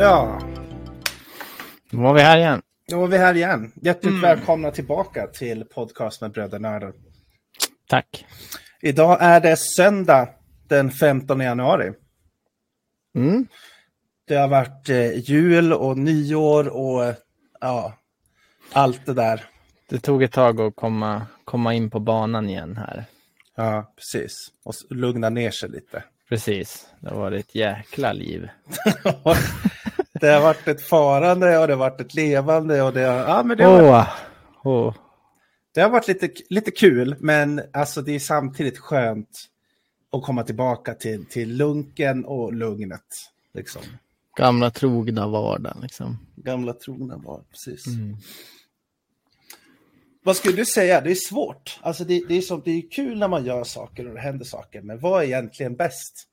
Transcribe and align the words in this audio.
Ja, 0.00 0.26
Då 0.26 0.26
var 0.26 0.38
vi 0.38 0.39
här 2.30 2.38
igen. 2.38 2.62
då 2.88 3.04
är 3.04 3.08
vi 3.08 3.18
här 3.18 3.34
igen. 3.34 3.72
Hjärtligt 3.82 4.10
Mm. 4.10 4.20
välkomna 4.22 4.70
tillbaka 4.70 5.26
till 5.26 5.64
podcast 5.64 6.20
med 6.20 6.32
Bröder 6.32 6.58
Nördar. 6.58 6.92
Tack. 7.88 8.26
Idag 8.82 9.18
är 9.20 9.40
det 9.40 9.56
söndag 9.56 10.28
den 10.68 10.90
15 10.90 11.40
januari. 11.40 11.92
Mm. 13.16 13.46
Det 14.26 14.34
har 14.34 14.48
varit 14.48 14.88
eh, 14.88 15.18
jul 15.30 15.72
och 15.72 15.98
nyår 15.98 16.68
och 16.68 17.14
ja, 17.60 17.94
allt 18.72 19.06
det 19.06 19.14
där. 19.14 19.44
Det 19.88 19.98
tog 20.00 20.22
ett 20.22 20.32
tag 20.32 20.60
att 20.60 20.76
komma, 20.76 21.26
komma 21.44 21.74
in 21.74 21.90
på 21.90 22.00
banan 22.00 22.48
igen 22.48 22.76
här. 22.76 23.04
Ja, 23.56 23.92
precis. 23.96 24.32
Och 24.64 24.74
lugna 24.90 25.28
ner 25.30 25.50
sig 25.50 25.68
lite. 25.68 26.04
Precis. 26.28 26.86
Det 27.00 27.14
var 27.14 27.32
ett 27.32 27.54
jäkla 27.54 28.12
liv. 28.12 28.48
det 30.20 30.28
har 30.28 30.40
varit 30.40 30.68
ett 30.68 30.82
farande 30.82 31.58
och 31.58 31.66
det 31.66 31.72
har 31.72 31.78
varit 31.78 32.00
ett 32.00 32.14
levande 32.14 32.82
och 32.82 32.92
det 32.92 33.02
har, 33.02 33.16
ja, 33.16 33.42
men 33.42 33.56
det 33.56 33.64
har, 33.64 33.82
varit, 33.82 34.08
Åh, 34.64 34.86
åh. 34.86 34.94
det 35.74 35.80
har 35.80 35.90
varit 35.90 36.08
lite, 36.08 36.30
lite 36.48 36.70
kul, 36.70 37.16
men 37.20 37.62
alltså 37.72 38.02
det 38.02 38.14
är 38.14 38.18
samtidigt 38.18 38.78
skönt 38.78 39.50
att 40.12 40.22
komma 40.22 40.42
tillbaka 40.42 40.94
till, 40.94 41.26
till 41.26 41.56
lunken 41.56 42.24
och 42.24 42.52
lugnet. 42.52 43.30
Liksom. 43.54 43.82
Gamla 44.36 44.70
trogna 44.70 45.28
vardagen 45.28 45.78
liksom. 45.82 46.18
Gamla 46.36 46.72
trogna 46.72 47.16
var, 47.16 47.42
precis. 47.50 47.86
Mm. 47.86 48.16
Vad 50.22 50.36
skulle 50.36 50.56
du 50.56 50.64
säga? 50.64 51.00
Det 51.00 51.10
är 51.10 51.14
svårt. 51.14 51.80
Alltså 51.82 52.04
det, 52.04 52.22
det, 52.28 52.34
är 52.34 52.40
som, 52.40 52.62
det 52.64 52.70
är 52.70 52.90
kul 52.90 53.18
när 53.18 53.28
man 53.28 53.44
gör 53.44 53.64
saker 53.64 54.08
och 54.08 54.14
det 54.14 54.20
händer 54.20 54.44
saker, 54.44 54.82
men 54.82 55.00
vad 55.00 55.22
är 55.22 55.26
egentligen 55.26 55.76
bäst? 55.76 56.26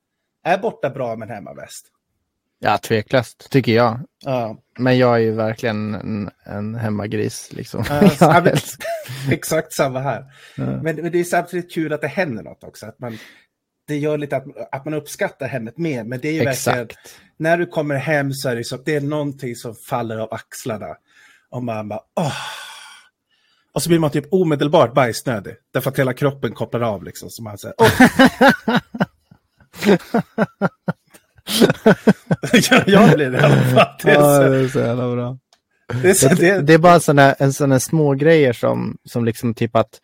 Är 0.43 0.57
borta 0.57 0.89
bra 0.89 1.15
men 1.15 1.29
hemma 1.29 1.53
bäst? 1.53 1.91
Ja, 2.59 2.77
tveklöst 2.77 3.49
tycker 3.51 3.71
jag. 3.71 3.99
Ja, 4.25 4.57
Men 4.79 4.97
jag 4.97 5.15
är 5.15 5.19
ju 5.19 5.31
verkligen 5.31 5.95
en, 5.95 6.29
en 6.43 6.75
hemmagris 6.75 7.49
liksom. 7.53 7.83
Ja, 8.19 8.41
men- 8.43 8.57
exakt 9.33 9.73
samma 9.73 9.99
här. 9.99 10.25
Ja. 10.55 10.63
Men, 10.65 10.95
men 10.95 11.11
det 11.11 11.19
är 11.19 11.23
samtidigt 11.23 11.73
kul 11.73 11.93
att 11.93 12.01
det 12.01 12.07
händer 12.07 12.43
något 12.43 12.63
också. 12.63 12.85
Att 12.85 12.99
man, 12.99 13.17
det 13.87 13.97
gör 13.97 14.17
lite 14.17 14.37
att, 14.37 14.43
att 14.71 14.85
man 14.85 14.93
uppskattar 14.93 15.47
hemmet 15.47 15.77
mer. 15.77 16.03
Men 16.03 16.19
det 16.19 16.27
är 16.27 16.31
ju 16.33 16.43
verkligen, 16.43 16.79
Exakt. 16.79 17.19
när 17.37 17.57
du 17.57 17.65
kommer 17.65 17.95
hem 17.95 18.33
så 18.33 18.49
är 18.49 18.55
det, 18.55 18.63
så, 18.63 18.77
det 18.77 18.95
är 18.95 19.01
någonting 19.01 19.55
som 19.55 19.75
faller 19.75 20.17
av 20.17 20.33
axlarna. 20.33 20.95
Och 21.49 21.63
man 21.63 21.89
bara, 21.89 22.01
åh. 22.15 22.33
Och 23.73 23.83
så 23.83 23.89
blir 23.89 23.99
man 23.99 24.11
typ 24.11 24.25
omedelbart 24.33 24.93
bajsnödig. 24.93 25.53
Därför 25.73 25.89
att 25.91 25.99
hela 25.99 26.13
kroppen 26.13 26.53
kopplar 26.53 26.81
av 26.81 27.03
liksom. 27.03 27.29
Så 27.29 27.43
man 27.43 27.57
säger, 27.57 27.75
åh. 27.77 27.89
jag, 32.87 33.15
blir 33.15 33.31
det 33.31 33.37
i 33.37 33.41
alla 33.41 33.61
fall. 33.61 33.87
Det 34.03 34.11
är, 34.11 34.15
Ja, 34.15 34.37
så, 34.37 34.43
det 34.43 34.57
är 34.57 34.67
så 34.67 34.79
jävla 34.79 35.15
bra. 35.15 35.37
det 36.01 36.09
är, 36.09 36.13
så, 36.13 36.27
Det, 36.27 36.61
det, 36.61 36.73
är 36.73 36.77
bara 36.77 36.99
sådana, 36.99 37.33
en 37.33 37.53
sådana 37.53 37.79
små 37.79 38.13
grejer 38.13 38.53
som, 38.53 38.97
som 39.05 39.25
liksom 39.25 39.53
typ 39.53 39.75
att 39.75 40.01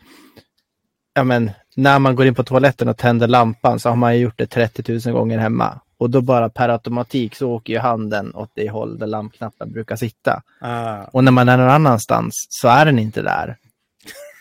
ja, 1.14 1.24
men, 1.24 1.52
när 1.76 2.00
man 2.00 2.16
går 2.16 2.26
in 2.26 2.36
på 2.36 2.44
toaletten 2.44 2.88
och 2.88 2.98
tänder 2.98 3.28
lampan 3.28 3.80
så 3.80 3.90
har 3.90 3.96
man 3.96 4.16
ju 4.16 4.22
gjort 4.22 4.38
det 4.38 4.48
30 4.48 5.10
000 5.10 5.16
gånger 5.16 5.38
hemma. 5.38 5.80
Och 5.98 6.10
då 6.10 6.22
bara 6.22 6.50
per 6.50 6.70
automatik 6.70 7.36
så 7.36 7.52
åker 7.52 7.74
ju 7.74 7.80
handen 7.80 8.36
åt 8.36 8.52
det 8.56 8.70
håll 8.70 9.00
där 9.00 9.08
lampknappen 9.08 9.72
brukar 9.72 9.96
sitta. 9.96 10.42
ah. 10.62 11.04
Och 11.04 11.24
när 11.24 11.32
man 11.32 11.50
är 11.50 11.58
någon 11.58 11.70
annanstans 11.70 12.48
så 12.50 12.68
är 12.68 12.86
den 12.86 13.00
inte 13.00 13.22
där. 13.22 13.58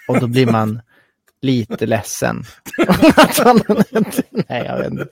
Och 0.09 0.21
då 0.21 0.27
blir 0.27 0.47
man 0.47 0.81
lite 1.43 1.87
ledsen. 1.87 2.45
Nej, 4.49 4.65
jag 4.67 4.79
vet 4.79 4.91
inte. 4.91 5.09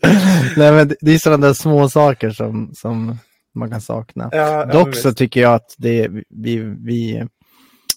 Nej, 0.57 0.73
men 0.73 0.93
det- 1.01 1.11
är 1.15 1.19
sådana 1.19 1.47
där 1.47 1.55
små 1.55 1.89
saker 1.89 2.31
som, 2.31 2.71
som 2.75 3.19
man 3.55 3.71
kan 3.71 3.81
sakna. 3.81 4.29
Ja, 4.33 4.39
ja, 4.39 4.65
Dock 4.65 4.95
så 4.95 5.09
visst. 5.09 5.19
tycker 5.19 5.41
jag 5.41 5.55
att 5.55 5.75
det, 5.79 6.09
vi, 6.29 6.57
vi, 6.79 7.25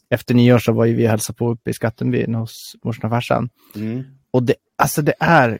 efter 0.10 0.34
nyår 0.34 0.60
så 0.60 0.72
var 0.74 0.86
ju 0.86 0.96
vi 0.96 1.06
och 1.06 1.10
hälsade 1.10 1.38
på 1.38 1.50
uppe 1.50 1.70
i 1.70 1.74
Skattenbyn 1.74 2.36
hos 2.36 2.76
morsan 2.84 3.06
och 3.06 3.16
farsan. 3.16 3.50
Mm. 3.76 4.04
Och 4.32 4.44
det, 4.44 4.56
alltså 4.78 5.02
det 5.02 5.14
är, 5.20 5.60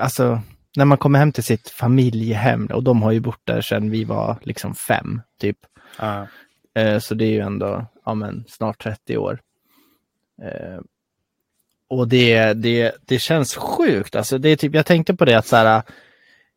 alltså 0.00 0.40
när 0.76 0.84
man 0.84 0.98
kommer 0.98 1.18
hem 1.18 1.32
till 1.32 1.44
sitt 1.44 1.68
familjehem 1.68 2.66
och 2.66 2.82
de 2.82 3.02
har 3.02 3.12
ju 3.12 3.20
bott 3.20 3.40
där 3.44 3.60
sedan 3.60 3.90
vi 3.90 4.04
var 4.04 4.36
liksom 4.42 4.74
fem 4.74 5.20
typ. 5.40 5.58
Ah. 5.98 6.24
Eh, 6.78 6.98
så 6.98 7.14
det 7.14 7.24
är 7.24 7.30
ju 7.32 7.40
ändå, 7.40 7.86
ja 8.04 8.14
men 8.14 8.44
snart 8.48 8.82
30 8.82 9.16
år. 9.16 9.40
Och 11.90 12.08
det, 12.08 12.52
det, 12.52 12.92
det 13.06 13.18
känns 13.18 13.56
sjukt. 13.56 14.16
Alltså 14.16 14.38
det 14.38 14.48
är 14.48 14.56
typ, 14.56 14.74
jag 14.74 14.86
tänkte 14.86 15.14
på 15.14 15.24
det 15.24 15.34
att 15.34 15.46
så 15.46 15.56
här, 15.56 15.82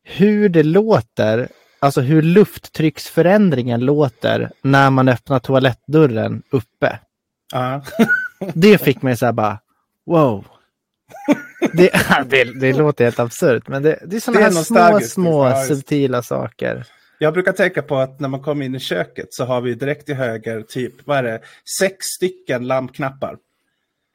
hur 0.04 0.50
det 0.50 0.64
låter, 0.64 1.48
alltså 1.80 2.02
hur 2.02 2.22
lufttrycksförändringen 2.22 3.82
låter 3.82 4.52
när 4.62 4.90
man 4.90 5.10
öppnar 5.10 5.40
toalettdörren 5.40 6.44
uppe. 6.50 7.00
Ah. 7.54 7.82
Det 8.54 8.78
fick 8.78 9.02
mig 9.02 9.18
så 9.18 9.26
här 9.26 9.34
bara, 9.34 9.60
wow. 10.06 10.46
Det, 11.74 11.92
det, 12.30 12.44
det 12.44 12.74
låter 12.74 13.04
helt 13.04 13.20
absurt, 13.20 13.68
men 13.68 13.84
det, 13.84 14.00
det 14.06 14.16
är 14.16 14.20
sådana 14.20 14.44
här 14.44 14.52
små, 14.52 14.60
nostalgiskt, 14.60 15.14
små 15.14 15.46
ja, 15.46 15.64
subtila 15.64 16.24
saker. 16.24 16.86
Jag 17.20 17.34
brukar 17.34 17.52
tänka 17.52 17.82
på 17.82 17.98
att 17.98 18.20
när 18.20 18.30
man 18.30 18.42
kommer 18.42 18.66
in 18.66 18.76
i 18.76 18.80
köket 18.80 19.28
så 19.30 19.46
har 19.46 19.62
vi 19.62 19.74
direkt 19.74 20.06
till 20.06 20.16
höger 20.16 20.62
typ, 20.62 20.94
vad 21.06 21.18
är 21.18 21.24
det, 21.24 21.42
sex 21.80 22.06
stycken 22.06 22.68
lampknappar. 22.68 23.38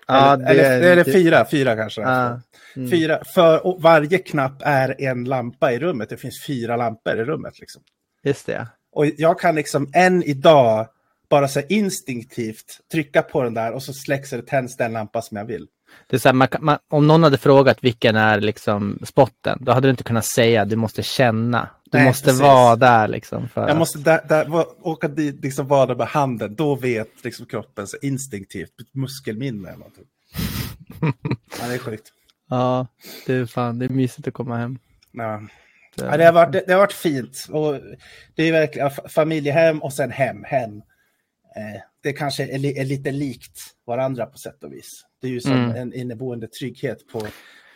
Ja, 0.08 0.34
eller, 0.34 0.76
eller, 0.76 0.92
eller 0.92 1.04
fyra, 1.04 1.46
fyra 1.50 1.76
kanske. 1.76 2.00
Ja. 2.00 2.41
Mm. 2.76 2.91
Fyra, 2.91 3.22
för 3.34 3.80
varje 3.80 4.19
knapp 4.19 4.62
är 4.64 4.94
en 4.98 5.24
lampa 5.24 5.72
i 5.72 5.78
rummet. 5.78 6.08
Det 6.08 6.16
finns 6.16 6.44
fyra 6.46 6.76
lampor 6.76 7.19
i 7.19 7.24
rummet. 7.24 7.60
Liksom. 7.60 7.82
Just 8.24 8.46
det. 8.46 8.66
Och 8.92 9.06
jag 9.06 9.41
kan 9.41 9.54
liksom 9.54 9.91
än 9.94 10.22
idag 10.22 10.86
bara 11.30 11.48
så 11.48 11.60
instinktivt 11.69 12.80
trycka 12.92 13.22
på 13.22 13.42
den 13.42 13.54
där 13.54 13.72
och 13.72 13.82
så 13.82 13.92
släcks 13.92 14.30
det 14.30 14.42
tänds 14.42 14.76
den 14.76 14.92
lampa 14.92 15.22
som 15.22 15.36
jag 15.36 15.44
vill. 15.44 15.66
Det 16.06 16.16
är 16.16 16.20
så 16.20 16.28
här, 16.28 16.34
man, 16.34 16.48
man, 16.60 16.78
om 16.90 17.06
någon 17.06 17.22
hade 17.22 17.38
frågat 17.38 17.78
vilken 17.80 18.16
är 18.16 18.40
liksom 18.40 18.98
spotten, 19.04 19.58
då 19.60 19.72
hade 19.72 19.88
du 19.88 19.90
inte 19.90 20.04
kunnat 20.04 20.25
säga, 20.25 20.64
du 20.64 20.76
måste 20.76 21.02
känna. 21.02 21.69
Du 21.91 21.99
Nej, 21.99 22.06
måste 22.06 22.25
precis. 22.25 22.41
vara 22.41 22.76
där 22.76 23.09
liksom. 23.09 23.49
För 23.49 23.60
Jag 23.60 23.71
att- 23.71 23.76
måste 23.76 23.99
där, 23.99 24.21
där, 24.28 24.65
åka 24.87 25.09
dit, 25.09 25.43
liksom 25.44 25.66
vara 25.66 25.87
där 25.87 25.94
med 25.94 26.06
handen. 26.06 26.54
Då 26.54 26.75
vet 26.75 27.25
liksom 27.25 27.47
kroppen 27.47 27.87
så 27.87 27.97
instinktivt, 28.03 28.71
muskelminne 28.93 29.69
eller 29.69 29.78
någonting. 29.78 30.04
ja, 31.60 31.66
det 31.69 31.75
är 31.75 31.78
sjukt. 31.78 32.12
Ja, 32.50 32.87
det 33.26 33.32
är 33.34 33.47
fan, 33.47 33.78
det 33.78 33.84
är 33.84 33.88
mysigt 33.88 34.28
att 34.28 34.34
komma 34.34 34.56
hem. 34.56 34.78
Ja. 35.12 35.43
Det- 35.97 36.04
Ja, 36.04 36.16
det, 36.16 36.25
har 36.25 36.32
varit, 36.32 36.53
det, 36.53 36.65
det 36.66 36.72
har 36.72 36.81
varit 36.81 36.93
fint. 36.93 37.47
Och 37.50 37.81
det 38.34 38.43
är 38.43 38.53
verkligen 38.53 38.91
familjehem 39.09 39.82
och 39.82 39.93
sen 39.93 40.10
hem. 40.10 40.44
hem. 40.44 40.76
Eh, 41.56 41.81
det 42.03 42.12
kanske 42.12 42.43
är, 42.44 42.78
är 42.81 42.84
lite 42.84 43.10
likt 43.10 43.60
varandra 43.87 44.26
på 44.26 44.38
sätt 44.38 44.65
och 44.65 44.72
vis. 44.72 45.05
Det 45.22 45.26
är 45.26 45.31
ju 45.31 45.41
som 45.41 45.53
Mm. 45.53 45.76
en 45.76 45.94
inneboende 45.94 46.47
trygghet 46.49 46.99
på, 47.12 47.26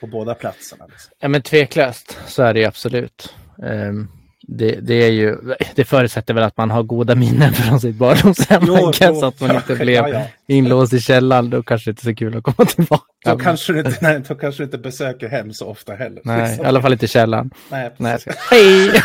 på 0.00 0.06
båda 0.06 0.34
platserna. 0.34 0.86
Liksom. 0.86 1.12
Ja, 1.18 1.28
men 1.28 1.42
tveklöst 1.42 2.18
så 2.26 2.42
är 2.42 2.54
det 2.54 2.60
ju 2.60 2.66
absolut. 2.66 3.34
Ehm, 3.62 4.08
det, 4.48 4.80
det 4.80 4.94
är 4.94 5.10
ju, 5.10 5.36
det 5.74 5.84
förutsätter 5.84 6.34
väl 6.34 6.44
att 6.44 6.56
man 6.56 6.70
har 6.70 6.82
goda 6.82 7.14
minnen 7.14 7.52
från 7.52 7.80
sitt 7.80 7.96
barndomshem, 7.96 8.62
jo, 8.66 9.24
att 9.24 9.40
man 9.40 9.56
inte 9.56 9.74
blev 9.74 10.08
ja. 10.08 10.26
inlåst 10.46 10.92
i 10.92 11.00
källaren. 11.00 11.50
Då 11.50 11.62
kanske 11.62 11.90
det 11.90 11.92
inte 11.92 12.02
är 12.02 12.12
så 12.12 12.14
kul 12.14 12.36
att 12.36 12.44
komma 12.44 12.68
tillbaka. 12.68 13.04
Då, 13.24 13.38
kanske 13.38 13.72
du 13.72 13.78
inte, 13.78 13.98
nej, 14.00 14.22
då 14.28 14.34
kanske 14.34 14.64
inte 14.64 14.78
besöker 14.78 15.28
hem 15.28 15.52
så 15.52 15.66
ofta 15.66 15.94
heller. 15.94 16.22
Nej, 16.24 16.48
liksom. 16.48 16.64
i 16.64 16.68
alla 16.68 16.82
fall 16.82 16.92
inte 16.92 17.06
källaren. 17.06 17.50
Nej, 17.70 17.90
Nej, 17.96 18.20
ska... 18.20 18.32
Hej! 18.50 19.02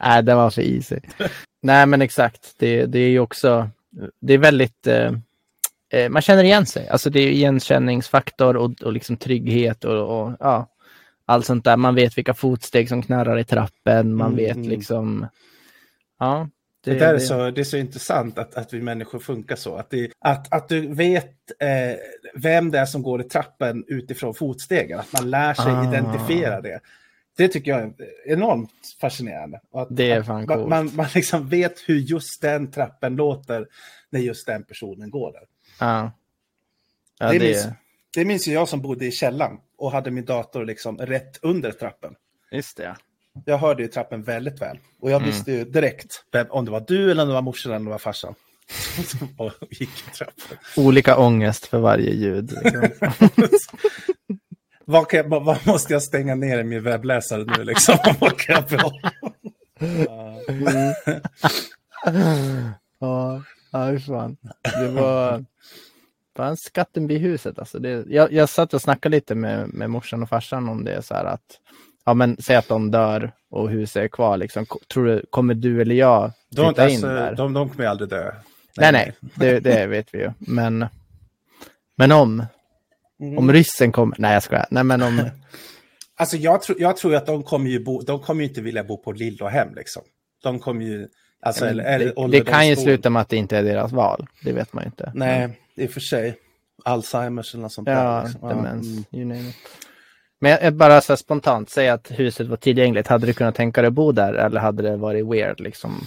Nej, 0.00 0.22
det 0.22 0.34
var 0.34 0.50
för 0.50 0.62
easy. 0.62 0.96
Nej, 1.62 1.86
men 1.86 2.02
exakt. 2.02 2.54
Det, 2.58 2.86
det 2.86 2.98
är 2.98 3.08
ju 3.08 3.20
också, 3.20 3.70
det 4.20 4.34
är 4.34 4.38
väldigt, 4.38 4.86
eh, 4.86 5.12
eh, 5.92 6.08
man 6.08 6.22
känner 6.22 6.44
igen 6.44 6.66
sig. 6.66 6.88
Alltså 6.88 7.10
det 7.10 7.20
är 7.20 7.28
igenkänningsfaktor 7.28 8.56
och, 8.56 8.82
och 8.82 8.92
liksom 8.92 9.16
trygghet 9.16 9.84
och, 9.84 10.20
och 10.20 10.36
ja, 10.40 10.68
allt 11.26 11.46
sånt 11.46 11.64
där. 11.64 11.76
Man 11.76 11.94
vet 11.94 12.18
vilka 12.18 12.34
fotsteg 12.34 12.88
som 12.88 13.02
knarrar 13.02 13.38
i 13.38 13.44
trappen. 13.44 14.14
Man 14.14 14.26
Mm, 14.32 14.36
vet 14.36 14.56
liksom, 14.56 15.26
ja. 16.18 16.48
Det, 16.84 16.94
där 16.94 17.14
är 17.14 17.18
så, 17.18 17.50
det 17.50 17.60
är 17.60 17.64
så 17.64 17.76
intressant 17.76 18.38
att, 18.38 18.54
att 18.54 18.72
vi 18.72 18.80
människor 18.82 19.18
funkar 19.18 19.56
så. 19.56 19.76
Att, 19.76 19.90
det, 19.90 20.10
att, 20.18 20.52
att 20.52 20.68
du 20.68 20.94
vet 20.94 21.30
eh, 21.60 21.96
vem 22.34 22.70
det 22.70 22.78
är 22.78 22.86
som 22.86 23.02
går 23.02 23.20
i 23.20 23.24
trappen 23.24 23.84
utifrån 23.88 24.34
fotstegen. 24.34 24.98
Att 25.00 25.12
man 25.12 25.30
lär 25.30 25.54
sig 25.54 25.72
Ah. 25.72 25.88
identifiera 25.88 26.60
det. 26.60 26.80
Det 27.36 27.48
tycker 27.48 27.70
jag 27.70 27.80
är 27.82 27.92
enormt 28.26 28.70
fascinerande. 29.00 29.60
Att, 29.74 29.88
Det 29.90 30.10
är 30.10 30.22
fan 30.22 30.34
man, 30.34 30.46
coolt. 30.46 30.68
man, 30.68 30.90
man 30.94 31.06
liksom 31.14 31.48
vet 31.48 31.78
hur 31.86 31.96
just 31.98 32.42
den 32.42 32.70
trappen 32.70 33.16
låter 33.16 33.66
när 34.10 34.20
just 34.20 34.46
den 34.46 34.64
personen 34.64 35.10
går 35.10 35.32
där. 35.32 35.42
Ja. 35.80 36.12
Ja, 37.18 37.32
det, 37.32 37.38
det, 37.38 37.44
minns, 37.44 37.66
det 38.16 38.24
minns 38.24 38.48
ju 38.48 38.52
jag 38.52 38.68
som 38.68 38.80
bodde 38.82 39.06
i 39.06 39.10
källaren 39.10 39.56
och 39.84 39.92
hade 39.92 40.10
min 40.10 40.24
dator 40.24 40.64
liksom 40.64 40.98
rätt 40.98 41.38
under 41.42 41.72
trappen. 41.72 42.14
just 42.52 42.76
det. 42.76 42.96
Jag 43.44 43.58
hörde 43.58 43.82
ju 43.82 43.88
trappen 43.88 44.22
väldigt 44.22 44.60
väl. 44.62 44.78
Och 45.00 45.10
jag 45.10 45.16
Mm. 45.16 45.30
visste 45.30 45.52
ju 45.52 45.64
direkt 45.64 46.24
om 46.50 46.64
det 46.64 46.70
var 46.70 46.84
du 46.88 47.10
eller 47.10 47.22
om 47.22 47.28
det 47.28 47.34
var 47.34 47.42
morsan 47.42 47.72
eller 47.72 47.78
om 47.78 47.84
det 47.84 47.90
var 47.90 47.98
farsan. 47.98 48.34
Som 49.06 49.28
gick 49.70 49.90
i 50.08 50.10
trappen. 50.16 50.58
Olika 50.76 51.16
ångest 51.16 51.66
för 51.66 51.78
varje 51.78 52.10
ljud. 52.14 52.52
Vad, 54.86 55.06
jag, 55.12 55.24
vad, 55.28 55.44
vad 55.44 55.66
måste 55.66 55.92
jag 55.92 56.02
stänga 56.02 56.34
ner 56.34 56.58
i 56.58 56.64
min 56.64 56.82
webbläsare 56.82 57.44
nu 57.58 57.64
liksom? 57.64 57.96
vad 58.20 58.38
kan 58.38 58.54
jag 58.54 58.64
behålla? 58.68 59.12
ja, 63.00 63.42
ja 63.72 63.98
fan. 63.98 64.36
Det 64.62 64.88
var 64.88 65.44
fan 66.36 66.56
skatten 66.56 67.06
vid 67.06 67.20
huset. 67.20 67.58
Alltså 67.58 67.78
det, 67.78 68.04
jag, 68.08 68.32
jag 68.32 68.48
satt 68.48 68.74
och 68.74 68.82
snackade 68.82 69.16
lite 69.16 69.34
med, 69.34 69.68
med 69.68 69.90
morsan 69.90 70.22
och 70.22 70.28
farsan 70.28 70.68
om 70.68 70.84
det. 70.84 71.02
Så 71.02 71.14
här 71.14 71.24
att, 71.24 71.60
ja, 72.04 72.14
men 72.14 72.36
säg 72.42 72.56
att 72.56 72.68
de 72.68 72.90
dör 72.90 73.32
och 73.50 73.70
huset 73.70 74.02
är 74.02 74.08
kvar. 74.08 74.36
Liksom. 74.36 74.66
Tror 74.92 75.06
du, 75.06 75.24
kommer 75.30 75.54
du 75.54 75.80
eller 75.82 75.94
jag 75.94 76.32
De, 76.50 76.66
flytta 76.66 76.88
in 76.88 76.94
alltså, 76.94 77.06
där? 77.08 77.34
de, 77.36 77.52
de 77.52 77.68
kommer 77.70 77.84
ju 77.84 77.90
aldrig 77.90 78.10
dö. 78.10 78.32
nej, 78.76 78.92
nej, 78.92 79.12
det, 79.34 79.60
det 79.60 79.86
vet 79.86 80.14
vi 80.14 80.18
ju. 80.18 80.30
Men, 80.38 80.86
men 81.96 82.12
om, 82.12 82.46
Mm. 83.20 83.38
om 83.38 83.52
ryssen 83.52 83.92
kommer, 83.92 84.16
nej 84.18 84.32
jag 84.34 84.42
skojar. 84.42 84.66
Nej 84.70 84.84
men 84.84 85.02
om, 85.02 85.20
Alltså 86.16 86.36
jag, 86.36 86.62
tror 86.62 86.80
jag 86.80 86.96
tror 86.96 87.14
att 87.14 87.26
de 87.26 87.42
kommer 87.42 87.70
ju 87.70 87.84
bo, 87.84 88.00
de 88.02 88.20
kommer 88.20 88.42
ju 88.42 88.48
inte 88.48 88.60
vilja 88.60 88.84
bo 88.84 88.96
på 88.96 89.12
Lillohem 89.12 89.74
liksom. 89.74 90.02
De 90.42 90.58
kommer 90.58 90.84
ju, 90.84 91.08
alltså, 91.42 91.66
eller, 91.66 91.84
eller 91.84 92.28
det, 92.28 92.38
det 92.38 92.44
kan 92.44 92.68
ju 92.68 92.76
sluta 92.76 93.10
med 93.10 93.22
att 93.22 93.28
det 93.28 93.36
inte 93.36 93.56
är 93.58 93.62
deras 93.62 93.92
val. 93.92 94.26
Det 94.44 94.52
vet 94.52 94.72
man 94.72 94.84
ju 94.84 94.86
inte. 94.86 95.12
Nej, 95.14 95.58
i 95.76 95.86
och 95.86 95.90
för 95.90 96.00
sig. 96.00 96.36
Alzheimers 96.84 97.54
eller 97.54 97.62
något 97.62 97.72
sånt 97.72 97.86
där. 97.86 98.04
Ja, 98.04 98.24
liksom. 98.24 98.48
demens, 98.48 98.86
mm. 98.86 99.04
you 99.12 99.24
name 99.24 99.48
it. 99.48 99.56
Men 100.40 100.58
jag, 100.62 100.74
bara 100.74 101.00
så 101.00 101.16
spontant, 101.16 101.70
säg 101.70 101.88
att 101.88 102.10
huset 102.10 102.46
var 102.46 102.56
tillgängligt. 102.56 103.06
Hade 103.06 103.26
du 103.26 103.32
kunnat 103.32 103.54
tänka 103.54 103.82
dig 103.82 103.88
att 103.88 103.94
bo 103.94 104.12
där 104.12 104.34
eller 104.34 104.60
hade 104.60 104.82
det 104.82 104.96
varit 104.96 105.26
weird 105.26 105.60
liksom? 105.60 106.06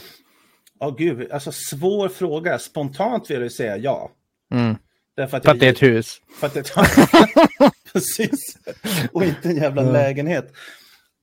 Ja, 0.79 0.89
gud, 0.89 1.31
alltså 1.31 1.51
svår 1.51 2.09
fråga. 2.09 2.59
Spontant 2.59 3.29
vill 3.29 3.41
jag 3.41 3.51
säga 3.51 3.77
ja. 3.77 4.11
Mm. 4.53 4.75
Därför 5.15 5.37
att, 5.37 5.43
För 5.43 5.51
att 5.51 5.59
det 5.59 5.67
är 5.67 5.71
ett 5.71 5.81
hus. 5.81 6.21
För 6.39 6.47
att 6.47 6.53
det 6.53 6.63
Precis. 7.93 8.57
Och 9.11 9.23
inte 9.23 9.49
en 9.49 9.55
jävla 9.55 9.81
lägenhet. 9.81 10.53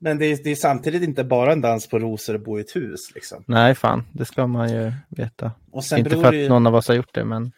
Men 0.01 0.19
det 0.19 0.27
är, 0.27 0.39
det 0.45 0.51
är 0.51 0.57
samtidigt 0.57 1.03
inte 1.03 1.25
bara 1.25 1.53
en 1.53 1.61
dans 1.61 1.89
på 1.89 1.99
rosor 1.99 2.35
att 2.35 2.45
bo 2.45 2.59
i 2.59 2.61
ett 2.61 2.77
hus. 2.77 3.01
Liksom. 3.15 3.45
Nej, 3.47 3.75
fan, 3.75 4.05
det 4.13 4.25
ska 4.25 4.47
man 4.47 4.69
ju 4.69 4.93
veta. 5.09 5.53
Och 5.71 5.85
sen 5.85 5.99
inte 5.99 6.11
för 6.11 6.25
att 6.25 6.35
ju... 6.35 6.49
någon 6.49 6.67
av 6.67 6.75
oss 6.75 6.89
har 6.89 6.95
gjort 6.95 7.15
det, 7.15 7.25
men 7.25 7.53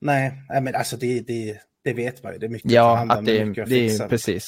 Nej, 0.00 0.32
men 0.62 0.74
alltså 0.74 0.96
det, 0.96 1.20
det, 1.20 1.60
det 1.84 1.92
vet 1.92 2.22
man 2.22 2.32
ju. 2.32 2.38
Det 2.38 2.46
är 2.46 2.50
mycket 2.50 2.66
att 2.66 2.72
ja, 2.72 2.94
hand 2.94 3.12
om, 3.12 3.18
att 3.18 3.24
det, 3.24 3.44
mycket 3.44 3.62
att 3.62 3.70
det 3.70 3.86
är 3.86 4.08
precis. 4.08 4.44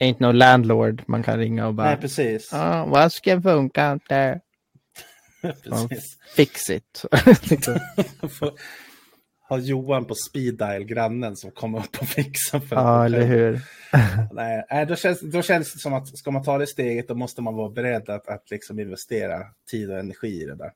Ain't 0.00 0.16
no 0.18 0.32
landlord 0.32 1.02
man 1.06 1.22
kan 1.22 1.38
ringa 1.38 1.66
och 1.66 1.74
bara, 1.74 1.86
Nej, 1.86 1.96
precis. 1.96 2.48
ja, 2.52 2.86
vad 2.86 3.12
ska 3.12 3.42
funka 3.42 3.98
där? 4.08 4.40
precis. 5.64 6.18
Fix 6.36 6.70
it. 6.70 7.04
Liksom. 7.50 7.78
Får 8.28 8.52
ha 9.48 9.58
Johan 9.58 10.04
på 10.04 10.14
speed 10.14 10.58
dial, 10.58 10.84
grannen 10.84 11.36
som 11.36 11.50
kommer 11.50 11.78
upp 11.78 12.00
och 12.00 12.08
fixar 12.08 12.60
för 12.60 12.76
ja, 12.76 13.04
eller 13.04 13.26
hur? 13.26 13.60
Nej, 14.32 14.86
då, 14.86 14.96
känns, 14.96 15.20
då 15.20 15.42
känns 15.42 15.72
det 15.72 15.78
som 15.78 15.94
att 15.94 16.18
ska 16.18 16.30
man 16.30 16.42
ta 16.42 16.58
det 16.58 16.66
steget 16.66 17.08
då 17.08 17.14
måste 17.14 17.42
man 17.42 17.54
vara 17.54 17.70
beredd 17.70 18.10
att, 18.10 18.28
att 18.28 18.50
liksom 18.50 18.80
investera 18.80 19.38
tid 19.70 19.90
och 19.90 19.98
energi 19.98 20.42
i 20.42 20.44
det 20.44 20.54
där. 20.54 20.70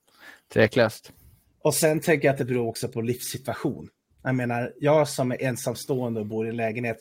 Tveklöst. 0.52 1.12
Och 1.62 1.74
sen 1.74 2.00
tänker 2.00 2.28
jag 2.28 2.32
att 2.32 2.38
det 2.38 2.44
beror 2.44 2.68
också 2.68 2.88
på 2.88 3.00
livssituation. 3.00 3.88
Jag 4.22 4.34
menar, 4.34 4.72
jag 4.80 5.08
som 5.08 5.32
är 5.32 5.42
ensamstående 5.42 6.20
och 6.20 6.26
bor 6.26 6.46
i 6.46 6.50
en 6.50 6.56
lägenhet, 6.56 6.96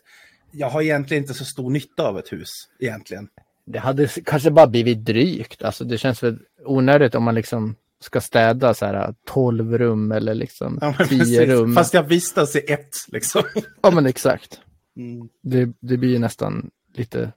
jag 0.51 0.69
har 0.69 0.81
egentligen 0.81 1.23
inte 1.23 1.33
så 1.33 1.45
stor 1.45 1.69
nytta 1.71 2.07
av 2.07 2.19
ett 2.19 2.31
hus 2.33 2.49
egentligen. 2.79 3.27
Det 3.65 3.79
hade 3.79 4.07
kanske 4.07 4.51
bara 4.51 4.67
blivit 4.67 5.05
drygt. 5.05 5.63
Alltså 5.63 5.83
det 5.83 5.97
känns 5.97 6.23
väl 6.23 6.39
onödigt 6.65 7.15
om 7.15 7.23
man 7.23 7.35
liksom 7.35 7.75
ska 7.99 8.21
städa 8.21 8.73
så 8.73 8.85
här 8.85 9.15
12 9.27 9.77
rum 9.77 10.11
eller 10.11 10.33
liksom 10.33 10.77
Ja, 10.81 10.95
men 10.99 11.07
10 11.07 11.19
precis. 11.19 11.39
rum. 11.39 11.73
Fast 11.75 11.93
jag 11.93 12.03
vistas 12.03 12.55
i 12.55 12.59
ett 12.71 12.89
liksom. 13.07 13.43
Ja 13.81 13.91
men 13.91 14.05
exakt. 14.05 14.59
Mm. 14.97 15.29
Det, 15.43 15.65
det 15.79 15.97
blir 15.97 16.09
ju 16.09 16.19
nästan 16.19 16.69
lite 16.93 17.31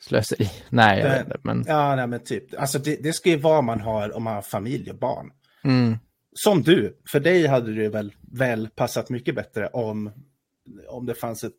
slöseri. 0.00 0.50
Nej, 0.68 0.98
jag 1.00 1.10
Det- 1.10 1.14
vet 1.16 1.26
inte. 1.26 1.38
Men, 1.42 1.64
Ja, 1.66 1.96
nej, 1.96 2.06
men 2.06 2.20
typ. 2.24 2.44
Alltså 2.60 2.78
det, 2.78 3.02
det 3.02 3.12
ska 3.12 3.30
ju 3.30 3.36
vara 3.38 3.60
man 3.62 3.80
har 3.80 4.16
om 4.16 4.22
man 4.22 4.34
har 4.34 4.42
familj 4.42 4.90
och 4.90 4.98
barn. 4.98 5.30
mm, 5.64 5.98
Som 6.32 6.62
du, 6.62 6.98
för 7.10 7.20
dig 7.20 7.46
hade 7.46 7.74
det 7.74 7.88
väl, 7.88 8.12
väl 8.32 8.68
passat 8.68 9.10
mycket 9.10 9.34
bättre 9.34 9.66
om, 9.66 10.12
om 10.88 11.06
det 11.06 11.14
fanns 11.14 11.44
ett 11.44 11.56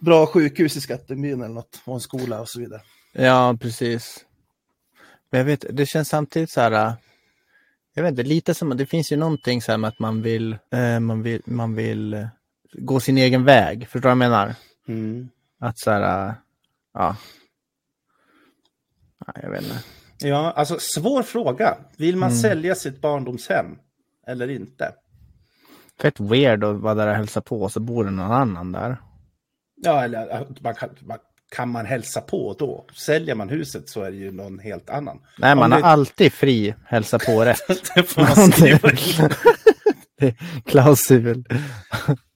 bra 0.00 0.26
sjukhus 0.26 0.76
i 0.76 0.80
Skattebyn 0.80 1.42
eller 1.42 1.54
något, 1.54 1.80
och 1.84 1.94
en 1.94 2.00
skola 2.00 2.40
och 2.40 2.48
så 2.48 2.60
vidare. 2.60 2.80
ja, 3.12 3.56
precis. 3.60 4.24
Men 5.30 5.38
jag 5.38 5.44
vet, 5.44 5.64
det 5.70 5.86
känns 5.86 6.08
samtidigt 6.08 6.50
så 6.50 6.60
här. 6.60 6.72
äh, 6.72 6.92
Jag 7.94 8.02
vet 8.02 8.10
inte, 8.10 8.22
lite 8.22 8.54
som, 8.54 8.76
det 8.76 8.86
finns 8.86 9.12
ju 9.12 9.16
någonting 9.16 9.62
så 9.62 9.72
här 9.72 9.78
med 9.78 9.88
att 9.88 9.98
man 9.98 10.22
vill, 10.22 10.58
eh, 10.70 11.00
man 11.00 11.22
vill, 11.22 11.42
man 11.44 11.74
vill 11.74 12.14
eh, 12.14 12.26
gå 12.72 13.00
sin 13.00 13.18
egen 13.18 13.44
väg. 13.44 13.82
Förstår 13.88 14.00
du 14.00 14.02
vad 14.02 14.10
jag 14.10 14.18
menar? 14.18 14.54
Att 15.58 15.78
så 15.78 15.90
här, 15.90 16.28
äh, 16.28 16.34
ja. 16.94 17.16
Nej, 19.26 19.36
jag 19.42 19.50
vet 19.50 19.62
inte. 19.62 19.82
Ja, 20.20 20.50
alltså 20.56 20.78
svår 20.80 21.22
fråga. 21.22 21.76
Vill 21.96 22.16
man 22.16 22.28
Mm. 22.28 22.40
sälja 22.40 22.74
sitt 22.74 23.00
barndomshem 23.00 23.66
eller 24.26 24.50
inte? 24.50 24.92
Fett 26.00 26.20
weird 26.20 26.64
att 26.64 26.76
vara 26.76 26.94
där 26.94 27.06
och 27.08 27.14
hälsa 27.14 27.40
på 27.40 27.62
och 27.62 27.72
så 27.72 27.80
bor 27.80 28.04
det 28.04 28.10
någon 28.10 28.32
annan 28.32 28.72
där. 28.72 28.96
Ja, 29.76 30.04
eller 30.04 30.46
man 30.60 30.74
kan, 30.74 30.88
man, 31.00 31.18
kan 31.56 31.68
man 31.68 31.86
hälsa 31.86 32.20
på 32.20 32.56
då? 32.58 32.84
Säljer 32.94 33.34
man 33.34 33.48
huset 33.48 33.88
så 33.88 34.02
är 34.02 34.10
det 34.10 34.16
ju 34.16 34.30
någon 34.32 34.58
helt 34.58 34.90
annan. 34.90 35.20
Nej, 35.38 35.56
man 35.56 35.70
det- 35.70 35.76
har 35.76 35.82
alltid 35.82 36.32
fri 36.32 36.74
hälsa 36.86 37.18
på 37.18 37.44
rätt. 37.44 37.92
det 37.94 38.02
får 38.02 38.20
man 38.22 38.52
skriva. 38.52 38.88
Det 40.20 40.34
Klausul. 40.66 41.44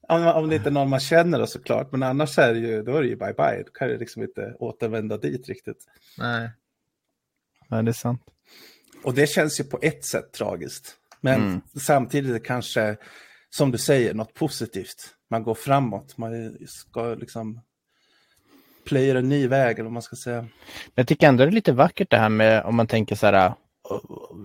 om, 0.08 0.26
om 0.26 0.48
det 0.48 0.56
inte 0.56 0.68
är 0.68 0.70
någon 0.72 0.88
man 0.90 1.00
känner 1.00 1.38
då 1.38 1.46
såklart, 1.46 1.92
men 1.92 2.02
annars 2.02 2.38
är 2.38 2.52
det 2.54 2.58
ju, 2.60 2.82
då 2.82 2.96
är 2.96 3.02
det 3.02 3.08
ju 3.08 3.16
bye 3.16 3.32
bye. 3.36 3.62
Då 3.66 3.70
kan 3.72 3.88
du 3.88 3.98
liksom 3.98 4.22
inte 4.22 4.54
återvända 4.58 5.16
dit 5.16 5.48
riktigt. 5.48 5.84
Nej. 6.18 6.50
Ja, 7.72 7.82
det 7.82 7.90
är 7.90 7.92
sant. 7.92 8.22
Och 9.04 9.14
det 9.14 9.26
känns 9.26 9.60
ju 9.60 9.64
på 9.64 9.78
ett 9.82 10.04
sätt 10.04 10.32
tragiskt. 10.32 10.96
Men 11.20 11.40
Mm. 11.42 11.60
samtidigt 11.80 12.44
kanske, 12.44 12.96
som 13.50 13.70
du 13.70 13.78
säger, 13.78 14.14
något 14.14 14.34
positivt. 14.34 15.14
Man 15.30 15.42
går 15.42 15.54
framåt, 15.54 16.18
man 16.18 16.56
ska 16.66 17.14
liksom 17.14 17.60
plöja 18.84 19.18
en 19.18 19.28
ny 19.28 19.48
väg, 19.48 19.74
eller 19.74 19.82
vad 19.84 19.92
man 19.92 20.02
ska 20.02 20.16
säga. 20.16 20.40
Men 20.40 20.50
jag 20.94 21.06
tycker 21.08 21.28
ändå 21.28 21.44
det 21.44 21.50
är 21.50 21.52
lite 21.52 21.72
vackert 21.72 22.10
det 22.10 22.16
här 22.16 22.28
med 22.28 22.64
om 22.64 22.76
man 22.76 22.86
tänker 22.86 23.16
så 23.16 23.26
här, 23.26 23.54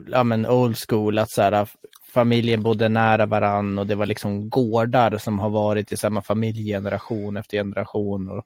ja 0.07 0.23
men 0.23 0.45
old 0.45 0.77
school, 0.87 1.17
att 1.17 1.31
så 1.31 1.41
här, 1.41 1.69
familjen 2.13 2.63
bodde 2.63 2.89
nära 2.89 3.25
varann 3.25 3.79
och 3.79 3.87
det 3.87 3.95
var 3.95 4.05
liksom 4.05 4.49
gårdar 4.49 5.17
som 5.17 5.39
har 5.39 5.49
varit 5.49 5.91
i 5.91 5.97
samma 5.97 6.21
familjegeneration 6.21 7.37
efter 7.37 7.57
generation. 7.57 8.29
Och 8.29 8.45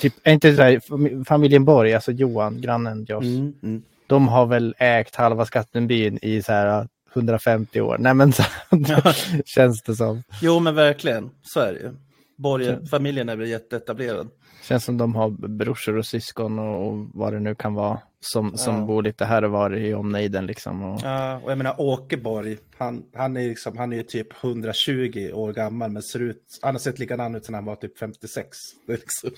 typ, 0.00 0.14
är 0.22 0.32
inte 0.32 0.56
så 0.56 0.62
här, 0.62 0.78
fam- 0.78 1.24
familjen 1.24 1.64
Borg, 1.64 1.94
alltså 1.94 2.12
Johan, 2.12 2.60
grannen 2.60 3.04
Joss, 3.08 3.24
Mm. 3.24 3.82
de 4.06 4.28
har 4.28 4.46
väl 4.46 4.74
ägt 4.78 5.14
halva 5.16 5.46
Skattenbyn 5.46 6.18
i 6.22 6.42
så 6.42 6.52
här 6.52 6.88
150 7.14 7.80
år. 7.80 7.96
Nej 8.00 8.14
men 8.14 8.32
så 8.32 8.42
känns 9.44 9.82
det 9.82 9.94
som. 9.96 10.22
Jo, 10.42 10.60
men 10.60 10.74
verkligen, 10.74 11.30
så 11.42 11.60
är 11.60 11.72
det 11.72 11.78
ju. 11.80 11.90
Borg, 12.36 12.86
familjen 12.86 13.28
är 13.28 13.36
väl 13.36 13.48
jätteetablerad. 13.48 14.28
Känns 14.62 14.84
som 14.84 14.98
de 14.98 15.14
har 15.14 15.30
brorsor 15.30 15.96
och 15.96 16.06
syskon 16.06 16.58
och, 16.58 16.86
och 16.88 17.06
vad 17.14 17.32
det 17.32 17.40
nu 17.40 17.54
kan 17.54 17.74
vara. 17.74 17.98
Som, 18.20 18.56
som 18.56 18.74
Ja. 18.76 18.80
bor 18.84 19.02
lite 19.02 19.24
här 19.24 19.44
och 19.44 19.50
var 19.50 19.76
i 19.76 19.94
omnejden 19.94 20.46
liksom. 20.46 20.82
Och, 20.82 21.00
Ja, 21.04 21.40
och 21.44 21.50
jag 21.50 21.58
menar 21.58 21.80
Åke 21.80 22.16
Borg, 22.16 22.56
han, 22.78 23.02
han, 23.14 23.36
är 23.36 23.48
liksom, 23.48 23.78
han 23.78 23.92
är 23.92 23.96
ju 23.96 24.02
typ 24.02 24.44
120 24.44 25.30
år 25.34 25.52
gammal, 25.52 25.90
men 25.90 26.02
ser 26.02 26.20
ut, 26.22 26.58
han 26.62 26.74
har 26.74 26.78
sett 26.80 26.98
likadan 26.98 27.34
ut 27.34 27.44
sedan 27.44 27.54
han 27.54 27.64
var 27.64 27.76
typ 27.76 27.98
56. 27.98 28.48
Det 28.86 28.92
är 28.92 28.96
liksom, 28.96 29.30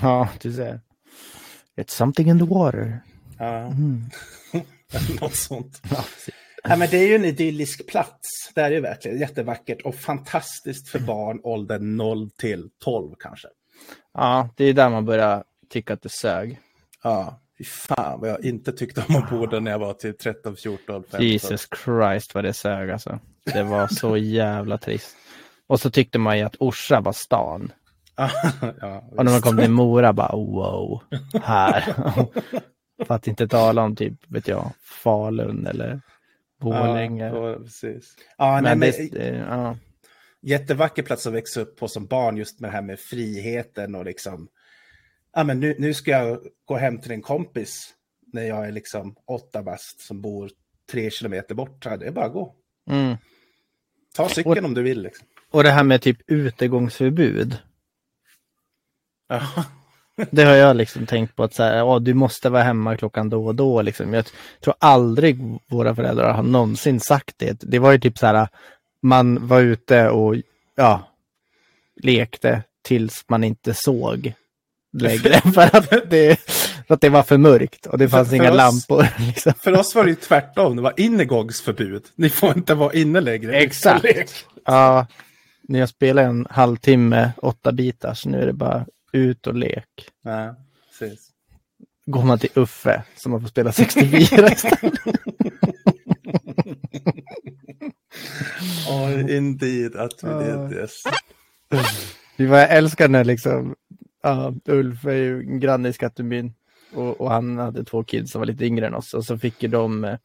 Ja, 0.00 0.28
du 0.40 0.52
ser. 0.52 0.80
It's 1.76 1.90
something 1.90 2.28
in 2.30 2.38
the 2.38 2.44
water. 2.44 3.00
ja, 3.38 3.72
något 5.20 5.34
sånt. 5.34 5.82
Ja, 6.64 6.76
men 6.76 6.88
det 6.90 6.96
är 6.98 7.08
ju 7.08 7.14
en 7.14 7.24
idyllisk 7.24 7.86
plats. 7.88 8.52
Det 8.54 8.60
är 8.60 8.70
ju 8.70 8.80
verkligen 8.80 9.18
jättevackert 9.18 9.82
och 9.82 9.94
fantastiskt 9.94 10.88
för 10.88 10.98
barn 10.98 11.40
åldern 11.42 11.96
0 11.96 12.30
till 12.30 12.70
12 12.84 13.14
kanske. 13.18 13.48
ja, 14.14 14.48
det 14.56 14.64
är 14.64 14.72
där 14.74 14.90
man 14.90 15.04
börjar 15.04 15.44
tycka 15.70 15.92
att 15.94 16.02
det 16.02 16.08
sög. 16.12 16.58
Ja, 17.02 17.40
fy 17.58 17.64
fan 17.64 18.20
vad 18.20 18.30
jag 18.30 18.44
inte 18.44 18.72
tyckte 18.72 19.04
om 19.08 19.16
att 19.16 19.30
bo 19.30 19.46
där 19.46 19.60
när 19.60 19.70
jag 19.70 19.78
var 19.78 19.92
typ 19.94 20.18
13, 20.18 20.56
14, 20.56 21.02
15. 21.02 21.22
Jesus 21.26 21.68
Christ 21.84 22.34
vad 22.34 22.44
det 22.44 22.52
sög 22.52 22.90
alltså. 22.90 23.18
Det 23.44 23.62
var 23.62 23.86
så 23.88 24.16
jävla 24.36 24.78
trist. 24.78 25.16
Och 25.66 25.80
så 25.80 25.90
tyckte 25.90 26.18
man 26.18 26.38
ju 26.38 26.44
att 26.44 26.56
Orsa 26.58 27.00
var 27.00 27.12
stan. 27.12 27.72
ja, 28.80 29.04
Och 29.16 29.24
när 29.24 29.32
man 29.32 29.40
kom 29.40 29.56
till 29.56 29.70
Mora 29.70 30.12
bara 30.12 30.36
wow, 30.36 31.02
här. 31.42 31.80
För 33.06 33.14
att 33.14 33.26
inte 33.26 33.48
tala 33.48 33.82
om 33.82 33.96
typ, 33.96 34.14
vet 34.28 34.48
jag, 34.48 34.72
Falun 35.02 35.66
eller 35.66 36.00
Borlänge. 36.60 37.26
Ja, 37.26 37.56
precis. 37.56 38.14
Ja, 38.38 38.52
nej, 38.52 38.62
men 38.62 38.78
men, 38.78 38.90
det, 38.90 39.18
det, 39.18 39.36
ja. 39.48 39.76
jättevacker 40.42 41.02
plats 41.02 41.26
att 41.26 41.32
växa 41.32 41.60
upp 41.60 41.78
på 41.78 41.88
som 41.88 42.06
barn, 42.06 42.36
just 42.36 42.60
med 42.60 42.70
det 42.70 42.74
här 42.74 42.82
med 42.82 43.00
friheten 43.00 43.94
och 43.94 44.04
liksom, 44.04 44.48
ja 45.34 45.44
men 45.44 45.60
nu, 45.60 45.76
nu 45.78 45.94
ska 45.94 46.10
jag 46.10 46.38
gå 46.64 46.76
hem 46.76 46.98
till 46.98 47.12
en 47.12 47.22
kompis 47.22 47.94
när 48.32 48.42
jag 48.42 48.66
är 48.66 48.72
liksom 48.72 49.16
åtta 49.26 49.62
bast 49.62 50.00
som 50.00 50.20
bor 50.20 50.50
tre 50.90 51.10
kilometer 51.10 51.54
bort. 51.54 51.84
Det 51.84 52.06
är 52.06 52.10
bara 52.10 52.24
att 52.24 52.32
gå. 52.32 52.54
Mm. 52.90 53.16
Ta 54.14 54.28
cykeln 54.28 54.64
om 54.64 54.74
du 54.74 54.82
vill. 54.82 55.02
Liksom. 55.02 55.26
Och 55.50 55.62
det 55.62 55.70
här 55.70 55.84
med 55.84 56.02
typ 56.02 56.18
utegångsförbud. 56.26 57.58
Det 60.30 60.44
har 60.44 60.54
jag 60.54 60.76
liksom 60.76 61.06
tänkt 61.06 61.36
på 61.36 61.42
att 61.44 61.54
så 61.54 61.62
här, 61.62 62.00
du 62.00 62.14
måste 62.14 62.50
vara 62.50 62.62
hemma 62.62 62.96
klockan 62.96 63.30
då 63.30 63.46
och 63.46 63.54
då. 63.54 63.82
Liksom. 63.82 64.14
Jag 64.14 64.24
tror 64.64 64.74
aldrig 64.78 65.38
våra 65.68 65.94
föräldrar 65.94 66.32
har 66.32 66.42
någonsin 66.42 67.00
sagt 67.00 67.34
det. 67.38 67.60
Det 67.60 67.78
var 67.78 67.92
ju 67.92 67.98
typ 67.98 68.18
så 68.18 68.26
här, 68.26 68.48
man 69.02 69.46
var 69.48 69.60
ute 69.60 70.08
och 70.08 70.36
ja, 70.76 71.08
lekte 72.02 72.62
tills 72.84 73.24
man 73.28 73.44
inte 73.44 73.74
såg 73.74 74.32
längre 74.98 75.40
för 75.54 75.76
att 75.76 76.10
det, 76.10 76.40
för 76.86 76.94
att 76.94 77.00
det 77.00 77.08
var 77.08 77.22
för 77.22 77.38
mörkt 77.38 77.86
och 77.86 77.98
det 77.98 78.08
fanns 78.08 78.28
För- 78.28 78.36
inga 78.36 78.44
för 78.44 78.52
oss- 78.52 78.56
lampor. 78.56 79.06
Liksom. 79.26 79.52
För 79.58 79.78
oss 79.78 79.94
var 79.94 80.04
det 80.04 80.10
ju 80.10 80.16
tvärtom, 80.16 80.76
det 80.76 80.82
var 80.82 80.94
integångsförbud. 81.00 82.02
Ni 82.14 82.28
får 82.28 82.56
inte 82.56 82.74
vara 82.74 82.92
inne 82.92 83.20
längre. 83.20 83.56
Exakt. 83.56 84.44
Ja, 84.64 85.06
när 85.68 85.78
jag 85.78 85.88
spelar 85.88 86.22
en 86.22 86.46
halvtimme, 86.50 87.32
åtta 87.36 87.72
bitar, 87.72 88.14
så 88.14 88.28
nu 88.28 88.42
är 88.42 88.46
det 88.46 88.52
bara 88.52 88.86
ut 89.12 89.46
och 89.46 89.54
lek. 89.54 90.10
Ja, 90.22 90.56
precis. 90.98 91.28
Går 92.06 92.24
man 92.24 92.38
till 92.38 92.50
Uffe 92.54 93.02
så 93.16 93.28
man 93.28 93.40
får 93.40 93.48
spela 93.48 93.72
64 93.72 94.48
istället. 94.52 94.94
Oh, 98.88 99.36
indeed, 99.36 99.96
att 99.96 100.24
vi 100.24 100.28
did 100.28 100.80
this. 100.80 101.02
Det 102.36 102.46
var, 102.46 102.58
jag 102.58 102.70
älskar 102.70 103.08
när 103.08 103.24
liksom, 103.24 103.74
ja, 104.22 104.54
Ulf 104.64 105.04
är 105.04 105.12
ju 105.12 105.58
granne 105.58 105.88
i 105.88 105.92
Skattebyn 105.92 106.54
och, 106.94 107.20
och 107.20 107.30
han 107.30 107.58
hade 107.58 107.84
två 107.84 108.04
kids 108.04 108.32
som 108.32 108.38
var 108.38 108.46
lite 108.46 108.64
yngre 108.64 108.86
än 108.86 108.94
oss 108.94 109.14
och 109.14 109.24
så 109.24 109.38
fick 109.38 109.62
ju 109.62 109.68
de 109.68 110.04
eh, 110.04 110.18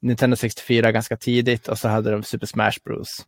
Nintendo 0.00 0.36
64 0.36 0.92
ganska 0.92 1.16
tidigt 1.16 1.68
och 1.68 1.78
så 1.78 1.88
hade 1.88 2.10
de 2.10 2.22
Super 2.22 2.46
Smash 2.46 2.78
Bros. 2.84 3.26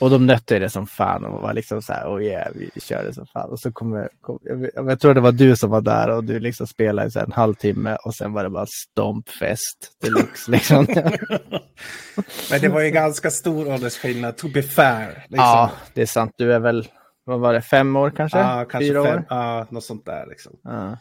Och 0.00 0.10
de 0.10 0.26
nötte 0.26 0.58
det 0.58 0.70
som 0.70 0.86
fan 0.86 1.24
och 1.24 1.42
var 1.42 1.54
liksom 1.54 1.82
så 1.82 1.92
här, 1.92 2.14
oh 2.14 2.22
yeah, 2.22 2.52
vi 2.54 2.80
körde 2.80 3.14
som 3.14 3.26
fan. 3.26 3.50
Och 3.50 3.60
så 3.60 3.72
kommer, 3.72 4.08
kom, 4.20 4.38
jag, 4.42 4.90
jag 4.90 5.00
tror 5.00 5.14
det 5.14 5.20
var 5.20 5.32
du 5.32 5.56
som 5.56 5.70
var 5.70 5.80
där 5.80 6.08
och 6.08 6.24
du 6.24 6.40
liksom 6.40 6.66
spelade 6.66 7.20
i 7.20 7.22
en 7.22 7.32
halvtimme 7.32 7.96
och 7.96 8.14
sen 8.14 8.32
var 8.32 8.44
det 8.44 8.50
bara 8.50 8.66
stompfest 8.66 9.92
deluxe 10.02 10.50
liksom. 10.50 10.86
Men 12.50 12.60
det 12.60 12.68
var 12.68 12.80
ju 12.80 12.90
ganska 12.90 13.30
stor 13.30 13.68
åldersskillnad, 13.68 14.36
to 14.36 14.48
be 14.48 14.62
fair. 14.62 15.08
Liksom. 15.08 15.36
ja, 15.36 15.70
det 15.94 16.02
är 16.02 16.06
sant. 16.06 16.32
Du 16.36 16.52
är 16.52 16.60
väl, 16.60 16.88
vad 17.24 17.40
var 17.40 17.52
det, 17.52 17.62
fem 17.62 17.96
år 17.96 18.10
kanske? 18.10 18.38
Ja, 18.38 18.64
kanske 18.70 18.88
Fyra 18.88 19.04
fem, 19.04 19.18
år? 19.18 19.24
ja, 19.28 19.66
något 19.70 19.84
sånt 19.84 20.06
där. 20.06 20.26
Liksom. 20.26 20.52
Ja. 20.62 20.98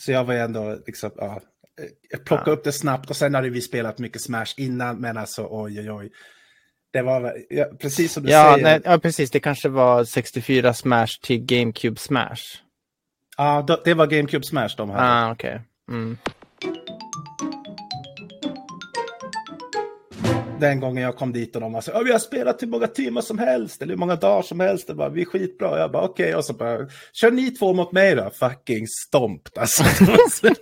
Så 0.00 0.12
jag 0.12 0.24
var 0.24 0.34
ju 0.34 0.40
ändå, 0.40 0.78
liksom, 0.86 1.10
ja, 1.16 1.40
jag 2.10 2.24
plockade 2.24 2.50
upp 2.50 2.64
det 2.64 2.72
snabbt 2.72 3.10
och 3.10 3.16
sen 3.16 3.34
hade 3.34 3.50
vi 3.50 3.60
spelat 3.60 3.98
mycket 3.98 4.22
Smash 4.22 4.54
innan, 4.56 5.00
men 5.00 5.16
alltså 5.16 5.46
oj, 5.50 5.80
oj, 5.80 5.90
oj. 5.90 6.10
Det 6.94 7.02
var 7.02 7.32
ja, 7.50 7.64
precis 7.80 8.12
som 8.12 8.22
du 8.22 8.30
Ja, 8.30 8.52
säger. 8.54 8.64
nej, 8.64 8.80
ja, 8.84 8.98
precis. 8.98 9.30
Det 9.30 9.40
kanske 9.40 9.68
var 9.68 10.04
64 10.04 10.74
Smash 10.74 11.20
till 11.22 11.38
GameCube 11.44 12.00
Smash. 12.00 12.42
Ja, 13.36 13.64
då- 13.68 13.80
det 13.84 13.94
var 13.94 14.06
GameCube 14.06 14.44
Smash 14.44 14.68
de 14.76 14.90
hade. 14.90 15.02
Ah, 15.02 15.32
okej. 15.32 15.60
Mm. 15.90 16.18
Den 20.60 20.80
gången 20.80 21.02
jag 21.02 21.16
kom 21.16 21.32
dit 21.32 21.54
och 21.56 21.60
de 21.62 21.82
så 21.82 21.90
ja, 21.94 22.02
vi 22.04 22.12
har 22.12 22.18
spelat 22.18 22.62
hur 22.62 22.66
många 22.66 22.86
timmar 22.86 23.20
som 23.20 23.38
helst, 23.38 23.82
eller 23.82 23.92
hur 23.92 23.98
många 23.98 24.16
dagar 24.16 24.42
som 24.42 24.60
helst. 24.60 24.86
Det 24.86 24.94
bara, 24.94 25.08
vi 25.08 25.20
är 25.20 25.24
skitbra. 25.26 25.78
Jag 25.78 25.92
bara, 25.92 26.02
okej. 26.04 26.34
Och 26.36 26.44
så 26.44 26.52
bara, 26.52 26.78
kör 27.12 27.30
ni 27.30 27.50
två 27.50 27.72
mot 27.74 27.92
mig 27.92 28.14
då? 28.14 28.30
Fucking 28.30 28.86
stompt 28.88 29.58
alltså. 29.58 29.84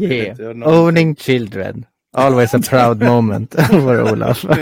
Yeah. 0.00 0.38
Owning 0.68 1.16
children. 1.16 1.86
Always 2.14 2.54
a 2.54 2.60
proud 2.70 3.02
moment 3.02 3.54
for 3.70 4.12
Olaf. 4.12 4.44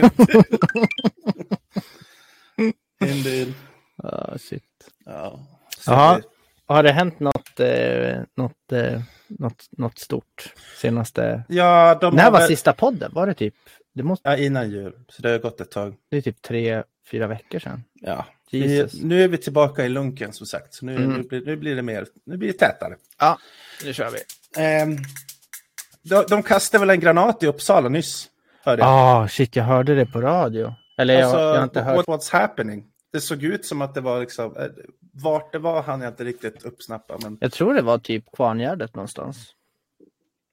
Indeed. 3.05 3.55
Ah, 4.03 4.39
shit. 4.39 4.63
Ja. 5.05 5.41
Jaha. 5.87 6.17
det- 6.17 6.23
Har 6.67 6.83
det 6.83 6.93
hänt 6.93 7.21
något, 7.21 7.61
eh, 7.61 8.21
något, 8.37 8.73
eh, 8.73 9.01
något, 9.29 9.67
något 9.71 9.99
stort 9.99 10.55
senaste... 10.81 11.43
Ja, 11.49 11.99
de 12.01 12.15
När 12.15 12.31
var 12.31 12.39
väl- 12.39 12.49
sista 12.49 12.73
podden? 12.73 13.11
Var 13.15 13.27
det 13.27 13.35
typ... 13.35 13.55
Det 13.95 14.03
måste... 14.03 14.29
Ja, 14.29 14.37
innan 14.37 14.71
jul. 14.71 14.93
Så 15.09 15.23
det 15.23 15.29
har 15.31 15.39
gått 15.39 15.61
ett 15.61 15.71
tag. 15.71 15.95
Det 16.11 16.17
är 16.17 16.21
typ 16.21 16.43
tre, 16.43 16.83
fyra 17.11 17.27
veckor 17.27 17.59
sedan. 17.59 17.85
Ja. 18.01 18.27
Vi, 18.51 18.87
nu 19.03 19.25
är 19.25 19.29
vi 19.29 19.39
tillbaka 19.39 19.85
i 19.85 19.89
lunken 19.89 20.33
som 20.33 20.47
sagt. 20.47 20.75
Så 20.75 20.87
nu, 20.87 20.97
Mm. 20.97 21.13
nu, 21.13 21.23
blir, 21.23 21.45
nu 21.47 21.57
blir 21.57 21.77
det 21.77 21.83
mer, 21.83 22.07
nu 22.27 22.37
blir 22.37 22.49
det 22.53 22.59
tätare. 22.59 22.97
Ja, 23.19 23.39
nu 23.85 23.93
kör 23.95 24.11
vi. 24.11 24.19
Ehm, 24.63 24.97
de, 26.05 26.25
de 26.29 26.43
kastade 26.43 26.81
väl 26.81 26.91
en 26.91 27.01
granat 27.01 27.43
i 27.43 27.47
Uppsala 27.47 27.89
nyss. 27.89 28.29
Jag. 28.65 28.79
Ah, 28.83 29.29
shit, 29.29 29.57
jag 29.57 29.65
hörde 29.65 29.95
det 29.95 30.07
på 30.07 30.21
radio. 30.21 30.75
Eller 30.99 31.15
jag, 31.15 31.23
Alltså, 31.23 31.39
jag 31.41 31.55
har 31.57 31.65
inte 31.65 31.81
hört. 31.83 31.97
what, 31.97 32.07
what's 32.07 32.33
happening? 32.33 32.85
Det 33.13 33.21
såg 33.21 33.43
ut 33.43 33.67
som 33.67 33.83
att 33.83 33.95
det 33.95 34.01
var 34.01 34.21
liksom, 34.21 34.57
eh, 34.57 34.67
vart 35.13 35.53
det 35.53 35.59
var 35.59 35.83
han 35.83 36.01
jag 36.01 36.11
inte 36.11 36.25
riktigt 36.25 36.63
uppsnappa. 36.65 37.19
Men 37.23 37.39
Jag 37.41 37.53
tror 37.53 37.75
det 37.75 37.83
var 37.83 37.99
typ 37.99 38.25
Kvarngärdet 38.33 38.95
någonstans. 38.95 39.55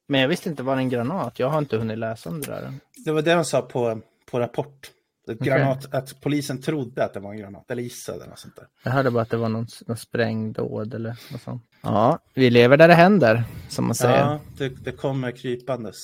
Men 0.08 0.22
jag 0.22 0.28
visste 0.28 0.50
inte 0.50 0.64
var 0.64 0.78
en 0.78 0.90
granat. 0.90 1.40
Jag 1.40 1.50
har 1.50 1.60
inte 1.60 1.78
hunnit 1.78 1.98
läsa 1.98 2.30
om 2.30 2.42
det 2.42 2.48
där. 2.48 2.62
än. 2.64 2.80
det 3.06 3.12
var 3.12 3.22
det 3.22 3.34
de 3.34 3.46
sa 3.46 3.62
på, 3.62 4.02
på 4.32 4.40
Rapport. 4.40 4.92
Granat, 5.40 5.94
Att 5.94 6.22
polisen 6.22 6.62
trodde 6.62 7.04
att 7.06 7.14
det 7.14 7.20
var 7.20 7.32
en 7.32 7.38
granat, 7.38 7.72
eller 7.72 7.84
gissade 7.84 8.26
något 8.26 8.40
sånt 8.40 8.56
där. 8.56 8.68
Jag 8.84 8.92
hörde 8.92 9.12
bara 9.12 9.24
att 9.24 9.30
det 9.30 9.38
var 9.38 9.50
någon, 9.50 9.68
någon 9.88 9.98
sprängdåd 9.98 10.94
eller 10.94 11.16
något 11.32 11.42
sånt. 11.42 11.64
Ja, 11.82 12.20
vi 12.34 12.50
lever 12.50 12.78
där 12.78 12.88
det 12.88 12.94
händer, 12.94 13.44
som 13.70 13.86
man 13.86 13.96
säger. 13.96 14.20
Ja, 14.20 14.40
det, 14.58 14.70
det 14.70 14.92
kommer 14.92 15.32
krypandes. 15.32 15.96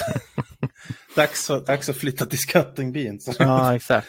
dags, 1.16 1.50
att, 1.50 1.66
dags 1.66 1.88
att 1.88 1.96
flytta 1.96 2.26
till 2.26 2.38
Skattungbyn. 2.38 3.20
Så. 3.20 3.32
Ja, 3.38 3.74
exakt. 3.76 4.08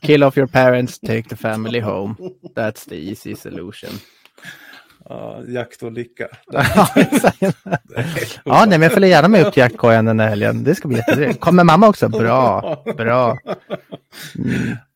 Kill 0.00 0.24
off 0.24 0.38
your 0.38 0.48
parents, 0.48 1.00
take 1.00 1.22
the 1.22 1.36
family 1.36 1.80
home. 1.80 2.14
That's 2.56 2.88
the 2.88 3.08
easy 3.08 3.36
solution. 3.36 3.90
Ja, 5.08 5.42
jaktolycka. 5.48 6.28
ja, 6.52 6.88
ja, 8.44 8.64
nej, 8.66 8.78
men 8.78 8.82
jag 8.82 8.92
följer 8.92 9.10
gärna 9.10 9.28
med 9.28 9.46
upp 9.46 9.54
till 9.54 9.60
jaktkojan 9.60 10.04
den 10.04 10.20
här 10.20 10.28
helgen. 10.28 10.64
Det 10.64 10.74
ska 10.74 10.88
bli 10.88 10.96
jättetrevligt. 10.96 11.40
Kommer 11.40 11.64
mamma 11.64 11.88
också? 11.88 12.08
Bra, 12.08 12.82
bra. 12.96 13.38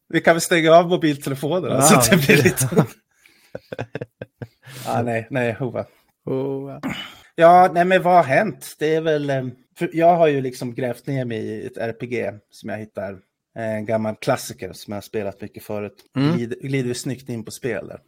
Vi 0.08 0.20
kan 0.20 0.34
väl 0.34 0.40
stänga 0.40 0.72
av 0.72 0.88
mobiltelefonerna 0.88 1.74
Ja, 1.74 1.82
så 1.82 2.10
det 2.10 2.26
blir 2.26 2.36
lite... 2.36 2.68
ja, 4.86 5.02
nej, 5.02 5.26
nej, 5.30 5.52
hova. 5.52 5.86
Oh, 6.24 6.78
Ja, 7.34 7.70
nej 7.74 7.84
men 7.84 8.02
vad 8.02 8.14
har 8.14 8.22
hänt? 8.22 8.76
Det 8.78 8.94
är 8.94 9.00
väl... 9.00 9.30
eh, 9.30 9.46
jag 9.92 10.16
har 10.16 10.26
ju 10.26 10.40
liksom 10.40 10.74
grävt 10.74 11.06
ner 11.06 11.24
mig 11.24 11.38
i 11.38 11.66
ett 11.66 11.76
RPG 11.76 12.38
som 12.50 12.68
jag 12.70 12.78
hittar. 12.78 13.12
eh, 13.56 13.74
En 13.76 13.86
gammal 13.86 14.14
klassiker 14.16 14.72
som 14.72 14.92
jag 14.92 14.96
har 14.96 15.02
spelat 15.02 15.40
mycket 15.40 15.62
förut. 15.62 16.04
Mm. 16.16 16.36
Glider, 16.36 16.56
glider 16.62 16.88
vi 16.88 16.94
snyggt 16.94 17.28
in 17.28 17.44
på 17.44 17.50
spel 17.50 17.88
där. 17.88 18.00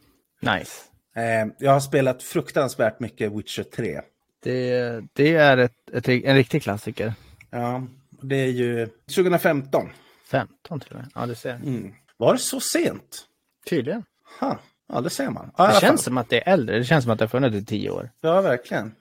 nice. 0.57 0.81
Eh, 1.15 1.47
Jag 1.59 1.71
har 1.71 1.79
spelat 1.79 2.23
fruktansvärt 2.23 2.99
mycket 2.99 3.31
Witcher 3.31 3.63
3. 3.63 4.01
Det, 4.43 5.01
det 5.13 5.35
är 5.35 5.57
ett, 5.57 5.89
ett, 5.93 6.07
en 6.07 6.35
riktig 6.35 6.63
klassiker. 6.63 7.13
Ja, 7.49 7.87
det 8.21 8.35
är 8.35 8.47
ju 8.51 8.87
2015. 9.15 9.89
15 10.31 10.79
till 10.79 10.89
och 10.91 10.97
med. 10.99 11.09
Ja, 11.15 11.25
du 11.25 11.35
ser. 11.35 11.53
Mm. 11.53 11.93
Var 12.17 12.33
det 12.33 12.39
så 12.39 12.59
sent? 12.59 13.25
Tydligen. 13.69 14.03
Ha, 14.39 14.59
ja, 14.91 15.01
det 15.01 15.09
ser 15.09 15.29
man. 15.29 15.51
Ja, 15.57 15.65
Det 15.65 15.71
fall. 15.71 15.81
känns 15.81 16.03
som 16.03 16.17
att 16.17 16.29
det 16.29 16.47
är 16.47 16.53
äldre. 16.53 16.77
Det 16.77 16.83
känns 16.85 17.03
som 17.03 17.13
att 17.13 17.19
det 17.19 17.23
har 17.25 17.29
funnits 17.29 17.55
i 17.55 17.65
tio 17.65 17.89
år. 17.89 18.11
Ja, 18.21 18.41
verkligen. 18.41 18.95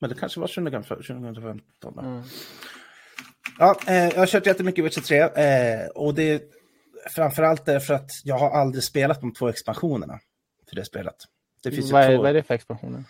Men 0.00 0.10
det 0.10 0.16
kanske 0.16 0.40
var 0.40 0.46
2015. 0.46 1.62
då. 1.96 2.00
Mm. 2.00 2.22
Ja, 3.58 3.76
eh, 3.86 3.94
jag 4.08 4.16
har 4.18 4.26
kört 4.26 4.46
jättemycket 4.46 4.84
Witcher 4.84 5.00
3. 5.00 5.18
Eh, 5.20 5.86
och 5.88 6.14
det 6.14 6.22
är 6.30 6.40
framförallt 7.14 7.64
därför 7.66 7.94
att 7.94 8.08
jag 8.24 8.38
har 8.38 8.50
aldrig 8.50 8.84
spelat 8.84 9.20
de 9.20 9.32
två 9.34 9.48
expansionerna 9.48 10.18
till 10.68 10.76
det 10.76 10.84
spelet. 10.84 11.14
Det 11.62 11.70
finns 11.70 11.92
Vad 11.92 12.02
är, 12.02 12.16
två. 12.16 12.22
vad 12.22 12.30
är 12.30 12.34
det 12.34 12.42
för 12.42 12.54
expansioner? 12.54 13.04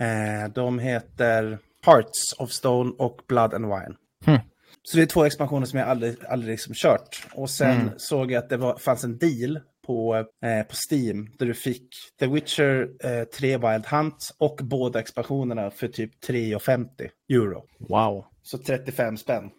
Eh, 0.00 0.48
de 0.54 0.78
heter 0.78 1.58
Hearts 1.86 2.32
of 2.38 2.50
Stone 2.50 2.92
och 2.98 3.20
Blood 3.28 3.54
and 3.54 3.64
Wine. 3.64 3.94
Hmm. 4.24 4.38
Så 4.82 4.96
det 4.96 5.02
är 5.02 5.06
två 5.06 5.24
expansioner 5.24 5.66
som 5.66 5.78
jag 5.78 5.88
aldrig, 5.88 6.16
aldrig 6.28 6.50
liksom 6.52 6.74
kört. 6.74 7.26
Och 7.34 7.50
sen 7.50 7.70
Mm. 7.80 7.90
såg 7.96 8.30
jag 8.32 8.38
att 8.44 8.48
det 8.48 8.56
var, 8.56 8.76
fanns 8.78 9.04
en 9.04 9.18
deal 9.18 9.60
på, 9.86 10.16
eh, 10.16 10.66
på 10.66 10.74
Steam 10.90 11.28
där 11.38 11.46
du 11.46 11.54
fick 11.54 11.88
The 12.18 12.26
Witcher 12.26 12.88
eh, 13.04 13.24
3 13.24 13.56
Wild 13.56 13.86
Hunt 13.86 14.34
och 14.38 14.60
båda 14.62 15.00
expansionerna 15.00 15.70
för 15.70 15.88
typ 15.88 16.24
3,50 16.24 17.10
euro. 17.28 17.64
Wow. 17.78 18.24
Så 18.42 18.58
35 18.58 19.16
spänn. 19.16 19.50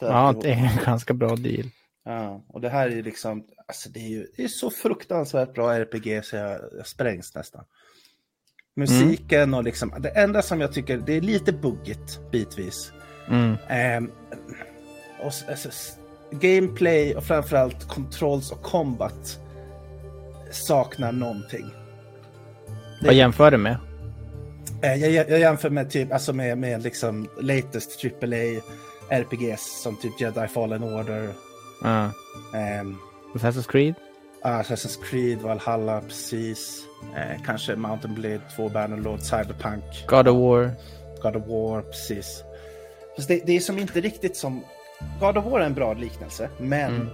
Ja, 0.00 0.34
det- 0.42 0.50
är 0.50 0.56
en 0.56 0.84
ganska 0.84 1.14
bra 1.14 1.36
deal. 1.36 1.70
Ja, 2.04 2.44
och 2.48 2.60
det 2.60 2.68
här 2.68 2.88
är 2.88 2.94
ju 2.94 3.02
liksom, 3.02 3.44
alltså 3.66 3.88
det 3.88 4.00
är 4.00 4.08
ju 4.08 4.26
det 4.36 4.44
är 4.44 4.48
så 4.48 4.70
fruktansvärt 4.70 5.54
bra 5.54 5.74
RPG 5.74 6.24
så 6.24 6.36
jag, 6.36 6.60
jag 6.76 6.86
sprängs 6.86 7.34
nästan. 7.34 7.64
Musiken 8.76 9.42
mm. 9.42 9.54
och 9.54 9.64
liksom, 9.64 9.94
det 9.98 10.08
enda 10.08 10.42
som 10.42 10.60
jag 10.60 10.72
tycker, 10.72 10.98
det 10.98 11.12
är 11.12 11.20
lite 11.20 11.52
buggigt 11.52 12.30
bitvis. 12.32 12.92
Mm. 13.28 13.56
Um, 14.04 14.12
och, 15.20 15.32
alltså, 15.48 15.70
gameplay 16.30 17.14
och 17.14 17.24
framförallt 17.24 17.88
controls 17.88 18.52
och 18.52 18.62
combat 18.62 19.40
saknar 20.50 21.12
någonting. 21.12 21.70
Vad 23.02 23.14
jämför 23.14 23.50
du 23.50 23.56
med? 23.56 23.76
Eh, 24.82 24.94
jag, 24.94 25.30
jag, 25.30 25.40
jämför 25.40 25.70
med 25.70 25.90
typ, 25.90 26.12
alltså 26.12 26.32
med, 26.32 26.58
med 26.58 26.82
liksom 26.82 27.28
latest 27.40 28.04
AAA 28.04 28.60
RPGs 29.10 29.82
som 29.82 29.96
typ 29.96 30.20
Jedi 30.20 30.48
Fallen 30.48 30.82
Order. 30.82 31.28
Uh. 31.84 32.10
Um, 32.80 32.98
Assassin's 33.34 33.68
Creed? 33.68 33.94
Uh, 34.44 34.60
Assassin's 34.60 34.98
Creed, 35.04 35.38
Valhalla, 35.38 36.00
precis. 36.00 36.86
Uh, 37.16 37.44
kanske 37.46 37.76
Mountain 37.76 38.14
Blade 38.14 38.40
2, 38.56 38.68
Bannerlord, 38.68 39.20
Cyberpunk. 39.20 39.84
God 40.06 40.28
of 40.28 40.36
War. 40.36 40.70
God 41.22 41.36
of 41.36 41.46
War, 41.46 41.82
precis. 41.82 42.44
Fast 43.16 43.28
det, 43.28 43.42
det 43.46 43.56
är 43.56 43.60
som 43.60 43.78
inte 43.78 44.00
riktigt 44.00 44.36
som... 44.36 44.64
God 45.20 45.38
of 45.38 45.44
War 45.44 45.60
är 45.60 45.66
en 45.66 45.74
bra 45.74 45.94
liknelse, 45.94 46.48
men 46.58 46.94
mm. 46.94 47.08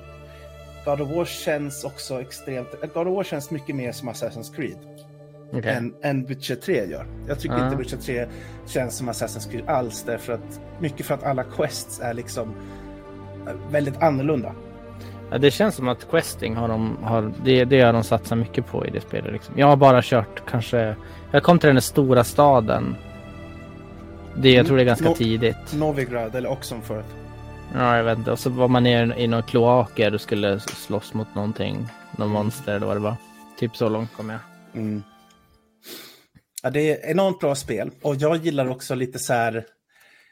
God 0.87 1.01
of 1.01 1.09
War 1.09 1.25
känns 1.25 1.85
också 1.85 2.21
extremt... 2.21 2.69
God 2.95 3.09
of 3.09 3.17
War 3.17 3.25
känns 3.25 3.51
mycket 3.51 3.77
mer 3.77 3.93
som 3.93 4.09
Assassin's 4.09 4.55
Creed. 4.57 4.79
Okay. 5.53 5.73
Än, 5.73 5.95
än 6.03 6.27
Witcher 6.27 6.55
3 6.55 6.87
gör. 6.87 7.07
Jag 7.29 7.41
tycker 7.41 7.57
uh. 7.57 7.65
inte 7.65 7.77
Witcher 7.77 7.97
3 7.97 8.27
känns 8.67 8.97
som 8.97 9.11
Assassin's 9.11 9.51
Creed 9.51 9.69
alls, 9.69 10.03
därför 10.03 10.33
att 10.33 10.61
mycket 10.81 11.07
för 11.07 11.15
att 11.15 11.25
alla 11.25 11.45
quests 11.45 12.01
är 12.01 12.15
liksom 12.15 12.55
väldigt 13.71 14.03
annorlunda. 14.03 14.55
Ja, 15.31 15.39
det 15.39 15.51
känns 15.51 15.75
som 15.75 15.89
att 15.89 16.11
questing 16.11 16.57
har 16.57 16.69
de, 16.69 16.97
har, 17.03 17.33
det, 17.45 17.65
det 17.65 17.81
har 17.81 17.93
de 17.93 18.05
satsat 18.05 18.39
mycket 18.39 18.67
på 18.67 18.87
i 18.87 18.91
det 18.91 19.01
spelet. 19.01 19.33
Liksom. 19.33 19.59
Jag 19.59 19.67
har 19.67 19.77
bara 19.77 20.03
kört 20.03 20.43
kanske, 20.51 20.97
jag 21.33 21.43
kom 21.43 21.59
till 21.59 21.69
den 21.69 21.83
stora 21.83 22.25
staden. 22.25 22.97
Det, 24.37 24.53
jag 24.53 24.67
tror 24.67 24.77
det 24.77 24.83
är 24.83 24.87
ganska 24.87 25.09
no 25.09 25.15
tidigt. 25.15 25.75
Novigrad 25.75 26.35
eller 26.35 26.51
Oxenford. 26.51 27.05
Ja, 27.75 27.97
jag 27.97 28.05
vet 28.05 28.19
inte. 28.19 28.33
Och 28.33 28.39
så 28.39 28.51
var 28.51 28.69
man 28.69 28.83
nere 28.83 29.21
i 29.21 29.27
några 29.27 29.43
kloaker 29.43 30.15
och 30.15 30.21
skulle 30.21 30.61
slåss 30.61 31.15
mot 31.15 31.35
någonting. 31.35 31.89
Någon 32.19 32.29
monster 32.29 32.77
eller 32.77 32.87
vad 32.87 32.97
det 32.97 33.01
var. 33.01 33.17
Typ 33.59 33.77
så 33.77 33.89
långt 33.89 34.13
kom 34.13 34.31
jag. 34.31 34.41
Mm. 34.75 35.03
Ja, 36.63 36.71
det 36.71 36.91
är 36.91 37.11
enormt 37.11 37.41
bra 37.41 37.55
spel. 37.55 37.91
Och 38.03 38.17
jag 38.17 38.37
gillar 38.37 38.69
också 38.69 38.95
lite 38.95 39.19
så 39.19 39.33
här, 39.33 39.67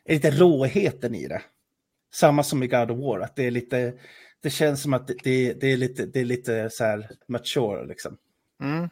lite 0.09 0.31
råheten 0.31 1.14
i 1.14 1.29
det. 1.29 1.43
Samma 2.14 2.43
som 2.43 2.62
i 2.62 2.67
God 2.67 2.91
of 2.91 2.99
War, 2.99 3.21
att 3.21 3.37
det 3.37 3.47
är 3.47 3.50
lite, 3.50 3.93
det 4.43 4.50
känns 4.50 4.83
som 4.83 4.95
att 4.95 5.07
det, 5.07 5.53
det, 5.53 5.73
är, 5.73 5.76
lite, 5.76 6.07
det 6.07 6.21
är 6.21 6.25
lite 6.25 6.69
så 6.73 6.85
här 6.85 7.11
mature 7.29 7.87
liksom. 7.87 8.17
Mm. 8.62 8.88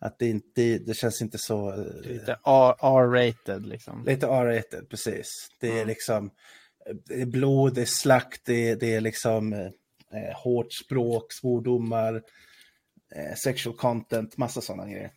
Att 0.00 0.18
det 0.18 0.26
inte, 0.26 0.78
det 0.78 0.94
känns 0.94 1.22
inte 1.22 1.38
så... 1.38 1.76
Lite 2.02 2.38
R-rated 2.44 3.66
liksom. 3.66 4.04
Lite 4.06 4.26
R-rated, 4.26 4.88
precis. 4.88 5.48
Det 5.60 5.68
är 5.68 5.72
mm. 5.72 5.88
liksom 5.88 6.30
det 7.06 7.22
är 7.22 7.26
blod, 7.26 7.74
det 7.74 7.80
är 7.80 7.86
slakt, 7.86 8.40
det 8.44 8.70
är, 8.70 8.76
det 8.76 8.94
är 8.94 9.00
liksom 9.00 9.52
eh, 9.52 9.70
hårt 10.36 10.72
språk, 10.72 11.32
svordomar, 11.32 12.22
eh, 13.14 13.34
sexual 13.34 13.76
content, 13.76 14.36
massa 14.36 14.60
sådana 14.60 14.90
grejer. 14.90 15.10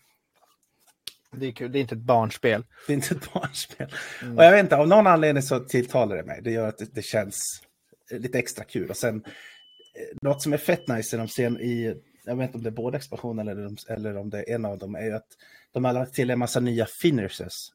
Det 1.36 1.48
är 1.48 1.52
kul, 1.52 1.72
det 1.72 1.80
är 1.80 1.82
inte 1.82 1.96
ett 1.96 2.02
barnspel. 2.02 2.66
Det 2.88 2.94
är 2.94 2.96
inte 2.96 3.16
ett 3.16 3.34
barnspel. 3.34 3.94
Mm. 4.22 4.38
Och 4.38 4.44
jag 4.44 4.52
vet 4.52 4.64
inte, 4.64 4.78
av 4.78 4.88
någon 4.88 5.08
anledning 5.08 5.44
så 5.44 5.60
tilltalar 5.60 6.16
det 6.16 6.24
mig. 6.24 6.42
Det 6.42 6.52
gör 6.52 6.68
att 6.68 6.78
det, 6.78 6.96
det 6.96 7.02
känns 7.02 7.64
lite 8.12 8.40
extra 8.40 8.64
kul. 8.64 8.90
Och 8.90 8.98
sen, 8.98 9.16
eh, 9.16 10.18
något 10.22 10.42
som 10.42 10.54
är 10.54 10.58
fett 10.58 10.88
nice 10.88 11.16
i 11.16 11.20
de 11.20 11.28
sen 11.28 11.62
i, 11.62 11.96
jag 12.26 12.36
vet 12.36 12.46
inte 12.46 12.58
om 12.58 12.64
det 12.64 12.70
är 12.70 12.72
båda 12.72 12.98
expansionerna 12.98 13.52
eller, 13.52 13.70
eller 13.90 14.18
om 14.18 14.30
det 14.30 14.38
är 14.38 14.56
en 14.56 14.66
av 14.66 14.78
dem, 14.78 14.96
är 14.96 15.06
ju 15.06 15.14
att 15.14 15.28
de 15.72 15.86
har 15.86 15.94
lagt 15.94 16.14
till 16.14 16.30
en 16.30 16.40
massa 16.40 16.60
nya 16.60 16.86
finishes. 16.86 17.70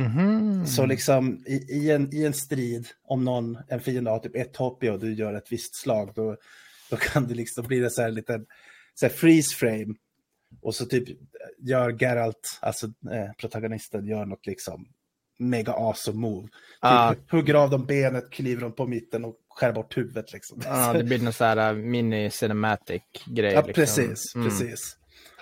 Mm. 0.00 0.66
Så 0.66 0.86
liksom 0.86 1.44
i, 1.46 1.54
i, 1.54 1.90
en, 1.90 2.14
i 2.14 2.24
en 2.24 2.34
strid, 2.34 2.86
om 3.04 3.24
någon, 3.24 3.58
en 3.68 3.80
fiende 3.80 4.10
har 4.10 4.18
typ 4.18 4.36
ett 4.36 4.56
hopp 4.56 4.82
och 4.82 4.98
du 4.98 5.14
gör 5.14 5.34
ett 5.34 5.52
visst 5.52 5.74
slag, 5.74 6.12
då, 6.14 6.36
då 6.90 6.96
kan 6.96 7.26
det 7.28 7.34
liksom, 7.34 7.66
bli 7.66 7.78
det 7.78 7.90
så 7.90 8.02
här 8.02 8.10
liten 8.10 8.46
så 8.94 9.06
här 9.06 9.12
freeze 9.12 9.54
frame 9.54 9.94
och 10.62 10.74
så 10.74 10.86
typ 10.86 11.08
gör 11.58 12.02
Geralt, 12.02 12.58
alltså 12.60 12.86
eh, 12.86 13.32
protagonisten, 13.38 14.06
gör 14.06 14.26
något 14.26 14.46
liksom 14.46 14.86
mega 15.38 15.72
awesome 15.72 16.18
move. 16.18 16.48
Ah. 16.80 17.14
Typ, 17.14 17.30
hugger 17.30 17.54
av 17.54 17.70
dem 17.70 17.86
benet, 17.86 18.30
kliver 18.30 18.62
dem 18.62 18.72
på 18.72 18.86
mitten 18.86 19.24
och 19.24 19.36
skär 19.48 19.72
bort 19.72 19.96
huvudet 19.96 20.32
liksom. 20.32 20.62
Ah, 20.66 20.92
det 20.92 21.04
blir 21.04 21.18
någon 21.18 21.32
sån 21.32 21.46
här 21.46 21.74
uh, 21.74 21.78
mini 21.78 22.30
cinematic 22.30 23.02
grej. 23.26 23.52
Ja, 23.52 23.66
liksom. 23.66 23.74
precis, 23.74 24.34
mm. 24.34 24.48
precis. 24.48 24.96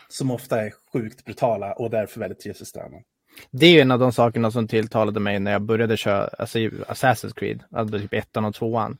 Som 0.08 0.30
ofta 0.30 0.62
är 0.62 0.72
sjukt 0.92 1.24
brutala 1.24 1.72
och 1.72 1.90
därför 1.90 2.20
väldigt 2.20 2.40
tillfredsställande. 2.40 3.02
Det 3.50 3.66
är 3.66 3.70
ju 3.70 3.80
en 3.80 3.90
av 3.90 3.98
de 3.98 4.12
sakerna 4.12 4.50
som 4.50 4.68
tilltalade 4.68 5.20
mig 5.20 5.40
när 5.40 5.52
jag 5.52 5.62
började 5.62 5.96
köra 5.96 6.28
alltså, 6.38 6.58
Assassin's 6.58 7.34
Creed, 7.34 7.62
alltså 7.70 7.98
typ 7.98 8.14
ettan 8.14 8.44
och 8.44 8.54
tvåan 8.54 8.98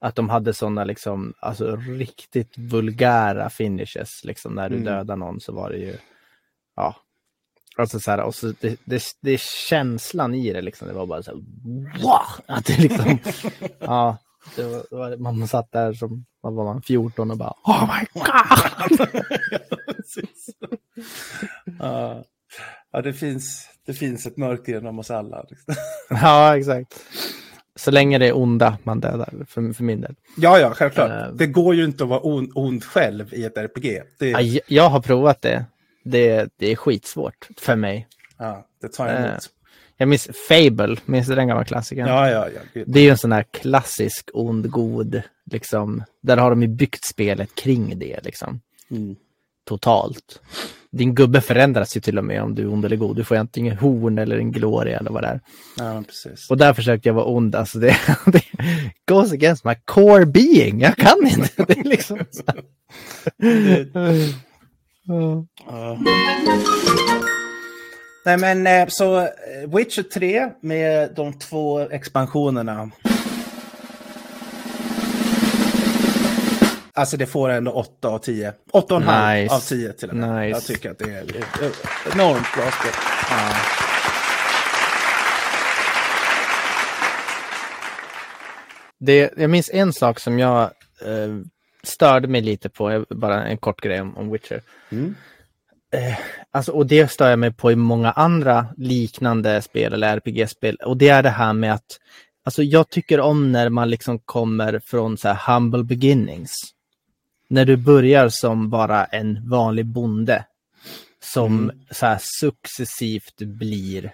att 0.00 0.14
de 0.14 0.28
hade 0.28 0.54
sådana 0.54 0.84
liksom, 0.84 1.34
alltså 1.40 1.76
riktigt 1.76 2.58
vulgära 2.58 3.50
finishes. 3.50 4.24
Liksom 4.24 4.54
när 4.54 4.68
du 4.68 4.74
mm. 4.74 4.84
dödar 4.84 5.16
någon 5.16 5.40
så 5.40 5.52
var 5.52 5.70
det 5.70 5.76
ju, 5.76 5.96
ja. 6.76 6.96
Alltså 7.76 8.00
så 8.00 8.10
här, 8.10 8.20
och 8.20 8.34
så 8.34 8.52
det, 8.60 8.80
det, 8.84 9.02
det 9.20 9.30
är 9.30 9.38
känslan 9.68 10.34
i 10.34 10.52
det 10.52 10.62
liksom, 10.62 10.88
det 10.88 10.94
var 10.94 11.06
bara 11.06 11.22
så 11.22 11.30
här, 11.30 11.38
wow! 12.02 12.44
Att 12.46 12.64
det 12.64 12.78
liksom, 12.78 13.18
ja. 13.78 14.16
Det 14.56 14.62
var, 14.62 14.86
det 14.90 14.96
var, 14.96 15.16
man 15.16 15.48
satt 15.48 15.72
där 15.72 15.92
som, 15.92 16.26
vad 16.40 16.54
var 16.54 16.64
man, 16.64 16.82
14 16.82 17.30
och 17.30 17.36
bara, 17.36 17.54
oh 17.64 17.90
my 17.98 18.06
god! 18.14 19.08
ja, 21.78 22.24
ja, 22.92 23.02
det 23.02 23.12
finns, 23.12 23.68
det 23.86 23.94
finns 23.94 24.26
ett 24.26 24.36
mörker 24.36 24.78
inom 24.78 24.98
oss 24.98 25.10
alla. 25.10 25.46
Liksom. 25.50 25.74
ja, 26.10 26.58
exakt. 26.58 27.00
Så 27.76 27.90
länge 27.90 28.18
det 28.18 28.26
är 28.26 28.36
onda 28.36 28.78
man 28.82 29.00
dödar, 29.00 29.34
för, 29.48 29.72
för 29.72 29.84
min 29.84 30.00
del. 30.00 30.14
Ja, 30.36 30.58
ja, 30.58 30.74
självklart. 30.74 31.10
Uh, 31.10 31.34
det 31.34 31.46
går 31.46 31.74
ju 31.74 31.84
inte 31.84 32.04
att 32.04 32.10
vara 32.10 32.20
ond, 32.20 32.50
ond 32.54 32.84
själv 32.84 33.34
i 33.34 33.44
ett 33.44 33.56
RPG. 33.56 34.02
Det... 34.18 34.30
Ja, 34.30 34.40
jag, 34.40 34.62
jag 34.66 34.88
har 34.88 35.00
provat 35.00 35.42
det. 35.42 35.64
det. 36.04 36.48
Det 36.56 36.72
är 36.72 36.76
skitsvårt 36.76 37.48
för 37.58 37.76
mig. 37.76 38.08
Ja, 38.38 38.66
det 38.80 38.88
tar 38.88 39.06
jag 39.06 39.16
emot. 39.16 39.30
Uh, 39.30 39.38
jag 39.96 40.08
minns 40.08 40.28
Fable, 40.48 40.96
minns 41.04 41.26
du 41.26 41.34
den 41.34 41.48
gamla 41.48 41.64
klassikern? 41.64 42.06
Ja, 42.06 42.30
ja, 42.30 42.48
ja. 42.74 42.82
Det 42.86 43.00
är 43.00 43.04
ju 43.04 43.10
en 43.10 43.18
sån 43.18 43.32
här 43.32 43.44
klassisk 43.50 44.30
ond, 44.32 44.70
god, 44.70 45.22
liksom. 45.50 46.04
Där 46.22 46.36
har 46.36 46.50
de 46.50 46.62
ju 46.62 46.68
byggt 46.68 47.04
spelet 47.04 47.54
kring 47.54 47.98
det, 47.98 48.24
liksom. 48.24 48.60
Mm. 48.90 49.16
Totalt 49.64 50.40
din 50.92 51.14
gubbe 51.14 51.40
förändras 51.40 51.96
ju 51.96 52.00
till 52.00 52.18
och 52.18 52.24
med 52.24 52.42
om 52.42 52.54
du 52.54 52.62
är 52.62 52.72
ond 52.72 52.84
eller 52.84 52.96
god. 52.96 53.16
Du 53.16 53.24
får 53.24 53.36
antingen 53.36 53.76
horn 53.76 54.18
eller 54.18 54.36
en 54.38 54.52
gloria 54.52 54.98
eller 54.98 55.10
vad 55.10 55.22
det 55.22 55.28
är. 55.28 55.40
Ja, 55.76 56.02
precis. 56.06 56.50
Och 56.50 56.56
där 56.56 56.74
försökte 56.74 57.08
jag 57.08 57.14
vara 57.14 57.24
ond. 57.24 57.54
Alltså 57.54 57.78
det, 57.78 57.96
det 58.26 58.44
goes 59.08 59.32
against 59.32 59.64
my 59.64 59.74
core 59.84 60.26
being. 60.26 60.80
Jag 60.80 60.96
kan 60.96 61.26
inte. 61.26 61.64
Det 61.64 61.78
är 61.78 61.84
liksom 61.84 62.18
så. 62.30 62.42
uh. 65.12 66.00
Nej 68.24 68.38
men 68.38 68.66
eh, 68.66 68.88
så 68.88 69.18
eh, 69.18 69.28
Witcher 69.76 70.02
3 70.02 70.48
med 70.60 71.10
de 71.16 71.32
två 71.32 71.80
expansionerna 71.80 72.90
Alltså 76.94 77.16
det 77.16 77.26
får 77.26 77.48
ändå 77.48 77.72
8 77.72 78.08
av 78.08 78.18
10. 78.18 78.52
8,5 78.72 79.42
nice. 79.42 79.54
av 79.54 79.60
10 79.60 79.92
till 79.92 80.08
och 80.08 80.16
med. 80.16 80.44
Nice. 80.44 80.48
Jag 80.48 80.64
tycker 80.64 80.90
att 80.90 80.98
det 80.98 81.04
är 81.04 81.24
enormt 82.12 82.54
bra 82.54 82.70
spel. 82.70 82.92
Ja. 83.30 83.52
Det, 88.98 89.32
jag 89.36 89.50
minns 89.50 89.70
en 89.72 89.92
sak 89.92 90.20
som 90.20 90.38
jag 90.38 90.62
eh, 91.04 91.38
störde 91.82 92.28
mig 92.28 92.40
lite 92.40 92.68
på, 92.68 93.04
bara 93.10 93.44
en 93.44 93.58
kort 93.58 93.80
grej 93.80 94.00
om, 94.00 94.16
om 94.16 94.30
Witcher. 94.30 94.62
Mm. 94.90 95.14
Eh, 95.92 96.18
alltså, 96.50 96.72
och 96.72 96.86
det 96.86 97.10
stör 97.10 97.30
jag 97.30 97.38
mig 97.38 97.52
på 97.52 97.72
i 97.72 97.76
många 97.76 98.10
andra 98.10 98.66
liknande 98.76 99.62
spel 99.62 99.92
eller 99.92 100.16
RPG-spel. 100.16 100.76
Och 100.76 100.96
det 100.96 101.08
är 101.08 101.22
det 101.22 101.30
här 101.30 101.52
med 101.52 101.74
att 101.74 101.98
Alltså 102.44 102.62
jag 102.62 102.90
tycker 102.90 103.20
om 103.20 103.52
när 103.52 103.68
man 103.68 103.90
liksom 103.90 104.18
kommer 104.18 104.78
från 104.78 105.18
så 105.18 105.36
humble 105.46 105.84
beginnings 105.84 106.74
när 107.50 107.64
du 107.64 107.76
börjar 107.76 108.28
som 108.28 108.70
bara 108.70 109.04
en 109.04 109.48
vanlig 109.48 109.86
bonde 109.86 110.44
som 111.22 111.58
mm. 111.64 111.80
så 111.90 112.06
här 112.06 112.18
successivt 112.40 113.36
blir 113.36 114.12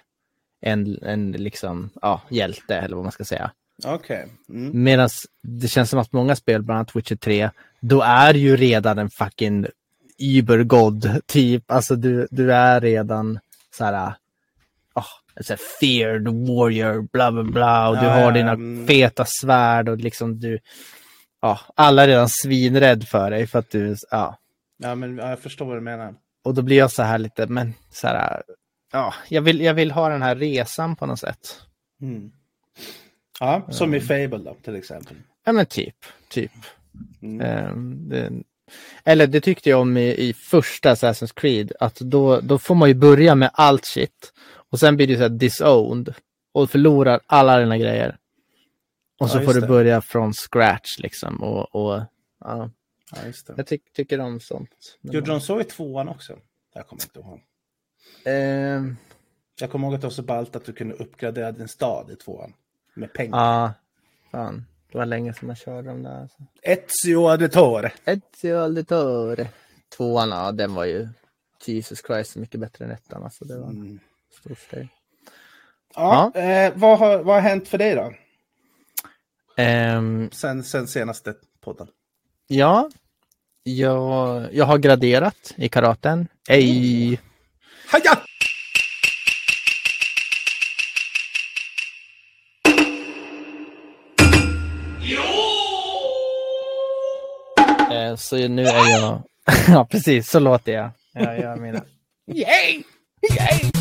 en, 0.61 0.99
en 1.03 1.31
liksom, 1.31 1.89
ja, 2.01 2.21
hjälte 2.29 2.75
eller 2.75 2.95
vad 2.95 3.05
man 3.05 3.11
ska 3.11 3.23
säga. 3.23 3.51
Okay. 3.85 4.25
Mm. 4.49 4.83
Medan 4.83 5.09
det 5.41 5.67
känns 5.67 5.89
som 5.89 5.99
att 5.99 6.13
många 6.13 6.35
spel, 6.35 6.63
bland 6.63 6.77
annat 6.77 6.95
Witcher 6.95 7.15
3, 7.15 7.49
då 7.79 8.01
är 8.01 8.33
ju 8.33 8.57
redan 8.57 8.97
en 8.99 9.09
fucking 9.09 9.67
übergod 10.17 11.21
typ. 11.25 11.71
Alltså 11.71 11.95
du, 11.95 12.27
du 12.31 12.53
är 12.53 12.81
redan 12.81 13.39
så 13.77 13.83
här, 13.83 14.13
oh, 14.95 15.41
så 15.41 15.53
här 15.53 15.59
feared 15.79 16.27
warrior, 16.27 17.07
bla 17.11 17.31
bla 17.31 17.43
bla, 17.43 17.89
och 17.89 17.97
du 17.97 18.05
ja, 18.05 18.11
har 18.11 18.31
dina 18.31 18.51
mm. 18.51 18.87
feta 18.87 19.25
svärd 19.25 19.89
och 19.89 19.97
liksom 19.97 20.39
du, 20.39 20.59
ja, 21.41 21.59
alla 21.75 22.03
är 22.03 22.07
redan 22.07 22.29
svinrädd 22.29 23.07
för 23.07 23.31
dig 23.31 23.47
för 23.47 23.59
att 23.59 23.69
du, 23.69 23.95
ja. 24.11 24.37
Ja, 24.77 24.95
men 24.95 25.17
ja, 25.17 25.29
jag 25.29 25.39
förstår 25.39 25.65
vad 25.65 25.77
du 25.77 25.81
menar. 25.81 26.15
Och 26.43 26.53
då 26.53 26.61
blir 26.61 26.77
jag 26.77 26.91
så 26.91 27.03
här 27.03 27.17
lite, 27.17 27.47
men 27.47 27.73
så 27.89 28.07
här, 28.07 28.43
ja, 28.91 29.13
jag 29.29 29.41
vill, 29.41 29.61
jag 29.61 29.73
vill 29.73 29.91
ha 29.91 30.09
den 30.09 30.21
här 30.21 30.35
resan 30.35 30.95
på 30.95 31.05
något 31.05 31.19
sätt. 31.19 31.61
Mm. 32.01 32.31
Ja, 33.39 33.67
som 33.69 33.93
i 33.93 33.99
Fable 33.99 34.37
då, 34.37 34.55
till 34.63 34.75
exempel. 34.75 35.15
Ja, 35.45 35.51
men 35.51 35.65
typ, 35.65 35.95
typ. 36.29 36.51
Mm. 37.21 37.41
Ehm, 37.41 38.09
det, 38.09 38.31
eller 39.03 39.27
det 39.27 39.41
tyckte 39.41 39.69
jag 39.69 39.81
om 39.81 39.97
i, 39.97 40.29
i 40.29 40.33
första 40.33 40.93
Assassin's 40.93 41.33
Creed, 41.35 41.71
att 41.79 41.95
då, 41.95 42.39
då 42.39 42.57
får 42.57 42.75
man 42.75 42.89
ju 42.89 42.95
börja 42.95 43.35
med 43.35 43.49
allt 43.53 43.85
shit. 43.85 44.33
Och 44.69 44.79
sen 44.79 44.95
blir 44.95 45.07
du 45.07 45.15
så 45.15 45.21
här 45.21 45.29
disowned 45.29 46.13
och 46.53 46.69
förlorar 46.69 47.19
alla 47.25 47.59
dina 47.59 47.77
grejer. 47.77 48.17
Och 49.19 49.27
Ja, 49.27 49.27
så 49.27 49.33
får 49.33 49.43
just 49.43 49.53
du 49.55 49.61
det. 49.61 49.67
börja 49.67 50.01
från 50.01 50.33
scratch 50.33 50.99
liksom. 50.99 51.43
Och, 51.43 51.75
och 51.75 52.01
ja, 52.39 52.69
Ja, 53.15 53.19
jag 53.57 53.67
ty 53.67 53.77
tycker 53.93 54.19
om 54.19 54.39
sånt. 54.39 54.97
Gjorde 55.01 55.31
de 55.31 55.41
så 55.41 55.61
i 55.61 55.63
tvåan 55.63 56.09
också? 56.09 56.37
Jag 56.73 56.87
kommer 56.87 57.03
inte 57.03 57.19
ihåg. 57.19 57.39
Ehm, 58.25 58.97
Jag 59.59 59.71
kommer 59.71 59.87
ihåg 59.87 59.95
att 59.95 60.01
det 60.01 60.07
var 60.07 60.11
så 60.11 60.23
ballt 60.23 60.55
att 60.55 60.65
du 60.65 60.73
kunde 60.73 60.95
uppgradera 60.95 61.51
din 61.51 61.67
stad 61.67 62.11
i 62.11 62.15
tvåan. 62.15 62.53
Med 62.93 63.13
pengar. 63.13 63.37
Ja, 63.37 63.73
fan. 64.31 64.65
Det 64.91 64.97
var 64.97 65.05
länge 65.05 65.33
sedan 65.33 65.49
jag 65.49 65.57
körde 65.57 65.87
de 65.89 66.03
där. 66.03 66.21
Alltså. 66.21 66.37
Ezio 66.61 67.27
Auditore. 67.29 67.91
Ezio 68.05 68.55
Auditore. 68.57 69.47
Tvåan, 69.97 70.29
ja, 70.29 70.51
den 70.51 70.73
var 70.73 70.85
ju 70.85 71.07
Jesus 71.65 72.01
Christ 72.07 72.35
mycket 72.35 72.59
bättre 72.59 72.85
än 72.85 72.91
ettan. 72.91 73.23
Alltså, 73.23 73.45
det 73.45 73.57
var 73.57 73.67
en 73.67 73.75
Mm. 73.75 73.99
stor 74.39 74.55
steg. 74.67 74.87
Ja, 75.95 76.31
Eh, 76.35 76.73
vad, 76.75 76.99
har, 76.99 77.17
vad 77.23 77.35
har 77.35 77.41
hänt 77.41 77.67
för 77.67 77.77
dig 77.77 77.95
då? 77.95 78.13
Ehm, 79.57 80.29
Sen, 80.31 80.63
sen 80.63 80.87
senaste 80.87 81.33
podden. 81.61 81.87
ja, 82.47 82.89
jag, 83.63 84.47
jag 84.53 84.65
har 84.65 84.77
graderat 84.77 85.53
i 85.57 85.69
karaten. 85.69 86.27
Ej. 86.49 87.19
Haja! 87.91 88.19
Eh, 97.91 98.15
så 98.15 98.47
nu 98.47 98.65
är 98.67 98.89
jag... 98.89 99.21
ja, 99.67 99.85
precis. 99.91 100.29
Så 100.29 100.39
låter 100.39 100.71
jag. 100.71 100.89
Jag 101.13 101.39
gör 101.39 101.55
mina... 101.55 101.81
Yay! 102.33 102.83
Yay! 103.37 103.71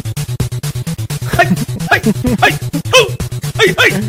Hej! 1.38 1.48
Hej! 1.90 2.02
Hej! 2.40 2.52
Ho! 2.92 3.10
Hej! 3.58 3.74
Hej! 3.78 4.02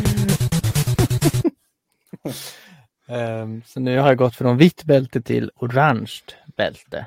Ehm, 3.06 3.62
så 3.66 3.80
nu 3.80 3.98
har 3.98 4.08
jag 4.08 4.18
gått 4.18 4.36
från 4.36 4.56
vitt 4.56 4.84
bälte 4.84 5.22
till 5.22 5.50
orange 5.54 6.20
bälte. 6.56 7.06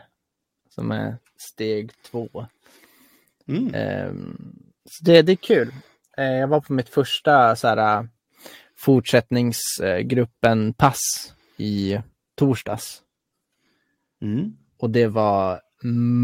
Som 0.69 0.91
är 0.91 1.17
steg 1.37 1.91
två. 2.11 2.47
Mm. 3.47 3.73
Ehm, 3.75 4.55
så 4.89 5.03
det, 5.03 5.21
det 5.21 5.31
är 5.31 5.35
kul. 5.35 5.73
Eh, 6.17 6.25
jag 6.25 6.47
var 6.47 6.61
på 6.61 6.73
mitt 6.73 6.89
första 6.89 7.55
så 7.55 7.67
här, 7.67 8.07
fortsättningsgruppen 8.77 10.73
pass 10.73 11.33
i 11.57 11.99
torsdags. 12.35 13.01
Mm. 14.21 14.57
Och 14.79 14.89
det 14.89 15.07
var 15.07 15.61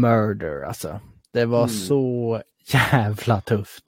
murder 0.00 0.62
alltså. 0.62 1.00
Det 1.32 1.44
var 1.44 1.62
Mm. 1.62 1.68
så 1.70 2.42
jävla 2.66 3.40
tufft. 3.40 3.84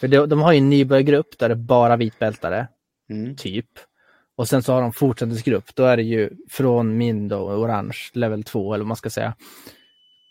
För 0.00 0.08
de, 0.08 0.26
de 0.28 0.40
har 0.40 0.52
ju 0.52 0.58
en 0.58 0.70
nybörjargrupp 0.70 1.38
där 1.38 1.48
det 1.48 1.52
är 1.54 1.56
bara 1.56 1.96
vitbältare, 1.96 2.68
Mm. 3.10 3.36
typ. 3.36 3.68
Och 4.36 4.48
sen 4.48 4.62
så 4.62 4.72
har 4.72 4.82
de 4.82 4.92
fortsättningsgrupp. 4.92 5.74
Då 5.74 5.84
är 5.84 5.96
det 5.96 6.02
ju 6.02 6.30
från 6.48 6.96
min 6.96 7.28
då, 7.28 7.36
orange, 7.36 7.98
level 8.12 8.44
2 8.44 8.74
eller 8.74 8.82
vad 8.82 8.88
man 8.88 8.96
ska 8.96 9.10
säga. 9.10 9.34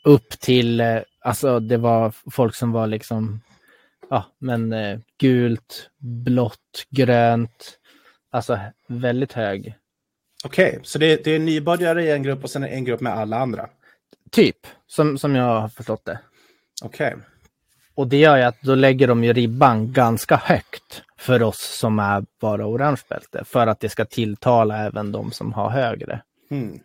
Upp 0.03 0.29
till, 0.29 0.81
eh, 0.81 0.99
alltså 1.19 1.59
det 1.59 1.77
var 1.77 2.13
folk 2.31 2.55
som 2.55 2.71
var 2.71 2.87
liksom, 2.87 3.41
ja 4.09 4.25
men 4.39 4.73
eh, 4.73 4.99
gult, 5.19 5.89
blått, 5.97 6.85
grönt. 6.89 7.79
Alltså 8.31 8.59
väldigt 8.87 9.33
hög. 9.33 9.75
Okej, 10.43 10.79
så 10.83 10.99
det, 10.99 11.23
det 11.23 11.31
är 11.31 11.39
nybörjare 11.39 12.03
i 12.03 12.11
en 12.11 12.23
grupp 12.23 12.43
och 12.43 12.49
sen 12.49 12.63
en 12.63 12.85
grupp 12.85 13.01
med 13.01 13.13
alla 13.13 13.37
andra. 13.37 13.69
Typ, 14.31 14.57
som, 14.87 15.17
som 15.17 15.35
jag 15.35 15.61
har 15.61 15.69
förstått 15.69 16.05
det. 16.05 16.19
Okej. 16.83 17.15
Och 17.95 18.07
det 18.07 18.17
gör 18.17 18.37
ju 18.37 18.43
att 18.43 18.61
då 18.61 18.75
lägger 18.75 19.07
de 19.07 19.23
ju 19.23 19.33
ribban 19.33 19.93
ganska 19.93 20.35
högt 20.35 21.03
för 21.19 21.43
oss 21.43 21.59
som 21.59 21.99
är 21.99 22.25
bara 22.41 22.65
orange 22.65 23.01
bälte. 23.09 23.43
För 23.45 23.67
att 23.67 23.79
det 23.79 23.89
ska 23.89 24.05
tilltala 24.05 24.77
även 24.77 25.11
de 25.11 25.31
som 25.31 25.53
har 25.53 25.69
högre. 25.69 26.21
Mm. 26.51 26.79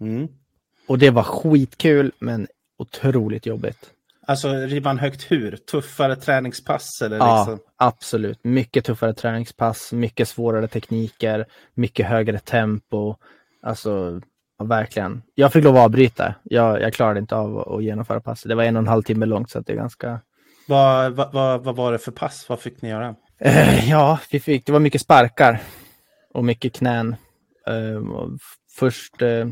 Mm. 0.00 0.28
Och 0.88 0.98
det 0.98 1.10
var 1.10 1.22
skitkul 1.22 2.12
men 2.18 2.46
otroligt 2.78 3.46
jobbigt. 3.46 3.90
Alltså 4.26 4.52
ribban 4.52 4.98
högt 4.98 5.30
hur? 5.30 5.56
Tuffare 5.56 6.16
träningspass 6.16 7.02
eller 7.02 7.16
Ja, 7.16 7.38
liksom? 7.38 7.58
absolut. 7.76 8.44
Mycket 8.44 8.84
tuffare 8.84 9.14
träningspass, 9.14 9.92
mycket 9.92 10.28
svårare 10.28 10.68
tekniker, 10.68 11.46
mycket 11.74 12.06
högre 12.06 12.38
tempo. 12.38 13.14
Alltså, 13.62 14.20
ja, 14.58 14.64
verkligen. 14.64 15.22
Jag 15.34 15.52
fick 15.52 15.64
lov 15.64 15.76
att 15.76 15.84
avbryta. 15.84 16.34
Jag, 16.42 16.82
jag 16.82 16.92
klarade 16.92 17.20
inte 17.20 17.36
av 17.36 17.58
att, 17.58 17.68
att 17.68 17.84
genomföra 17.84 18.20
passet. 18.20 18.48
Det 18.48 18.54
var 18.54 18.64
en 18.64 18.76
och 18.76 18.82
en 18.82 18.88
halv 18.88 19.02
timme 19.02 19.26
långt 19.26 19.50
så 19.50 19.60
det 19.60 19.72
är 19.72 19.76
ganska... 19.76 20.20
Vad, 20.68 21.12
vad, 21.12 21.32
vad, 21.32 21.64
vad 21.64 21.76
var 21.76 21.92
det 21.92 21.98
för 21.98 22.12
pass? 22.12 22.48
Vad 22.48 22.60
fick 22.60 22.82
ni 22.82 22.88
göra? 22.88 23.14
Eh, 23.40 23.90
ja, 23.90 24.20
vi 24.30 24.40
fick, 24.40 24.66
det 24.66 24.72
var 24.72 24.80
mycket 24.80 25.00
sparkar 25.00 25.60
och 26.34 26.44
mycket 26.44 26.72
knän. 26.72 27.16
Eh, 27.66 28.02
först 28.78 29.22
eh, 29.22 29.48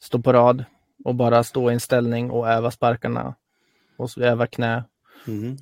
stå 0.00 0.18
på 0.18 0.32
rad 0.32 0.64
och 1.04 1.14
bara 1.14 1.44
stå 1.44 1.70
i 1.70 1.74
en 1.74 1.80
ställning 1.80 2.30
och 2.30 2.48
öva 2.48 2.70
sparkarna. 2.70 3.34
Och 3.96 4.10
så 4.10 4.20
öva 4.20 4.46
knä. 4.46 4.84
Mm. 5.26 5.56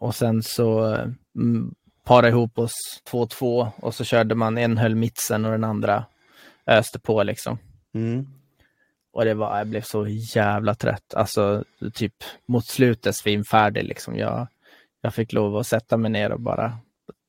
Och 0.00 0.14
sen 0.14 0.42
så 0.42 0.94
mm, 1.36 1.74
para 2.04 2.28
ihop 2.28 2.58
oss 2.58 2.72
två 3.10 3.20
och 3.20 3.30
två 3.30 3.72
och 3.76 3.94
så 3.94 4.04
körde 4.04 4.34
man 4.34 4.58
en 4.58 4.78
höll 4.78 4.94
mitsen 4.94 5.44
och 5.44 5.50
den 5.50 5.64
andra 5.64 6.04
öste 6.66 6.98
på 6.98 7.22
liksom. 7.22 7.58
Mm. 7.94 8.26
Och 9.12 9.24
det 9.24 9.34
var, 9.34 9.58
jag 9.58 9.66
blev 9.66 9.82
så 9.82 10.06
jävla 10.34 10.74
trött. 10.74 11.14
Alltså 11.14 11.64
typ 11.94 12.14
mot 12.46 12.66
slutet 12.66 13.16
svinfärdig 13.16 13.84
liksom. 13.84 14.16
Jag, 14.16 14.46
jag 15.06 15.14
fick 15.14 15.32
lov 15.32 15.56
att 15.56 15.66
sätta 15.66 15.96
mig 15.96 16.10
ner 16.10 16.32
och 16.32 16.40
bara 16.40 16.72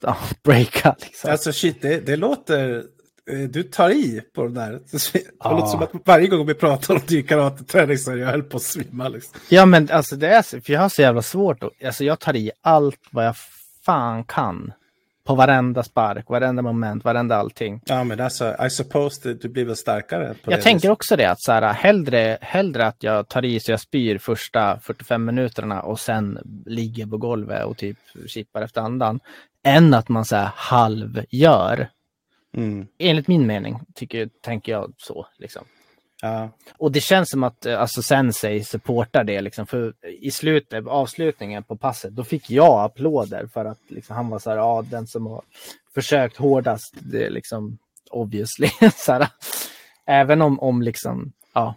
ja, 0.04 0.18
breaka 0.44 0.96
liksom. 1.02 1.32
Alltså 1.32 1.52
shit, 1.54 1.82
det, 1.82 2.06
det 2.06 2.16
låter... 2.16 2.84
eh, 3.32 3.40
Du 3.50 3.64
tar 3.64 3.90
i 3.90 4.22
på 4.36 4.44
de 4.44 4.54
där. 4.54 4.72
Det 4.92 5.22
Ja. 5.40 5.52
låter 5.52 5.68
som 5.68 5.82
att 5.82 5.92
varje 6.06 6.28
gång 6.28 6.46
vi 6.48 6.54
pratar 6.54 6.94
om 6.96 7.02
din 7.08 7.24
karateträning 7.24 7.98
så 7.98 8.18
jag 8.18 8.28
höll 8.28 8.44
på 8.44 8.58
att 8.58 8.64
svimma. 8.64 9.10
Liksom. 9.10 9.40
Ja 9.50 9.66
men 9.66 9.90
alltså 9.92 10.16
det 10.16 10.28
är 10.28 10.42
för 10.42 10.74
jag 10.74 10.82
har 10.82 10.90
så 10.90 11.02
jävla 11.02 11.22
svårt. 11.22 11.64
att- 11.64 11.84
Alltså 11.86 12.04
jag 12.04 12.20
tar 12.20 12.36
i 12.36 12.52
allt 12.62 13.00
vad 13.12 13.26
jag 13.26 13.36
fan 13.86 14.24
kan. 14.24 14.72
På 15.28 15.36
varenda 15.36 15.84
spark, 15.84 16.30
varenda 16.30 16.62
moment, 16.62 17.04
varenda 17.04 17.36
allting. 17.36 17.82
Ja, 17.86 18.04
men 18.04 18.20
alltså, 18.20 18.56
I 18.66 18.70
suppose 18.70 19.34
du 19.34 19.50
blir 19.50 19.66
väl 19.66 19.76
starkare 19.76 20.36
Jag 20.46 20.62
tänker 20.62 20.80
viset. 20.80 20.92
också 20.92 21.16
det 21.16 21.26
att 21.26 21.42
så 21.42 21.52
här, 21.52 21.74
hellre, 21.74 22.38
hellre 22.42 22.88
att 22.88 23.04
jag 23.04 23.28
tar 23.28 23.46
i 23.46 23.60
så 23.60 23.72
jag 23.72 23.80
spyr 23.80 24.18
första 24.18 24.80
45 24.80 25.26
minuterna 25.26 25.82
och 25.82 26.00
sen 26.00 26.40
ligger 26.66 27.06
på 27.06 27.18
golvet 27.18 27.66
och 27.66 27.78
typ 27.78 27.98
chippar 28.28 28.62
efter 28.62 28.82
andan. 28.82 29.20
Än 29.64 29.94
att 29.94 30.10
man 30.10 30.26
så 30.26 30.36
här 30.36 30.52
halvgör. 30.56 31.90
Mm. 32.58 32.88
Enligt 33.00 33.28
min 33.28 33.48
mening 33.48 33.80
tycker, 33.96 34.30
tänker 34.42 34.72
jag 34.72 34.94
så. 34.98 35.28
Liksom. 35.38 35.66
Ja. 36.22 36.50
Och 36.78 36.92
det 36.92 37.02
känns 37.02 37.30
som 37.30 37.44
att 37.44 37.66
eh, 37.66 37.82
alltså, 37.82 38.02
Sensei 38.02 38.64
supportar 38.64 39.24
det. 39.24 39.42
Liksom, 39.42 39.68
för 39.68 39.94
i 40.22 40.32
slutet, 40.32 40.88
avslutningen 40.88 41.64
på 41.64 41.78
passet, 41.78 42.12
då 42.16 42.24
fick 42.24 42.50
jag 42.50 42.84
applåder 42.84 43.48
för 43.54 43.66
att 43.66 43.80
liksom, 43.88 44.16
han 44.16 44.30
var 44.30 44.40
så 44.40 44.50
här, 44.50 44.58
ja, 44.58 44.86
den 44.90 45.08
som 45.08 45.26
har 45.26 45.42
försökt 45.94 46.38
hårdast, 46.38 46.94
det 47.00 47.26
är 47.26 47.30
liksom 47.30 47.78
obviously. 48.12 48.70
så 48.96 49.12
här, 49.14 49.28
även 50.06 50.42
om, 50.42 50.60
om 50.60 50.82
liksom, 50.82 51.32
ja, 51.54 51.76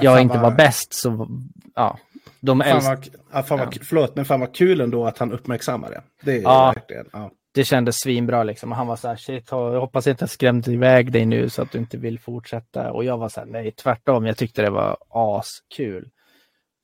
jag 0.00 0.14
fan 0.14 0.22
inte 0.22 0.34
vad- 0.38 0.42
var 0.50 0.56
bäst 0.56 0.94
så, 0.94 1.28
ja, 1.74 1.98
de 2.40 2.60
Fan 2.60 2.84
vad, 2.84 3.08
ja, 3.32 3.42
fan 3.42 3.58
vad, 3.58 3.76
Ja. 3.76 3.80
Förlåt, 3.84 4.16
men 4.16 4.24
fan 4.24 4.40
vad 4.40 4.54
kul 4.54 4.80
ändå 4.80 5.06
att 5.06 5.18
han 5.18 5.32
uppmärksammar 5.32 5.90
det. 5.90 6.02
Det 6.22 6.32
är 6.36 6.42
Ja. 6.42 6.72
verkligen... 6.74 7.06
Ja. 7.12 7.30
Det 7.52 7.64
kändes 7.64 7.96
svinbra 7.96 8.42
liksom. 8.42 8.70
Och 8.70 8.76
han 8.76 8.86
var 8.86 8.96
så 8.96 9.08
här, 9.08 9.16
shit, 9.16 9.48
jag 9.50 9.80
hoppas 9.80 10.06
inte 10.06 10.22
jag 10.22 10.30
skrämde 10.30 10.72
iväg 10.72 11.12
dig 11.12 11.26
nu 11.26 11.50
så 11.50 11.62
att 11.62 11.72
du 11.72 11.78
inte 11.78 11.96
vill 11.96 12.18
fortsätta. 12.18 12.92
Och 12.92 13.04
jag 13.04 13.18
var 13.18 13.28
så 13.28 13.40
här, 13.40 13.46
nej, 13.46 13.72
tvärtom, 13.72 14.26
jag 14.26 14.36
tyckte 14.36 14.62
det 14.62 14.70
var 14.70 14.96
askul. 15.10 16.08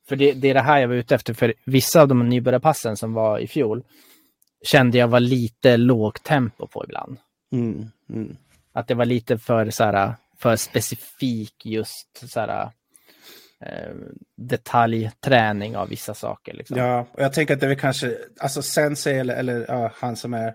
För 0.09 0.16
det, 0.16 0.33
det 0.33 0.50
är 0.50 0.55
det 0.55 0.61
här 0.61 0.79
jag 0.81 0.88
var 0.88 0.94
ute 0.94 1.14
efter, 1.14 1.35
för 1.35 1.55
vissa 1.64 2.02
av 2.02 2.09
de 2.09 2.29
nybörjarpassen 2.29 2.96
som 2.96 3.12
var 3.12 3.38
i 3.38 3.46
fjol 3.46 3.83
kände 4.62 4.98
jag 4.98 5.09
var 5.09 5.20
lite 5.20 5.76
lågt 5.76 6.22
tempo 6.22 6.66
på 6.66 6.85
ibland. 6.85 7.18
Mm. 7.52 7.90
Mm. 8.11 8.37
Att 8.72 8.88
det 8.88 8.94
var 8.94 9.05
lite 9.05 9.38
för, 9.38 9.70
så 9.70 9.85
här, 9.85 10.14
för 10.38 10.57
specifik 10.57 11.66
just 11.66 12.31
så 12.31 12.40
här, 12.40 12.70
eh, 13.64 13.95
detaljträning 14.37 15.77
av 15.77 15.88
vissa 15.88 16.14
saker. 16.14 16.55
Liksom. 16.55 16.79
Ja, 16.79 17.07
och 17.12 17.23
jag 17.23 17.33
tänker 17.33 17.55
att 17.55 17.61
det 17.61 17.66
är 17.66 17.69
väl 17.69 17.79
kanske, 17.79 18.16
alltså 18.40 18.62
Sensei 18.62 19.19
eller, 19.19 19.37
eller 19.37 19.64
ja, 19.69 19.90
han 19.95 20.16
som 20.16 20.35
är 20.35 20.55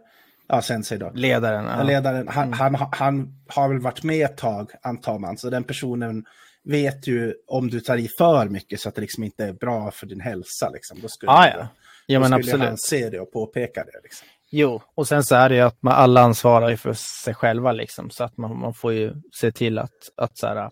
Ja, 0.54 0.62
sensei 0.62 0.98
då. 0.98 1.12
Ledaren. 1.14 1.66
Ja. 1.66 1.84
Ledaren, 1.84 2.28
han, 2.28 2.54
han, 2.54 2.76
han 2.92 3.34
har 3.48 3.70
väl 3.70 3.80
varit 3.80 4.04
med 4.04 4.26
ett 4.26 4.38
tag, 4.38 4.72
antar 4.82 5.20
man. 5.20 5.38
Så 5.38 5.50
den 5.50 5.64
personen 5.64 6.26
vet 6.64 7.08
ju 7.08 7.34
om 7.48 7.70
du 7.70 7.80
tar 7.80 7.98
i 7.98 8.08
för 8.18 8.46
mycket 8.46 8.80
så 8.80 8.90
att 8.90 8.96
det 8.96 9.02
liksom 9.02 9.24
inte 9.24 9.46
är 9.46 9.54
bra 9.54 9.92
för 9.92 10.08
din 10.08 10.22
hälsa. 10.22 10.70
Liksom. 10.70 11.00
Då 11.02 11.08
skulle, 11.08 11.32
Ah, 11.32 11.48
ja. 11.48 11.68
ja, 12.06 12.20
men 12.20 12.32
då 12.32 12.38
absolut. 12.38 12.68
han 12.68 12.78
se 12.78 13.10
det 13.10 13.20
och 13.20 13.32
påpeka 13.32 13.84
det. 13.84 14.00
Liksom. 14.04 14.28
Jo, 14.52 14.82
och 14.96 15.08
sen 15.08 15.24
så 15.24 15.36
är 15.36 15.50
det 15.50 15.56
ju 15.56 15.62
att 15.62 15.82
man 15.82 15.94
alla 15.94 16.22
ansvarar 16.22 16.70
ju 16.70 16.78
för 16.78 16.94
sig 16.94 17.34
själva 17.34 17.72
liksom, 17.72 18.10
så 18.10 18.24
att 18.24 18.38
man, 18.38 18.60
man 18.60 18.74
får 18.74 18.94
ju 18.94 19.14
se 19.42 19.52
till 19.52 19.80
att, 19.80 19.92
att 20.18 20.38
så 20.38 20.48
här, 20.48 20.70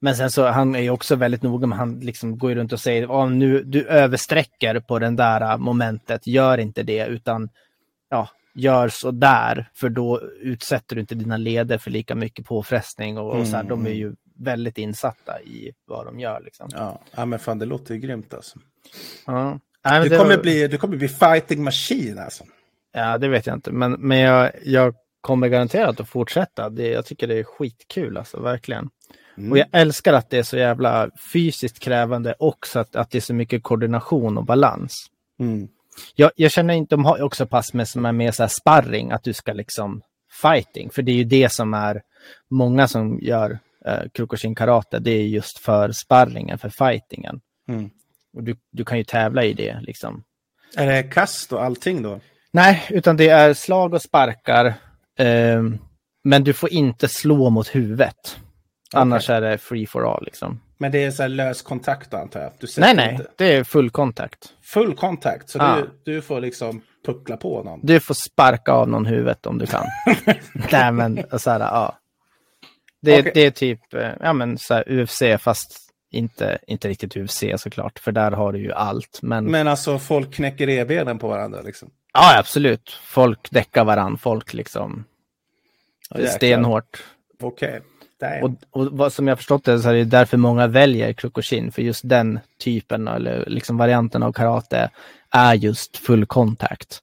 men 0.00 0.16
sen 0.16 0.30
så 0.30 0.46
han 0.46 0.74
är 0.74 0.80
ju 0.80 0.90
också 0.90 1.16
väldigt 1.16 1.42
noga 1.42 1.66
med, 1.66 1.78
han 1.78 2.00
liksom 2.00 2.38
går 2.38 2.50
ju 2.50 2.56
runt 2.56 2.72
och 2.72 2.80
säger, 2.80 3.06
oh, 3.06 3.30
nu, 3.30 3.62
du 3.62 3.86
översträcker 3.86 4.80
på 4.80 4.98
den 4.98 5.16
där 5.16 5.56
momentet, 5.58 6.26
gör 6.26 6.58
inte 6.58 6.82
det, 6.82 7.06
utan 7.06 7.48
ja, 8.10 8.28
gör 8.54 8.88
så 8.88 9.10
där, 9.10 9.70
för 9.74 9.88
då 9.88 10.20
utsätter 10.40 10.94
du 10.96 11.00
inte 11.00 11.14
dina 11.14 11.36
leder 11.36 11.78
för 11.78 11.90
lika 11.90 12.14
mycket 12.14 12.46
påfrestning 12.46 13.18
och, 13.18 13.30
och 13.38 13.46
så 13.46 13.56
här, 13.56 13.64
de 13.64 13.86
är 13.86 13.90
ju 13.90 14.14
väldigt 14.38 14.78
insatta 14.78 15.40
i 15.40 15.72
vad 15.86 16.06
de 16.06 16.20
gör 16.20 16.40
liksom. 16.40 16.68
Ja. 16.72 17.00
ja, 17.16 17.24
men 17.24 17.38
fan 17.38 17.58
det 17.58 17.66
låter 17.66 17.94
ju 17.94 18.00
grymt 18.00 18.34
alltså. 18.34 18.58
Ja. 19.26 19.58
Nej, 19.84 20.08
Du 20.08 20.18
kommer, 20.18 20.36
var- 20.36 20.42
bli, 20.42 20.68
du 20.68 20.78
kommer 20.78 20.96
bli 20.96 21.08
fighting 21.08 21.64
machine 21.64 22.18
alltså. 22.18 22.44
Ja, 22.92 23.18
det 23.18 23.28
vet 23.28 23.46
jag 23.46 23.56
inte, 23.56 23.70
men, 23.72 23.92
men 23.92 24.18
jag, 24.18 24.50
jag 24.64 24.94
kommer 25.20 25.48
garanterat 25.48 26.00
att 26.00 26.08
fortsätta. 26.08 26.70
Det, 26.70 26.88
jag 26.88 27.06
tycker 27.06 27.26
det 27.26 27.38
är 27.38 27.44
skitkul, 27.44 28.16
alltså 28.16 28.40
verkligen. 28.40 28.90
Mm. 29.40 29.52
Och 29.52 29.58
jag 29.58 29.66
älskar 29.72 30.12
att 30.12 30.30
det 30.30 30.38
är 30.38 30.42
så 30.42 30.56
jävla 30.56 31.10
fysiskt 31.32 31.78
krävande 31.78 32.34
också 32.38 32.78
att, 32.78 32.96
att 32.96 33.10
det 33.10 33.18
är 33.18 33.22
så 33.22 33.34
mycket 33.34 33.62
koordination 33.62 34.38
och 34.38 34.44
balans. 34.44 35.06
Mm. 35.40 35.68
Jag, 36.14 36.30
jag 36.36 36.50
känner 36.50 36.74
inte, 36.74 36.94
de 36.94 37.04
har 37.04 37.22
också 37.22 37.46
pass 37.46 37.74
med 37.74 37.88
som 37.88 38.06
är 38.06 38.12
mer 38.12 38.30
så 38.30 38.42
här 38.42 38.48
sparring, 38.48 39.10
att 39.10 39.24
du 39.24 39.32
ska 39.32 39.52
liksom 39.52 40.02
fighting. 40.42 40.90
För 40.90 41.02
det 41.02 41.12
är 41.12 41.16
ju 41.16 41.24
det 41.24 41.52
som 41.52 41.74
är, 41.74 42.02
många 42.50 42.88
som 42.88 43.18
gör 43.22 43.58
eh, 43.86 44.02
Kyokushin 44.16 44.54
karate, 44.54 44.98
det 44.98 45.10
är 45.10 45.22
just 45.22 45.58
för 45.58 45.92
sparringen, 45.92 46.58
för 46.58 46.68
fightingen. 46.68 47.40
Mm. 47.68 47.90
Och 48.36 48.42
du, 48.42 48.56
du 48.72 48.84
kan 48.84 48.98
ju 48.98 49.04
tävla 49.04 49.44
i 49.44 49.52
det 49.52 49.80
liksom. 49.80 50.24
Är 50.76 50.86
det 50.86 51.02
kast 51.02 51.52
och 51.52 51.64
allting 51.64 52.02
då? 52.02 52.20
Nej, 52.50 52.86
utan 52.90 53.16
det 53.16 53.28
är 53.28 53.54
slag 53.54 53.94
och 53.94 54.02
sparkar. 54.02 54.74
ehm, 55.18 55.78
men 56.24 56.44
du 56.44 56.52
får 56.52 56.72
inte 56.72 57.08
slå 57.08 57.50
mot 57.50 57.74
huvudet. 57.74 58.40
Annars 58.94 59.30
är 59.30 59.40
det 59.40 59.58
free 59.58 59.86
for 59.86 60.14
all 60.14 60.24
liksom. 60.24 60.60
Men 60.78 60.92
det 60.92 61.04
är 61.04 61.10
så 61.10 61.22
här 61.22 61.28
lös 61.28 61.62
kontakt 61.62 62.14
antar 62.14 62.40
jag? 62.40 62.52
Nej, 62.78 62.94
nej, 62.94 63.12
Inte. 63.12 63.26
det 63.36 63.52
är 63.56 63.64
full 63.64 63.90
kontakt. 63.90 64.54
Full 64.62 64.94
kontakt, 64.94 65.48
så 65.50 65.58
Ja. 65.58 65.76
du, 66.04 66.12
du 66.14 66.22
får 66.22 66.40
liksom 66.40 66.82
puckla 67.06 67.36
på 67.36 67.62
någon. 67.62 67.80
Du 67.82 68.00
får 68.00 68.14
sparka 68.14 68.72
av 68.72 68.88
någon 68.88 69.06
huvudet 69.06 69.46
om 69.46 69.58
du 69.58 69.66
kan. 69.66 69.84
nej, 70.72 70.92
men 70.92 71.24
så 71.38 71.50
här, 71.50 71.60
ja. 71.60 71.98
Det, 73.02 73.20
Okej. 73.20 73.32
det 73.34 73.40
är 73.46 73.50
typ, 73.50 73.94
eh, 73.94 74.10
ja 74.20 74.32
men 74.32 74.58
så 74.58 74.74
här 74.74 74.84
UFC 75.00 75.22
fast 75.38 75.76
inte, 76.10 76.58
inte 76.66 76.88
riktigt 76.88 77.16
UFC 77.16 77.44
såklart, 77.56 77.98
för 77.98 78.12
där 78.12 78.30
har 78.30 78.52
du 78.52 78.58
ju 78.58 78.72
allt. 78.72 79.18
Men, 79.22 79.44
Men 79.44 79.68
alltså 79.68 79.98
folk 79.98 80.34
knäcker 80.34 80.66
revbenen 80.66 81.18
på 81.18 81.28
varandra 81.28 81.60
liksom. 81.62 81.90
ja, 82.12 82.38
absolut. 82.38 83.00
Folk 83.04 83.50
däckar 83.50 83.84
varann, 83.84 84.18
folk 84.18 84.54
liksom. 84.54 85.04
Jäklar. 86.10 86.26
stenhårt. 86.26 87.02
Okej. 87.42 87.70
Damn. 87.72 87.82
Och, 88.42 88.50
och 88.70 88.86
vad 88.92 89.12
som 89.12 89.28
jag 89.28 89.38
förstått 89.38 89.64
det 89.64 89.78
så 89.78 89.88
är 89.88 89.94
det 89.94 90.04
därför 90.04 90.36
många 90.36 90.66
väljer 90.66 91.12
Kyokushin, 91.12 91.72
för 91.72 91.82
just 91.82 92.08
den 92.08 92.40
typen 92.58 93.08
eller 93.08 93.44
liksom 93.46 93.76
varianten 93.76 94.22
av 94.22 94.32
karate 94.32 94.90
är 95.30 95.54
just 95.54 95.96
full 95.96 96.26
kontakt. 96.26 97.02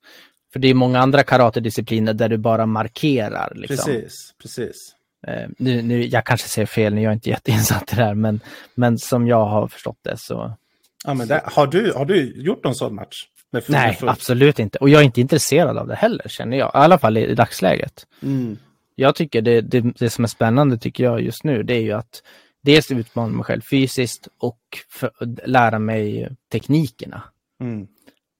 För 0.54 0.60
det 0.60 0.68
är 0.68 0.74
många 0.74 1.00
andra 1.00 1.24
karatediscipliner 1.24 2.14
där 2.14 2.30
du 2.30 2.38
bara 2.38 2.66
markerar. 2.66 3.54
Liksom. 3.56 3.94
Precis, 3.94 4.34
precis. 4.42 4.94
Eh, 5.28 5.50
nu, 5.58 5.82
nu, 5.82 6.06
jag 6.06 6.26
kanske 6.26 6.48
säger 6.48 6.66
fel, 6.66 6.94
nu 6.94 7.02
jag 7.02 7.10
är 7.10 7.14
inte 7.14 7.30
jätteinsatt 7.30 7.94
i 7.94 7.96
det 7.96 8.04
här, 8.04 8.14
men, 8.14 8.40
men 8.76 8.98
som 8.98 9.28
jag 9.28 9.46
har 9.46 9.68
förstått 9.68 10.00
det 10.04 10.18
så 10.18 10.58
Ja, 11.06 11.14
men 11.14 11.28
där, 11.28 11.42
har, 11.44 11.68
du, 11.68 11.94
har 11.94 12.06
du 12.06 12.42
gjort 12.42 12.64
någon 12.64 12.76
sån 12.76 12.96
match? 12.96 13.26
Med 13.52 13.64
full, 13.64 13.76
nej, 13.76 13.96
full? 13.96 14.10
absolut 14.10 14.60
inte. 14.60 14.78
Och 14.78 14.90
jag 14.90 15.02
är 15.02 15.06
inte 15.06 15.22
intresserad 15.22 15.78
av 15.78 15.88
det 15.88 15.96
heller, 15.96 16.28
känner 16.28 16.58
jag. 16.58 16.68
I 16.68 16.72
alla 16.74 17.00
fall 17.00 17.18
i, 17.18 17.26
i 17.26 17.36
dagsläget. 17.36 18.08
Mm. 18.24 18.58
Jag 19.00 19.16
tycker 19.16 19.42
det, 19.42 19.62
det, 19.62 19.82
det 19.82 20.10
som 20.10 20.24
är 20.24 20.28
spännande 20.28 20.78
tycker 20.78 21.04
jag 21.04 21.22
just 21.22 21.44
nu, 21.44 21.64
det 21.64 21.74
är 21.74 21.82
ju 21.82 21.92
att 21.92 22.24
dels 22.62 22.92
utmana 22.92 23.34
mig 23.34 23.44
själv 23.46 23.62
fysiskt 23.62 24.28
och 24.40 24.60
för, 24.90 25.12
lära 25.48 25.80
mig 25.80 26.30
teknikerna. 26.52 27.24
Mm. 27.60 27.88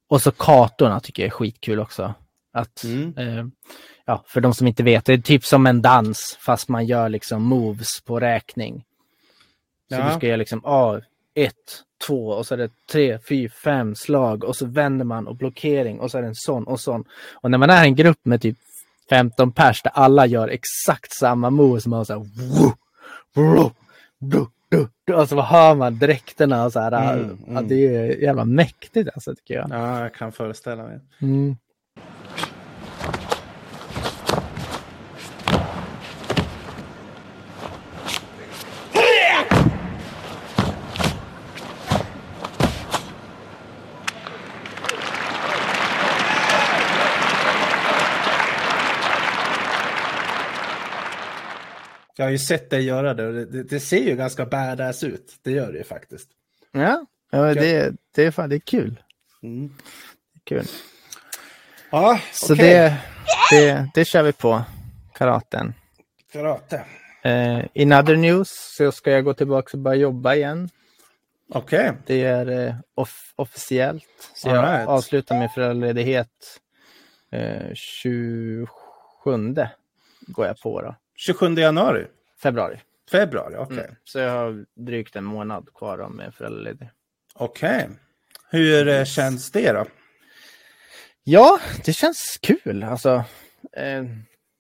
Och 0.10 0.22
så 0.22 0.32
kartorna 0.32 1.00
tycker 1.00 1.24
jag 1.24 1.28
är 1.28 1.32
skitkul 1.32 1.80
också. 1.80 2.14
Att, 2.54 2.84
Mm. 2.84 3.18
eh, 3.18 3.46
ja, 4.06 4.24
för 4.28 4.42
de 4.42 4.54
som 4.54 4.68
inte 4.68 4.84
vet, 4.84 5.06
det 5.06 5.14
är 5.14 5.18
typ 5.18 5.46
som 5.46 5.66
en 5.68 5.82
dans 5.82 6.38
fast 6.40 6.70
man 6.70 6.86
gör 6.86 7.10
liksom 7.10 7.44
moves 7.44 8.02
på 8.02 8.20
räkning. 8.20 8.84
Så 9.90 9.96
Ja. 9.96 10.10
du 10.10 10.16
ska 10.18 10.28
göra 10.28 10.38
liksom, 10.38 10.66
ah, 10.66 11.00
ett, 11.36 11.84
två 12.08 12.28
och 12.28 12.46
så 12.48 12.54
är 12.54 12.58
det 12.58 12.72
tre, 12.92 13.20
fyra, 13.30 13.50
fem 13.64 13.96
slag 13.96 14.44
och 14.44 14.56
så 14.56 14.66
vänder 14.66 15.06
man 15.06 15.28
och 15.28 15.36
blockering 15.36 16.00
och 16.00 16.12
så 16.12 16.18
är 16.18 16.22
det 16.22 16.28
en 16.28 16.36
sån 16.36 16.64
och 16.64 16.80
sån. 16.80 17.04
Och 17.34 17.52
när 17.52 17.58
man 17.58 17.70
är 17.70 17.84
en 17.84 17.96
grupp 17.96 18.20
med 18.26 18.42
typ 18.42 18.58
15 19.10 19.52
pers 19.52 19.82
där 19.82 19.92
alla 19.96 20.26
gör 20.26 20.48
exakt 20.48 21.12
samma 21.20 21.50
moves, 21.50 21.88
man 21.88 21.98
har 21.98 22.04
så 22.04 22.14
här, 22.14 22.20
woo, 22.20 22.74
woo, 23.36 23.72
du, 24.20 24.46
du, 25.06 25.14
och 25.14 25.30
så 25.30 25.42
hör 25.42 25.76
man 25.76 26.00
dräkterna 26.00 26.66
och 26.66 26.74
så 26.74 26.80
här. 26.80 27.14
Mm, 27.14 27.38
mm. 27.48 27.68
det 27.68 27.96
är 27.96 28.24
jävla 28.24 28.46
mäktigt 28.46 29.10
alltså 29.14 29.36
tycker 29.36 29.54
jag. 29.54 29.68
Ja, 29.70 30.02
jag 30.02 30.14
kan 30.14 30.32
föreställa 30.32 30.84
mig. 30.84 31.00
Mm. 31.22 31.58
Har 52.28 52.32
ju 52.32 52.38
sett 52.38 52.70
dig 52.70 52.84
göra 52.84 53.14
det 53.14 53.28
och 53.28 53.34
det, 53.34 53.64
det, 53.64 53.80
ser 53.80 54.04
ju 54.04 54.16
ganska 54.16 54.46
badass 54.46 55.04
ut. 55.04 55.36
Det 55.42 55.52
gör 55.52 55.72
det 55.72 55.78
ju 55.78 55.84
faktiskt. 55.84 56.30
Ja, 56.72 57.06
ja 57.32 57.54
det, 57.54 57.96
det, 58.16 58.24
är 58.24 58.32
fan, 58.32 58.50
det 58.50 58.56
är 58.56 58.60
kul. 58.60 59.00
Mm. 59.44 59.74
Kul. 60.44 60.66
Ja, 61.92 62.20
Så 62.34 62.54
okej. 62.54 62.66
det, 62.70 62.98
det, 63.52 63.90
det 63.94 64.06
kör 64.06 64.24
vi 64.24 64.34
på, 64.34 64.64
karaten. 65.14 65.74
Karate. 66.34 66.84
Eh, 67.24 67.66
in 67.74 67.94
other 67.94 68.16
news 68.16 68.50
så 68.78 68.92
ska 68.92 69.12
jag 69.12 69.24
gå 69.24 69.34
tillbaka 69.34 69.78
och 69.78 69.80
börja 69.80 69.98
jobba 69.98 70.36
igen. 70.36 70.70
Okej. 71.50 71.92
Det 72.06 72.24
är 72.24 72.68
eh, 72.68 72.76
off- 72.96 73.34
officiellt. 73.36 74.32
Så 74.34 74.50
All 74.50 74.56
jag 74.56 74.64
right. 74.64 74.88
avslutar 74.88 75.40
min 75.40 75.50
föräldraledighet 75.50 76.60
eh, 77.32 77.74
27 77.74 78.68
går 80.28 80.48
jag 80.48 80.60
på 80.62 80.82
då. 80.82 80.96
27 81.16 81.54
januari. 81.56 82.08
Februari. 82.42 82.80
Februari, 83.12 83.56
okej. 83.58 83.78
Mm. 83.80 83.96
Så 84.04 84.20
jag 84.20 84.32
har 84.32 84.66
drygt 84.76 85.16
en 85.16 85.24
månad 85.24 85.70
kvar 85.76 85.98
då 85.98 86.10
med 86.10 86.34
föräldraledighet. 86.36 86.94
Okej. 87.36 87.90
Hur 88.50 88.88
eh, 88.88 89.04
känns 89.06 89.52
det 89.52 89.72
då? 89.72 89.86
Ja, 91.24 91.60
det 91.86 91.94
känns 91.94 92.38
kul. 92.42 92.84
Alltså, 92.84 93.24
eh, 93.78 94.04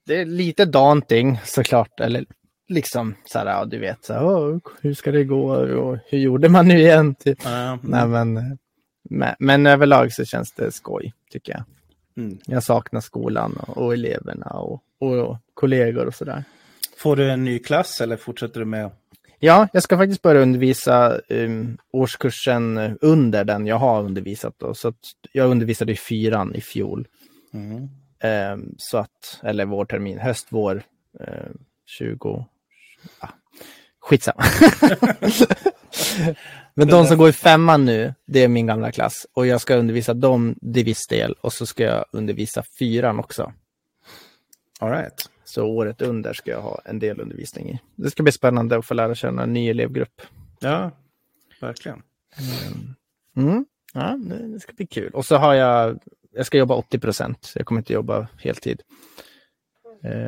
det 0.05 0.15
är 0.21 0.25
lite 0.25 0.65
daunting 0.65 1.39
såklart. 1.45 1.99
Eller 1.99 2.25
liksom 2.67 3.15
så 3.25 3.39
här, 3.39 3.45
ja, 3.45 3.65
du 3.65 3.79
vet, 3.79 4.05
så 4.05 4.13
här, 4.13 4.25
"Åh, 4.25 4.57
hur 4.81 4.93
ska 4.93 5.11
det 5.11 5.23
gå 5.23 5.49
och 5.55 5.97
hur 6.09 6.17
gjorde 6.17 6.49
man 6.49 6.67
nu 6.67 6.79
igen? 6.79 7.15
Typ. 7.15 7.39
Ja, 7.43 7.79
Nej, 7.83 8.07
men, 8.07 8.57
men, 9.09 9.35
men 9.39 9.67
överlag 9.67 10.13
så 10.13 10.25
känns 10.25 10.51
det 10.53 10.71
skoj, 10.71 11.13
tycker 11.31 11.51
jag. 11.53 11.63
Mm. 12.23 12.37
Jag 12.45 12.63
saknar 12.63 13.01
skolan 13.01 13.57
och, 13.67 13.77
och 13.77 13.93
eleverna 13.93 14.45
och, 14.45 14.83
och 14.99 15.37
kollegor 15.53 16.05
och 16.05 16.15
sådär. 16.15 16.43
Får 16.97 17.15
du 17.15 17.31
en 17.31 17.43
ny 17.43 17.60
klass 17.60 18.01
eller 18.01 18.17
fortsätter 18.17 18.60
du 18.60 18.65
med? 18.65 18.91
Ja, 19.39 19.67
jag 19.73 19.83
ska 19.83 19.97
faktiskt 19.97 20.21
börja 20.21 20.41
undervisa 20.41 21.19
um, 21.29 21.77
årskursen 21.91 22.97
under 23.01 23.43
den 23.43 23.67
jag 23.67 23.75
har 23.75 24.03
undervisat. 24.03 24.55
Då. 24.57 24.73
Så 24.73 24.93
jag 25.31 25.51
undervisade 25.51 25.91
i 25.91 25.95
fyran 25.95 26.55
i 26.55 26.62
fjol. 26.62 27.07
Mm. 27.53 27.89
Ehm, 28.19 28.75
så 28.77 28.97
att, 28.97 29.39
eller 29.43 29.65
vårtermin, 29.65 30.19
höst, 30.19 30.47
vår, 30.49 30.83
eh, 31.19 31.51
20, 31.86 32.45
ah, 33.19 33.27
skitsamma. 33.99 34.43
Men 36.73 36.88
de 36.88 37.05
som 37.05 37.17
går 37.17 37.29
i 37.29 37.33
femman 37.33 37.86
nu, 37.86 38.13
det 38.25 38.43
är 38.43 38.47
min 38.47 38.67
gamla 38.67 38.91
klass. 38.91 39.27
Och 39.33 39.47
jag 39.47 39.62
ska 39.62 39.75
undervisa 39.75 40.13
dem 40.13 40.55
till 40.73 40.86
viss 40.86 41.07
del 41.07 41.33
och 41.33 41.53
så 41.53 41.65
ska 41.65 41.83
jag 41.83 42.05
undervisa 42.12 42.63
fyran 42.79 43.19
också. 43.19 43.53
All 44.79 44.91
right. 44.91 45.29
Så 45.47 45.65
året 45.65 46.01
under 46.01 46.33
ska 46.33 46.51
jag 46.51 46.62
ha 46.62 46.81
en 46.86 46.99
del 46.99 47.21
undervisning 47.21 47.69
i. 47.69 47.79
Det 47.95 48.12
ska 48.12 48.23
bli 48.23 48.31
spännande 48.31 48.77
att 48.77 48.86
få 48.86 48.93
lära 48.93 49.15
känna 49.15 49.43
en 49.43 49.53
ny 49.53 49.69
elevgrupp. 49.69 50.21
Ja, 50.60 50.91
verkligen. 51.62 52.01
Mm. 53.38 53.65
Ja, 53.93 54.17
det 54.51 54.60
ska 54.60 54.73
bli 54.73 54.88
kul. 54.88 55.12
Och 55.13 55.25
så 55.25 55.36
har 55.36 55.53
jag 55.53 55.99
jag 56.38 56.45
ska 56.45 56.57
jobba 56.57 56.75
80 56.75 56.99
procent, 56.99 57.53
jag 57.55 57.65
kommer 57.65 57.81
inte 57.81 57.93
jobba 57.93 58.27
heltid. 58.38 58.81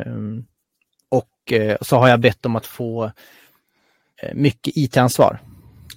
Um, 0.06 0.46
och 1.10 1.54
uh, 1.54 1.76
så 1.82 1.98
har 1.98 2.10
jag 2.10 2.20
bett 2.20 2.46
om 2.46 2.56
att 2.56 2.66
få 2.66 3.06
uh, 3.06 4.34
mycket 4.34 4.78
IT-ansvar. 4.78 5.40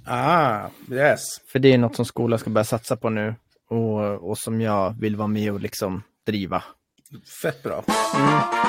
Ah, 0.05 0.69
yes. 0.91 1.21
För 1.47 1.59
det 1.59 1.73
är 1.73 1.79
något 1.79 1.97
som 1.97 2.05
skolan 2.05 2.39
ska 2.39 2.51
börja 2.51 2.65
satsa 2.65 2.97
på 2.97 3.11
nu 3.11 3.35
och, 3.69 4.31
och 4.31 4.39
som 4.39 4.61
jag 4.61 5.01
vill 5.01 5.17
vara 5.17 5.29
med 5.29 5.53
och 5.53 5.61
liksom 5.61 6.03
driva. 6.27 6.63
Fett 7.43 7.63
bra. 7.63 7.85
Mm. 8.17 8.62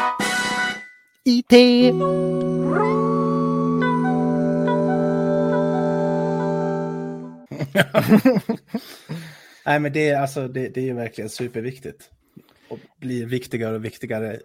IT! 1.25 1.51
Nej, 9.65 9.79
men 9.79 9.93
det, 9.93 10.09
är, 10.09 10.21
alltså, 10.21 10.47
det, 10.47 10.67
det 10.67 10.89
är 10.89 10.93
verkligen 10.93 11.29
superviktigt. 11.29 12.09
Och 12.69 12.79
blir 12.99 13.25
viktigare 13.25 13.75
och 13.75 13.85
viktigare. 13.85 14.39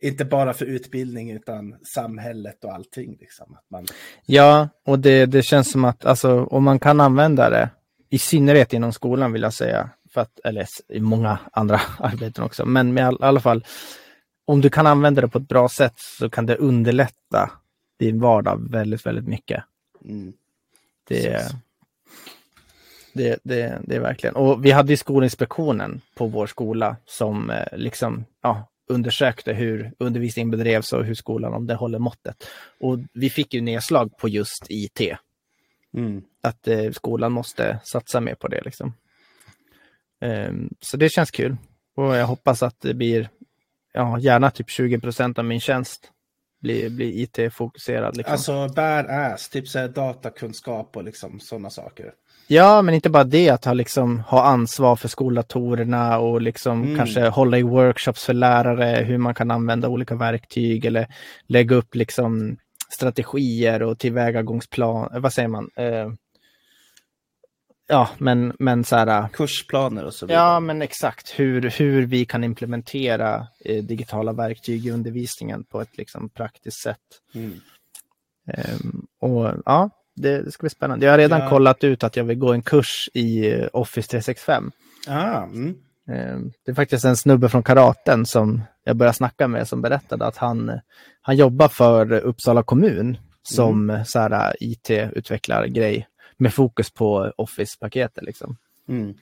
Inte 0.00 0.24
bara 0.24 0.54
för 0.54 0.64
utbildning 0.66 1.30
utan 1.30 1.74
samhället 1.94 2.64
och 2.64 2.74
allting. 2.74 3.16
Liksom. 3.20 3.54
Att 3.54 3.70
man... 3.70 3.86
Ja, 4.26 4.68
och 4.86 4.98
det, 4.98 5.26
det 5.26 5.42
känns 5.42 5.70
som 5.70 5.84
att 5.84 6.04
alltså, 6.04 6.44
om 6.44 6.64
man 6.64 6.78
kan 6.78 7.00
använda 7.00 7.50
det, 7.50 7.70
i 8.10 8.18
synnerhet 8.18 8.72
inom 8.72 8.92
skolan 8.92 9.32
vill 9.32 9.42
jag 9.42 9.54
säga, 9.54 9.90
för 10.14 10.20
att, 10.20 10.40
eller 10.44 10.66
i 10.88 11.00
många 11.00 11.38
andra 11.52 11.80
arbeten 11.98 12.44
också, 12.44 12.64
men 12.64 12.94
med 12.94 13.06
all, 13.06 13.14
i 13.20 13.24
alla 13.24 13.40
fall, 13.40 13.64
om 14.48 14.60
du 14.60 14.70
kan 14.70 14.86
använda 14.86 15.20
det 15.20 15.28
på 15.28 15.38
ett 15.38 15.48
bra 15.48 15.68
sätt 15.68 15.94
så 15.96 16.30
kan 16.30 16.46
det 16.46 16.56
underlätta 16.56 17.50
din 17.98 18.20
vardag 18.20 18.70
väldigt, 18.70 19.06
väldigt 19.06 19.28
mycket. 19.28 19.64
Mm. 20.04 20.32
Det, 21.08 21.52
det, 23.12 23.38
det, 23.42 23.78
det 23.84 23.96
är 23.96 24.00
verkligen. 24.00 24.36
Och 24.36 24.64
vi 24.64 24.70
hade 24.70 24.92
ju 24.92 24.96
Skolinspektionen 24.96 26.00
på 26.14 26.26
vår 26.26 26.46
skola 26.46 26.96
som 27.04 27.50
eh, 27.50 27.66
liksom 27.72 28.24
ja, 28.42 28.70
undersökte 28.88 29.52
hur 29.52 29.92
undervisningen 29.98 30.50
bedrevs 30.50 30.92
och 30.92 31.04
hur 31.04 31.14
skolan, 31.14 31.54
om 31.54 31.66
det 31.66 31.74
håller 31.74 31.98
måttet. 31.98 32.44
Och 32.80 32.98
vi 33.12 33.30
fick 33.30 33.54
ju 33.54 33.60
nedslag 33.60 34.16
på 34.16 34.28
just 34.28 34.66
IT. 34.68 35.00
Mm. 35.94 36.22
Att 36.42 36.68
eh, 36.68 36.90
skolan 36.90 37.32
måste 37.32 37.80
satsa 37.84 38.20
mer 38.20 38.34
på 38.34 38.48
det. 38.48 38.60
Liksom. 38.64 38.94
Um, 40.20 40.70
så 40.80 40.96
det 40.96 41.08
känns 41.08 41.30
kul. 41.30 41.56
Och 41.98 42.16
jag 42.16 42.26
hoppas 42.26 42.62
att 42.62 42.80
det 42.80 42.94
blir, 42.94 43.28
ja, 43.92 44.18
gärna 44.18 44.50
typ 44.50 44.70
20 44.70 45.00
procent 45.00 45.38
av 45.38 45.44
min 45.44 45.60
tjänst 45.60 46.12
blir, 46.60 46.90
blir 46.90 47.12
IT-fokuserad. 47.12 48.16
Liksom. 48.16 48.32
Alltså 48.32 48.68
badass, 48.68 49.48
typ 49.48 49.68
så 49.68 49.78
här 49.78 49.88
datakunskap 49.88 50.96
och 50.96 51.04
liksom 51.04 51.40
sådana 51.40 51.70
saker. 51.70 52.12
Ja, 52.50 52.82
men 52.82 52.94
inte 52.94 53.10
bara 53.10 53.24
det, 53.24 53.50
att 53.50 53.64
ha, 53.64 53.72
liksom, 53.72 54.20
ha 54.20 54.44
ansvar 54.44 54.96
för 54.96 55.08
skoldatorerna 55.08 56.18
och 56.18 56.42
liksom 56.42 56.82
mm. 56.82 56.96
kanske 56.96 57.28
hålla 57.28 57.58
i 57.58 57.62
workshops 57.62 58.24
för 58.24 58.32
lärare, 58.32 59.04
hur 59.04 59.18
man 59.18 59.34
kan 59.34 59.50
använda 59.50 59.88
olika 59.88 60.14
verktyg 60.14 60.84
eller 60.84 61.06
lägga 61.46 61.76
upp 61.76 61.94
liksom 61.94 62.56
strategier 62.90 63.82
och 63.82 63.98
tillvägagångsplan, 63.98 65.22
vad 65.22 65.32
säger 65.32 65.48
man? 65.48 65.70
Eh, 65.76 66.08
ja, 67.88 68.08
men, 68.18 68.52
men 68.58 68.84
så 68.84 68.96
här. 68.96 69.28
Kursplaner 69.28 70.04
och 70.04 70.14
så 70.14 70.26
vidare. 70.26 70.42
Ja, 70.42 70.60
men 70.60 70.82
exakt 70.82 71.30
hur, 71.36 71.70
hur 71.70 72.06
vi 72.06 72.24
kan 72.24 72.44
implementera 72.44 73.46
eh, 73.64 73.84
digitala 73.84 74.32
verktyg 74.32 74.86
i 74.86 74.90
undervisningen 74.90 75.64
på 75.64 75.80
ett 75.80 75.96
liksom 75.96 76.28
praktiskt 76.28 76.82
sätt. 76.82 76.98
Mm. 77.34 77.60
Um, 78.46 79.06
och 79.20 79.52
ja, 79.64 79.90
det, 80.16 80.42
det, 80.42 80.50
ska 80.52 80.60
bli 80.60 80.70
spännande. 80.70 81.06
Jag 81.06 81.12
har 81.12 81.18
redan 81.18 81.40
ja. 81.40 81.48
kollat 81.48 81.84
ut 81.84 82.04
att 82.04 82.16
jag 82.16 82.24
vill 82.24 82.38
gå 82.38 82.52
en 82.52 82.62
kurs 82.62 83.08
i 83.14 83.52
eh, 83.52 83.68
Office 83.72 84.08
365. 84.08 84.70
Ah, 85.06 85.42
mm. 85.42 85.76
um, 86.08 86.52
det 86.64 86.70
är 86.70 86.74
faktiskt 86.74 87.04
en 87.04 87.16
snubbe 87.16 87.48
från 87.48 87.62
karaten 87.62 88.26
som 88.26 88.62
jag 88.84 88.96
började 88.96 89.16
snacka 89.16 89.48
med 89.48 89.68
som 89.68 89.82
berättade 89.82 90.26
att 90.26 90.36
han, 90.36 90.80
han 91.22 91.36
jobbar 91.36 91.68
för 91.68 92.12
Uppsala 92.12 92.62
kommun 92.62 93.18
som 93.42 93.90
mm. 93.90 94.04
här 94.14 94.56
IT-utvecklargrej 94.60 96.06
med 96.38 96.54
fokus 96.54 96.90
på 96.90 97.32
Office-paketet. 97.36 98.24
Liksom. 98.24 98.56
Mm. 98.88 99.14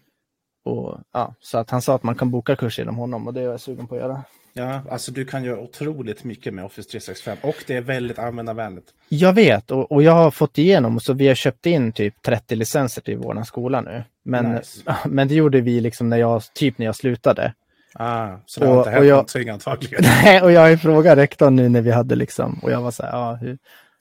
Och, 0.64 1.00
ja, 1.12 1.34
så 1.40 1.58
att 1.58 1.70
han 1.70 1.82
sa 1.82 1.94
att 1.94 2.02
man 2.02 2.14
kan 2.14 2.30
boka 2.30 2.56
kurs 2.56 2.78
genom 2.78 2.96
honom 2.96 3.26
och 3.26 3.34
det 3.34 3.40
är 3.40 3.44
jag 3.44 3.60
sugen 3.60 3.86
på 3.86 3.94
att 3.94 4.00
göra. 4.00 4.24
Ja, 4.52 4.80
alltså 4.90 5.12
du 5.12 5.24
kan 5.24 5.44
göra 5.44 5.60
otroligt 5.60 6.24
mycket 6.24 6.54
med 6.54 6.64
Office 6.64 6.90
365 6.90 7.38
och 7.42 7.64
det 7.66 7.76
är 7.76 7.80
väldigt 7.80 8.18
användarvänligt. 8.18 8.86
Jag 9.08 9.32
vet 9.32 9.70
och, 9.70 9.92
och 9.92 10.02
jag 10.02 10.12
har 10.12 10.30
fått 10.30 10.58
igenom 10.58 11.00
så 11.00 11.12
vi 11.12 11.28
har 11.28 11.34
köpt 11.34 11.66
in 11.66 11.92
typ 11.92 12.22
30 12.22 12.54
licenser 12.54 13.02
till 13.02 13.18
vår 13.18 13.42
skola 13.42 13.80
nu. 13.80 14.04
Men, 14.22 14.52
nice. 14.52 14.80
men 15.04 15.28
det 15.28 15.34
gjorde 15.34 15.60
vi 15.60 15.80
liksom 15.80 16.08
när 16.08 16.16
jag, 16.16 16.42
typ 16.54 16.78
när 16.78 16.86
jag 16.86 16.96
slutade. 16.96 17.54
Ah, 17.94 18.28
så 18.46 18.60
det 18.60 18.66
har 18.66 18.74
och, 18.74 18.86
inte 18.86 18.90
hänt 18.90 19.08
någonting 19.08 19.48
antagligen. 19.48 20.04
Nej, 20.24 20.42
och 20.42 20.52
jag 20.52 20.60
har 20.60 20.76
frågat 20.76 21.18
rektorn 21.18 21.56
nu 21.56 21.68
när 21.68 21.80
vi 21.80 21.90
hade 21.90 22.14
liksom, 22.14 22.58
och 22.62 22.70
jag 22.70 22.80
var 22.80 22.90
så 22.90 23.02
här, 23.02 23.12
ja, 23.12 23.34
hur? 23.34 23.58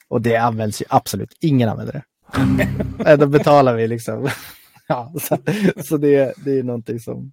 Och 0.08 0.22
det 0.22 0.36
används 0.36 0.82
ju 0.82 0.86
absolut, 0.90 1.38
ingen 1.42 1.70
använder 1.70 1.94
det. 1.94 2.04
Nej, 2.98 3.18
då 3.18 3.28
betalar 3.28 3.76
vi 3.76 3.88
liksom. 3.88 4.30
ja, 4.88 5.14
så, 5.22 5.38
så 5.86 5.98
det, 5.98 6.34
det 6.46 6.60
är 6.60 6.64
någonting 6.64 7.00
som, 7.00 7.32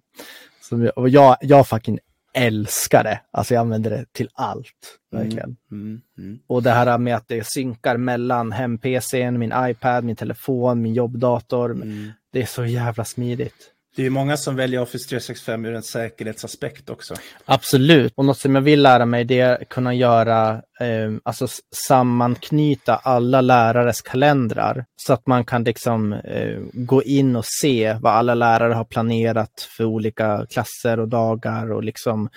som 0.61 0.83
jag, 0.83 0.97
och 0.97 1.09
jag, 1.09 1.37
jag 1.41 1.67
fucking 1.67 1.99
älskar 2.33 3.03
det. 3.03 3.21
Alltså 3.31 3.53
jag 3.53 3.61
använder 3.61 3.89
det 3.89 4.05
till 4.11 4.29
allt. 4.33 4.99
Mm, 5.13 5.23
verkligen. 5.23 5.57
Mm, 5.71 5.83
mm, 5.87 6.01
mm. 6.17 6.39
Och 6.47 6.63
det 6.63 6.71
här 6.71 6.97
med 6.97 7.15
att 7.15 7.27
det 7.27 7.47
synkar 7.47 7.97
mellan 7.97 8.51
hem-PCn, 8.51 9.39
min 9.39 9.53
iPad, 9.57 10.03
min 10.03 10.15
telefon, 10.15 10.81
min 10.81 10.93
jobbdator. 10.93 11.71
Mm. 11.71 12.11
Det 12.31 12.41
är 12.41 12.45
så 12.45 12.65
jävla 12.65 13.05
smidigt. 13.05 13.72
Det 13.95 14.05
är 14.05 14.09
många 14.09 14.37
som 14.37 14.55
väljer 14.55 14.81
Office 14.81 15.09
365 15.09 15.65
ur 15.65 15.73
en 15.73 15.83
säkerhetsaspekt 15.83 16.89
också. 16.89 17.15
Absolut, 17.45 18.13
och 18.15 18.25
något 18.25 18.37
som 18.37 18.55
jag 18.55 18.61
vill 18.61 18.81
lära 18.81 19.05
mig 19.05 19.25
det 19.25 19.39
är 19.39 19.61
att 19.61 19.69
kunna 19.69 19.93
göra, 19.93 20.51
eh, 20.79 21.13
alltså 21.23 21.47
sammanknyta 21.87 22.95
alla 22.95 23.41
lärares 23.41 24.01
kalendrar 24.01 24.85
så 24.95 25.13
att 25.13 25.27
man 25.27 25.45
kan 25.45 25.63
liksom 25.63 26.13
eh, 26.13 26.59
gå 26.73 27.03
in 27.03 27.35
och 27.35 27.45
se 27.45 27.97
vad 28.01 28.13
alla 28.13 28.35
lärare 28.35 28.73
har 28.73 28.85
planerat 28.85 29.67
för 29.77 29.85
olika 29.85 30.45
klasser 30.49 30.99
och 30.99 31.07
dagar 31.07 31.71
och 31.71 31.83
liksom 31.83 32.29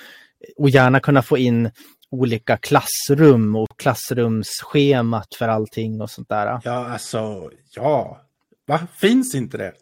och 0.56 0.70
gärna 0.70 1.00
kunna 1.00 1.22
få 1.22 1.38
in 1.38 1.70
olika 2.10 2.56
klassrum 2.56 3.56
och 3.56 3.68
klassrumsschemat 3.78 5.34
för 5.34 5.48
allting 5.48 6.00
och 6.00 6.10
sånt 6.10 6.28
där. 6.28 6.60
Ja, 6.64 6.92
alltså, 6.92 7.50
ja. 7.74 8.20
Va? 8.66 8.80
Finns 9.00 9.34
inte 9.34 9.58
det? 9.58 9.72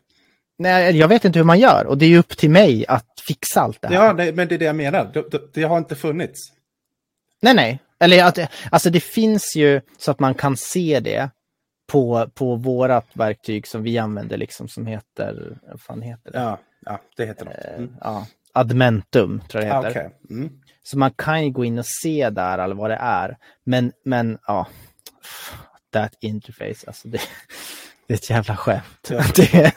Nej, 0.59 0.97
jag 0.97 1.09
vet 1.09 1.25
inte 1.25 1.39
hur 1.39 1.47
man 1.47 1.61
gör 1.61 1.87
och 1.87 1.99
det 1.99 2.07
är 2.07 2.19
upp 2.19 2.37
till 2.37 2.51
mig 2.51 2.85
att 2.89 3.07
fixa 3.27 3.61
allt 3.61 3.83
det 3.83 3.89
här. 3.89 3.95
Ja, 3.95 4.13
det, 4.13 4.33
men 4.33 4.49
det 4.49 4.55
är 4.55 4.59
det 4.59 4.65
jag 4.65 4.77
menar. 4.77 5.11
Det, 5.15 5.31
det, 5.31 5.41
det, 5.55 5.63
har 5.63 5.79
inte 5.79 5.97
funnits. 5.97 6.53
Nej, 7.43 7.55
nej. 7.55 7.79
Eller 8.01 8.25
att, 8.25 8.39
alltså 8.71 8.91
det 8.91 9.01
finns 9.01 9.57
ju 9.57 9.81
så 9.99 10.11
att 10.11 10.21
man 10.21 10.35
kan 10.35 10.57
se 10.57 11.01
det 11.01 11.31
på, 11.87 12.31
på 12.35 12.57
vårat 12.57 13.07
verktyg 13.13 13.67
som 13.67 13.83
vi 13.83 13.99
använder 13.99 14.37
liksom 14.37 14.69
som 14.69 14.87
heter, 14.87 15.59
vad 15.71 15.81
fan 15.81 16.03
heter 16.03 16.33
det? 16.33 16.39
Ja, 16.39 16.59
ja 16.85 17.01
det 17.17 17.27
heter 17.27 17.45
något. 17.45 17.55
Eh, 17.65 17.75
mm. 17.75 17.97
Ja, 18.01 18.27
Admentum 18.53 19.43
tror 19.49 19.65
jag 19.65 19.83
det 19.83 19.89
heter. 19.89 20.01
Ah, 20.01 20.07
okay. 20.07 20.37
mm. 20.37 20.53
Så 20.83 20.99
man 20.99 21.11
kan 21.11 21.45
ju 21.45 21.51
gå 21.51 21.65
in 21.65 21.79
och 21.79 21.87
se 21.87 22.31
där 22.31 22.59
eller 22.59 22.75
vad 22.75 22.91
det 22.91 22.99
är. 23.01 23.37
Men, 23.65 23.93
men 24.05 24.39
ja, 24.47 24.67
that 25.93 26.13
interface, 26.21 26.87
alltså 26.87 27.09
det, 27.09 27.19
det 28.07 28.15
är 28.15 28.19
ett 28.19 28.31
jävla 28.31 28.57
skämt. 28.57 29.09
Ja. 29.11 29.25
det, 29.37 29.73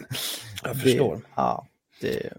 jag 0.63 0.81
förstår. 0.81 1.15
Det, 1.15 1.21
ja, 1.35 1.67
det... 2.01 2.33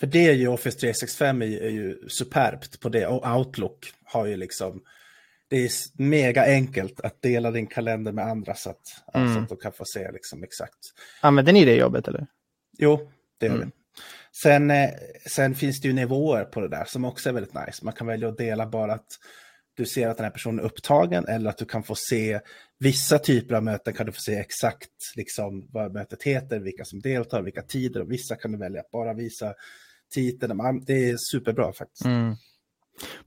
För 0.00 0.06
det 0.06 0.26
är 0.26 0.32
ju 0.32 0.48
Office 0.48 0.78
365 0.78 1.42
är, 1.42 1.46
är 1.46 1.70
ju 1.70 2.08
superbt 2.08 2.80
på 2.80 2.88
det 2.88 3.06
och 3.06 3.36
Outlook 3.36 3.92
har 4.04 4.26
ju 4.26 4.36
liksom 4.36 4.82
det 5.48 5.56
är 5.56 5.70
mega 6.02 6.44
enkelt 6.44 7.00
att 7.00 7.22
dela 7.22 7.50
din 7.50 7.66
kalender 7.66 8.12
med 8.12 8.24
andra 8.24 8.54
så 8.54 8.70
att, 8.70 9.14
mm. 9.14 9.34
så 9.34 9.40
att 9.40 9.48
de 9.48 9.58
kan 9.58 9.72
få 9.72 9.84
se 9.86 10.12
liksom 10.12 10.42
exakt. 10.42 10.78
Använder 11.20 11.52
ni 11.52 11.64
det 11.64 11.74
jobbet 11.74 12.08
eller? 12.08 12.26
Jo, 12.78 13.10
det 13.38 13.46
gör 13.46 13.54
mm. 13.54 13.66
vi. 13.68 13.72
Sen, 14.42 14.70
eh, 14.70 14.90
sen 15.26 15.54
finns 15.54 15.80
det 15.80 15.88
ju 15.88 15.94
nivåer 15.94 16.44
på 16.44 16.60
det 16.60 16.68
där 16.68 16.84
som 16.84 17.04
också 17.04 17.28
är 17.28 17.32
väldigt 17.32 17.54
nice. 17.54 17.84
Man 17.84 17.94
kan 17.94 18.06
välja 18.06 18.28
att 18.28 18.38
dela 18.38 18.66
bara 18.66 18.92
att 18.92 19.06
du 19.78 19.86
ser 19.86 20.08
att 20.08 20.16
den 20.16 20.24
här 20.24 20.30
personen 20.30 20.58
är 20.58 20.64
upptagen 20.64 21.26
eller 21.28 21.50
att 21.50 21.58
du 21.58 21.64
kan 21.64 21.82
få 21.82 21.94
se 21.94 22.40
vissa 22.78 23.18
typer 23.18 23.54
av 23.54 23.62
möten 23.62 23.94
kan 23.94 24.06
du 24.06 24.12
få 24.12 24.20
se 24.20 24.34
exakt 24.34 24.90
liksom 25.16 25.68
vad 25.72 25.92
mötet 25.92 26.22
heter, 26.22 26.58
vilka 26.60 26.84
som 26.84 27.00
deltar, 27.00 27.42
vilka 27.42 27.62
tider 27.62 28.00
och 28.00 28.10
vissa 28.12 28.36
kan 28.36 28.52
du 28.52 28.58
välja 28.58 28.80
att 28.80 28.90
bara 28.90 29.14
visa 29.14 29.54
titeln. 30.14 30.84
Det 30.86 31.10
är 31.10 31.16
superbra 31.18 31.72
faktiskt. 31.72 32.04
Mm. 32.04 32.34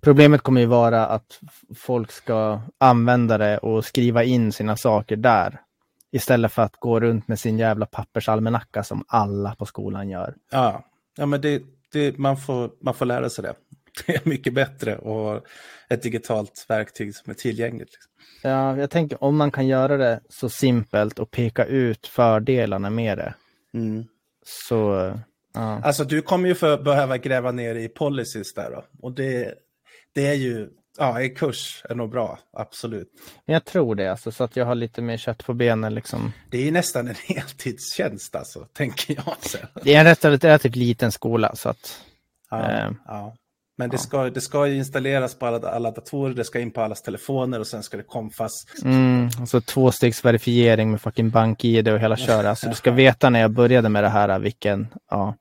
Problemet 0.01 0.41
kommer 0.41 0.61
ju 0.61 0.67
vara 0.67 1.05
att 1.05 1.39
folk 1.75 2.11
ska 2.11 2.61
använda 2.77 3.37
det 3.37 3.57
och 3.57 3.85
skriva 3.85 4.23
in 4.23 4.51
sina 4.51 4.77
saker 4.77 5.15
där. 5.15 5.61
Istället 6.11 6.51
för 6.51 6.61
att 6.61 6.75
gå 6.75 6.99
runt 6.99 7.27
med 7.27 7.39
sin 7.39 7.57
jävla 7.59 7.85
pappersalmanacka 7.85 8.83
som 8.83 9.03
alla 9.07 9.55
på 9.55 9.65
skolan 9.65 10.09
gör. 10.09 10.35
Ja, 10.51 10.85
ja 11.17 11.25
men 11.25 11.41
det, 11.41 11.63
det, 11.91 12.17
man, 12.17 12.37
får, 12.37 12.71
man 12.81 12.93
får 12.93 13.05
lära 13.05 13.29
sig 13.29 13.43
det. 13.43 13.55
Det 14.05 14.15
är 14.15 14.21
mycket 14.29 14.53
bättre 14.53 14.97
och 14.97 15.45
ett 15.89 16.01
digitalt 16.01 16.65
verktyg 16.67 17.15
som 17.15 17.31
är 17.31 17.35
tillgängligt. 17.35 17.89
Liksom. 17.91 18.11
Ja, 18.43 18.77
jag 18.77 18.89
tänker 18.89 19.23
om 19.23 19.37
man 19.37 19.51
kan 19.51 19.67
göra 19.67 19.97
det 19.97 20.21
så 20.29 20.49
simpelt 20.49 21.19
och 21.19 21.31
peka 21.31 21.65
ut 21.65 22.07
fördelarna 22.07 22.89
med 22.89 23.17
det. 23.17 23.33
Mm. 23.73 24.05
Så, 24.45 25.13
Ja. 25.53 25.81
Alltså 25.83 26.03
du 26.03 26.21
kommer 26.21 26.49
ju 26.49 26.55
för, 26.55 26.77
behöva 26.77 27.17
gräva 27.17 27.51
ner 27.51 27.75
i 27.75 27.89
policies 27.89 28.53
där 28.53 28.71
då. 28.71 28.85
Och 29.01 29.11
det, 29.11 29.53
det 30.13 30.27
är 30.27 30.33
ju, 30.33 30.69
ja, 30.97 31.21
en 31.21 31.35
kurs 31.35 31.83
är 31.89 31.95
nog 31.95 32.09
bra, 32.09 32.39
absolut. 32.53 33.09
Men 33.45 33.53
jag 33.53 33.65
tror 33.65 33.95
det, 33.95 34.11
alltså, 34.11 34.31
så 34.31 34.43
att 34.43 34.55
jag 34.55 34.65
har 34.65 34.75
lite 34.75 35.01
mer 35.01 35.17
kött 35.17 35.45
på 35.45 35.53
benen. 35.53 35.95
Liksom. 35.95 36.31
Det 36.49 36.57
är 36.57 36.65
ju 36.65 36.71
nästan 36.71 37.07
en 37.07 37.15
heltidstjänst 37.27 38.35
alltså, 38.35 38.67
tänker 38.73 39.15
jag. 39.15 39.35
Sen. 39.39 39.67
Det 39.83 39.95
är 39.95 39.99
en 39.99 40.05
rätt, 40.05 40.25
relativt 40.25 40.75
liten 40.75 41.11
skola, 41.11 41.55
så 41.55 41.69
att... 41.69 42.01
Ja, 42.49 42.71
Eh, 42.71 42.91
ja. 43.05 43.35
Men 43.81 43.89
det 43.89 43.97
ska, 43.97 44.29
det 44.29 44.41
ska 44.41 44.67
ju 44.67 44.75
installeras 44.77 45.35
på 45.35 45.45
alla, 45.45 45.69
alla 45.69 45.91
datorer, 45.91 46.33
det 46.33 46.43
ska 46.43 46.59
in 46.59 46.71
på 46.71 46.81
allas 46.81 47.01
telefoner 47.01 47.59
och 47.59 47.67
sen 47.67 47.83
ska 47.83 47.97
det 47.97 48.03
komfas. 48.03 48.51
Mm, 48.83 49.29
alltså 49.39 49.61
tvåstegsverifiering 49.61 50.91
med 50.91 51.01
fucking 51.01 51.29
bank-id 51.29 51.87
och 51.87 51.99
hela 51.99 52.15
köra. 52.17 52.55
Så 52.55 52.69
du 52.69 52.75
ska 52.75 52.91
veta 52.91 53.29
när 53.29 53.39
jag 53.41 53.51
började 53.51 53.89
med 53.89 54.03
det 54.03 54.09
här 54.09 54.39
vilken, 54.39 54.87
ja. 55.09 55.35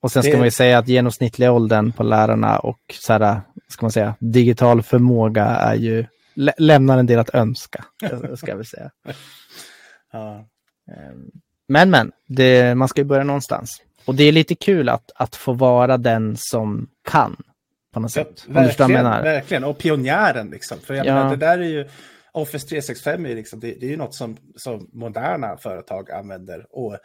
Och 0.00 0.12
sen 0.12 0.22
ska 0.22 0.32
Det- 0.32 0.38
man 0.38 0.46
ju 0.46 0.50
säga 0.50 0.78
att 0.78 0.88
genomsnittliga 0.88 1.52
åldern 1.52 1.92
på 1.92 2.02
lärarna 2.02 2.58
och 2.58 2.78
så 2.92 3.12
här, 3.12 3.40
ska 3.68 3.84
man 3.86 3.92
säga, 3.92 4.14
digital 4.20 4.82
förmåga 4.82 5.44
är 5.44 5.74
ju, 5.74 6.06
lä- 6.34 6.54
lämnar 6.58 6.98
en 6.98 7.06
del 7.06 7.18
att 7.18 7.34
önska, 7.34 7.84
ska 8.36 8.50
jag 8.50 8.56
väl 8.56 8.66
säga. 8.66 8.90
Ja. 10.12 10.34
Ehm, 10.90 11.30
Men 11.68 11.90
men, 11.90 12.12
det, 12.28 12.74
man 12.74 12.88
ska 12.88 13.00
ju 13.00 13.04
börja 13.04 13.24
någonstans. 13.24 13.82
Och 14.04 14.14
det 14.14 14.24
är 14.24 14.32
lite 14.32 14.54
kul 14.54 14.88
att, 14.88 15.10
att 15.14 15.36
få 15.36 15.52
vara 15.52 15.96
den 15.96 16.36
som 16.38 16.86
kan 17.10 17.36
på 17.94 18.00
något 18.00 18.16
Ja, 18.16 18.24
sätt. 18.24 18.44
Verkligen, 18.48 19.04
verkligen, 19.04 19.64
och 19.64 19.78
pionjären 19.78 20.50
liksom. 20.50 20.78
För 20.78 20.94
jag 20.94 21.06
Ja. 21.06 21.14
menar, 21.14 21.30
det 21.30 21.36
där 21.36 21.58
är 21.58 21.62
ju, 21.68 21.88
Office 22.32 22.68
365 22.68 23.26
är 23.26 23.34
liksom, 23.34 23.60
det, 23.60 23.74
det 23.80 23.86
är 23.86 23.90
ju 23.90 23.96
något 23.96 24.14
som, 24.14 24.36
som 24.56 24.90
moderna 24.92 25.56
företag 25.56 26.10
använder. 26.10 26.66
Och 26.70 26.98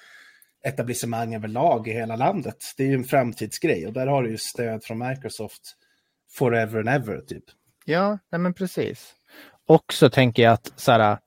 etablissemang 0.66 1.36
överlag 1.36 1.88
i 1.88 1.92
hela 1.92 2.16
landet. 2.16 2.56
Det 2.78 2.84
är 2.84 2.88
ju 2.88 2.94
en 2.96 3.04
framtidsgrej 3.04 3.88
och 3.88 3.94
där 3.94 4.08
har 4.08 4.24
du 4.24 4.30
ju 4.30 4.38
stöd 4.38 4.84
från 4.84 5.08
Microsoft 5.08 5.62
forever 6.38 6.80
and 6.80 6.90
ever 6.90 7.22
typ. 7.22 7.44
Ja, 7.86 8.18
nej 8.32 8.40
men 8.40 8.54
precis. 8.54 9.14
Och 9.68 9.94
så 9.94 10.10
tänker 10.10 10.44
jag 10.44 10.54
att 10.54 10.74
så 10.76 10.92
här, 10.92 11.18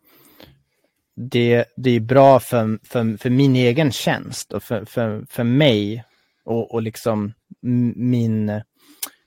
det, 1.17 1.65
det 1.77 1.91
är 1.91 2.01
bra 2.01 2.41
för, 2.41 2.79
för, 2.89 3.17
för 3.19 3.31
min 3.31 3.57
egen 3.57 3.93
tjänst 3.93 4.53
och 4.53 4.63
för, 4.63 4.85
för, 4.85 5.25
för 5.31 5.45
mig 5.45 6.05
och, 6.45 6.75
och 6.75 6.83
liksom 6.83 7.33
min, 7.97 8.63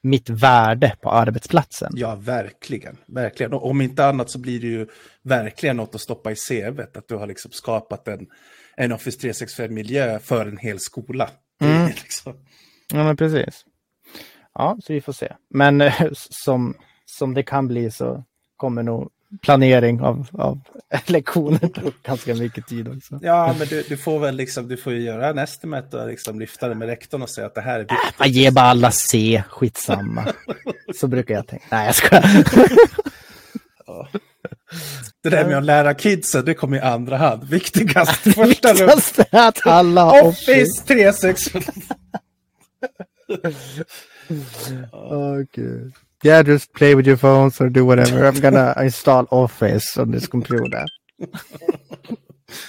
mitt 0.06 0.30
värde 0.30 0.96
på 1.02 1.12
arbetsplatsen. 1.12 1.92
Ja, 1.96 2.16
verkligen. 2.16 2.98
verkligen. 3.06 3.54
Och 3.54 3.70
om 3.70 3.82
inte 3.82 4.06
annat 4.06 4.30
så 4.30 4.40
blir 4.40 4.60
det 4.62 4.68
ju 4.68 4.88
verkligen 5.22 5.78
något 5.78 5.96
att 5.96 6.02
stoppa 6.02 6.32
i 6.32 6.36
CVt. 6.36 6.98
Att 6.98 7.08
du 7.08 7.16
har 7.16 7.28
liksom 7.28 7.52
skapat 7.52 8.08
en, 8.08 8.28
en 8.76 8.92
Office 8.92 9.28
365-miljö 9.28 10.20
för 10.20 10.46
en 10.46 10.58
hel 10.58 10.80
skola. 10.80 11.30
Mm. 11.62 11.88
liksom, 11.88 12.34
Ja, 12.94 13.04
men 13.04 13.18
precis. 13.18 13.66
Ja, 14.54 14.78
så 14.84 14.94
vi 14.94 15.02
får 15.02 15.14
se. 15.14 15.34
Men 15.50 15.82
eh, 15.82 16.08
som, 16.14 16.78
som 17.06 17.34
det 17.34 17.44
kan 17.44 17.68
bli 17.68 17.92
så 17.92 18.24
kommer 18.58 18.84
nog 18.84 19.10
planering 19.42 20.02
av, 20.02 20.28
av 20.34 20.60
lektioner 21.06 21.68
ta 21.68 21.92
ganska 22.04 22.36
mycket 22.36 22.68
tid 22.68 22.88
också. 22.88 23.20
ja, 23.22 23.56
men 23.60 23.68
du, 23.68 23.84
du 23.90 23.98
får 23.98 24.20
väl 24.20 24.36
liksom, 24.36 24.68
du 24.68 24.78
får 24.78 24.94
ju 24.94 25.02
göra 25.02 25.30
en 25.30 25.38
estimate 25.38 25.98
och 25.98 26.08
liksom 26.08 26.40
lyfta 26.40 26.70
det 26.70 26.76
med 26.76 26.88
rektorn 26.88 27.22
och 27.22 27.30
säga 27.30 27.48
att 27.48 27.56
det 27.56 27.62
här 27.62 27.76
är 27.76 27.84
viktigt. 27.84 28.20
Man 28.20 28.30
ger 28.30 28.52
bara 28.52 28.66
alla 28.66 28.92
C, 28.92 29.44
skitsamma. 29.50 30.34
Så 30.96 31.08
brukar 31.08 31.34
jag 31.34 31.48
tänka. 31.48 31.66
Nej, 31.72 31.86
jag 31.86 31.96
skojar. 31.96 32.24
Det 35.24 35.30
där 35.30 35.46
med 35.46 35.58
att 35.58 35.64
lära 35.64 35.94
kidsen, 35.94 36.46
det 36.46 36.54
kommer 36.54 36.78
i 36.78 36.80
andra 36.80 37.18
hand. 37.18 37.44
Viktigast, 37.44 38.18
första. 38.18 38.44
Viktigast 38.46 39.20
är 39.20 39.48
att 39.48 39.68
alla 39.68 40.04
har 40.04 40.24
Office. 40.24 40.52
Office 40.52 40.84
365. 40.88 41.62
Oh, 44.92 45.42
gud. 45.54 45.94
Yeah, 46.24 46.48
just 46.48 46.74
play 46.74 46.96
with 46.96 47.08
your 47.08 47.18
phones 47.18 47.62
or 47.62 47.70
do 47.70 47.86
whatever. 47.86 48.26
I'm 48.26 48.40
gonna 48.42 48.74
install 48.82 49.28
Office 49.32 49.98
on 49.98 50.12
this 50.12 50.28
computer. 50.28 50.86
Ja. 51.18 51.28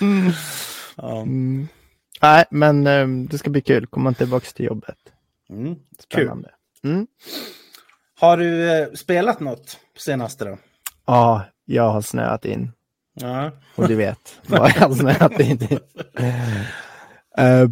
Mm. 0.01 1.69
Nej, 2.23 2.45
men 2.51 2.87
ehm, 2.87 3.27
det 3.27 3.39
ska 3.39 3.51
bli 3.51 3.61
kul. 3.61 3.87
Komma 3.87 4.13
tillbaka 4.13 4.47
till 4.55 4.65
jobbet. 4.65 4.97
Mm. 5.51 5.77
Spännande. 5.99 6.51
Mm. 6.85 7.07
Har 8.21 8.37
du 8.37 8.81
eh, 8.81 8.89
spelat 8.93 9.41
något 9.41 9.79
senaste 9.99 10.45
då? 10.45 10.59
Ja, 11.07 11.45
jag 11.65 11.91
har 11.91 12.01
snöat 12.01 12.45
in. 12.45 12.73
Ja. 13.15 13.51
Och 13.75 13.89
du 13.89 13.95
vet 13.95 14.41
vad 14.47 14.71
jag 14.71 14.89
har 14.89 14.95
snöat 14.95 15.41
in 15.41 15.63
i. 15.63 15.79
Eh, 17.39 17.69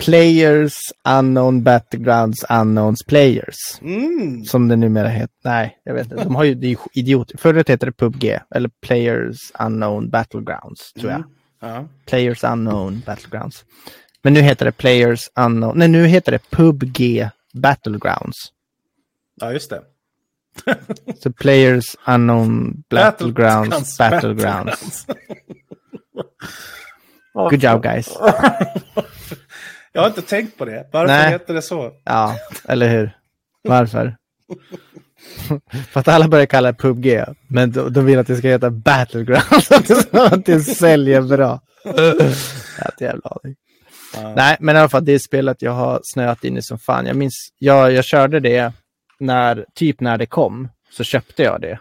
players, 0.00 0.72
unknown 1.04 1.62
battlegrounds, 1.62 2.44
unknowns 2.50 3.02
players. 3.06 3.56
Mm. 3.82 4.44
Som 4.44 4.68
det 4.68 4.76
numera 4.76 5.08
heter. 5.08 5.34
Nej, 5.44 5.78
jag 5.84 5.94
vet 5.94 6.10
inte. 6.12 6.24
De 6.24 6.34
har 6.36 6.44
ju, 6.44 6.54
det 6.54 6.66
är 6.66 6.70
ju 6.70 6.76
idiot. 6.92 7.32
Förut 7.38 7.68
hette 7.68 7.86
det 7.86 7.92
PubG. 7.92 8.38
Eller 8.54 8.70
Players 8.80 9.36
Unknown 9.58 10.10
Battlegrounds, 10.10 10.92
tror 10.92 11.10
jag. 11.12 11.24
Ja. 11.60 11.88
Players 12.06 12.44
Unknown 12.44 13.02
Battlegrounds. 13.06 13.64
Men 14.22 14.32
nu 14.34 14.40
heter 14.40 14.64
det 14.64 14.72
Players 14.72 15.28
Unknown. 15.40 15.78
Nej, 15.78 15.88
nu 15.88 16.06
heter 16.06 16.32
det 16.32 16.50
PubG 16.50 17.28
Battlegrounds. 17.54 18.36
ja, 19.40 19.52
just 19.52 19.70
det. 19.70 19.82
Så 21.22 21.32
Players 21.32 21.96
Unknown 22.06 22.82
Battlegrounds 22.90 23.98
Battlegrounds. 23.98 25.06
Good 27.34 27.62
job 27.64 27.82
guys. 27.82 28.08
Jag 29.92 30.00
har 30.00 30.08
inte 30.08 30.22
tänkt 30.22 30.58
på 30.58 30.64
det. 30.64 30.88
Varför 30.92 31.14
Nej. 31.14 31.30
heter 31.30 31.54
det 31.54 31.62
så? 31.62 31.92
Ja, 32.04 32.36
eller 32.68 32.88
hur? 32.88 33.16
Varför? 33.62 34.16
För 35.90 36.00
att 36.00 36.08
alla 36.08 36.28
börjar 36.28 36.46
kalla 36.46 36.72
det 36.72 36.78
PubG, 36.78 37.24
men 37.48 37.70
de, 37.72 37.92
de 37.92 38.04
vill 38.06 38.18
att 38.18 38.26
det 38.26 38.36
ska 38.36 38.48
heta 38.48 38.70
Battlegrounds, 38.70 39.66
så 40.12 40.24
att 40.24 40.44
det 40.46 40.60
säljer 40.60 41.22
bra. 41.22 41.60
Inte 41.84 43.04
jävla 43.04 43.30
aning. 43.44 43.56
Ja. 44.14 44.34
Nej, 44.36 44.56
men 44.60 44.76
i 44.76 44.78
alla 44.78 44.88
fall 44.88 45.04
det 45.04 45.12
är 45.12 45.18
spelet 45.18 45.62
jag 45.62 45.72
har 45.72 46.00
snöat 46.04 46.44
in 46.44 46.56
i 46.56 46.62
som 46.62 46.78
fan. 46.78 47.06
Jag 47.06 47.16
minns, 47.16 47.48
jag, 47.58 47.92
jag 47.92 48.04
körde 48.04 48.40
det 48.40 48.72
när, 49.20 49.66
typ 49.74 50.00
när 50.00 50.18
det 50.18 50.26
kom, 50.26 50.68
så 50.90 51.04
köpte 51.04 51.42
jag 51.42 51.60
det 51.60 51.78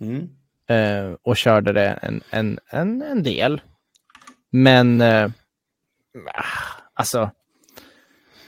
Mm. 0.00 0.28
eh, 0.68 1.14
och 1.22 1.36
körde 1.36 1.72
det 1.72 1.88
en, 2.02 2.22
en, 2.30 2.58
en, 2.70 3.02
en 3.02 3.22
del. 3.22 3.60
Men, 4.52 5.00
eh, 5.00 5.30
ah, 6.34 6.44
alltså, 6.94 7.30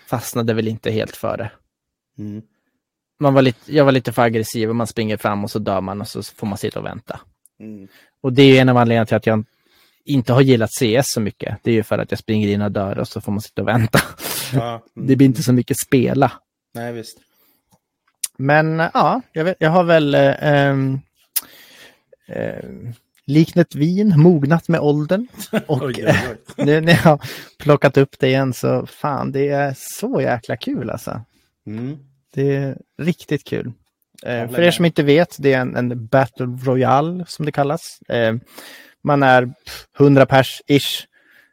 fastnade 0.08 0.54
väl 0.54 0.68
inte 0.68 0.90
helt 0.90 1.16
för 1.16 1.36
det. 1.36 1.50
Mm. 2.18 2.42
man 3.20 3.34
var 3.34 3.42
lite, 3.42 3.74
jag 3.76 3.84
var 3.84 3.92
lite 3.92 4.12
för 4.12 4.22
aggressiv 4.22 4.70
och 4.70 4.76
man 4.76 4.86
springer 4.86 5.16
fram 5.16 5.44
och 5.44 5.50
så 5.50 5.58
dör 5.58 5.80
man 5.80 6.00
och 6.00 6.08
så 6.08 6.22
får 6.22 6.46
man 6.46 6.58
sitta 6.58 6.78
och 6.78 6.84
vänta. 6.84 7.20
Mm. 7.60 7.88
Och 8.20 8.32
det 8.32 8.42
är 8.42 8.60
en 8.60 8.68
av 8.68 8.76
anledningarna 8.76 9.06
till 9.06 9.16
att 9.16 9.26
jag 9.26 9.44
inte 10.04 10.32
har 10.32 10.40
gillat 10.40 10.70
CS 10.70 11.12
så 11.12 11.20
mycket. 11.20 11.58
Det 11.62 11.70
är 11.70 11.74
ju 11.74 11.82
för 11.82 11.98
att 11.98 12.10
jag 12.10 12.18
springer 12.18 12.48
in 12.48 12.62
och 12.62 12.72
dör 12.72 12.98
och 12.98 13.08
så 13.08 13.20
får 13.20 13.32
man 13.32 13.40
sitta 13.40 13.62
och 13.62 13.68
vänta. 13.68 14.00
Ja. 14.52 14.68
Mm. 14.68 14.82
Det 15.08 15.16
blir 15.16 15.26
inte 15.26 15.42
så 15.42 15.52
mycket 15.52 15.76
spela. 15.78 16.32
Nej, 16.74 16.92
visst. 16.92 17.18
Men 18.36 18.78
ja, 18.94 19.22
jag, 19.32 19.44
vet, 19.44 19.56
jag 19.58 19.70
har 19.70 19.84
väl 19.84 20.14
eh, 20.14 20.34
ehm, 20.40 21.00
eh, 22.28 22.64
liknat 23.28 23.74
vin, 23.74 24.14
mognat 24.16 24.68
med 24.68 24.80
åldern. 24.80 25.26
Och 25.66 25.82
Oj, 25.82 26.04
oj, 26.06 26.14
oj. 26.30 26.36
nu 26.64 26.80
när 26.80 26.92
jag 26.92 26.98
har 26.98 27.20
plockat 27.58 27.96
upp 27.96 28.18
det 28.18 28.28
igen 28.28 28.52
så 28.52 28.86
fan, 28.86 29.32
det 29.32 29.48
är 29.48 29.74
så 29.76 30.20
jäkla 30.20 30.56
kul 30.56 30.90
alltså. 30.90 31.20
Mm. 31.66 31.98
Det 32.34 32.56
är 32.56 32.78
riktigt 32.98 33.44
kul. 33.44 33.72
Eh, 34.22 34.50
för 34.50 34.62
er 34.62 34.70
som 34.70 34.84
inte 34.84 35.02
vet, 35.02 35.36
det 35.38 35.52
är 35.52 35.60
en, 35.60 35.76
en 35.76 36.06
Battle 36.06 36.46
Royale 36.46 37.24
som 37.28 37.46
det 37.46 37.52
kallas. 37.52 38.02
Eh, 38.08 38.34
man 39.02 39.22
är 39.22 39.46
pff, 39.46 39.86
100 39.98 40.24
pers-ish 40.24 41.04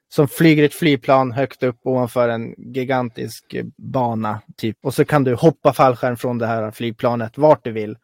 som 0.10 0.28
flyger 0.28 0.64
ett 0.64 0.74
flygplan 0.74 1.32
högt 1.32 1.64
upp 1.64 1.80
ovanför 1.84 2.30
en 2.30 2.54
gigantisk 2.58 3.56
bana. 3.78 4.42
Typ. 4.58 4.78
Och 4.84 4.94
så 4.94 5.06
kan 5.06 5.24
du 5.24 5.36
hoppa 5.36 5.74
fallskärm 5.74 6.18
från 6.18 6.38
det 6.38 6.48
här 6.48 6.72
flygplanet 6.72 7.38
vart 7.38 7.64
du 7.64 7.72
vill. 7.72 7.98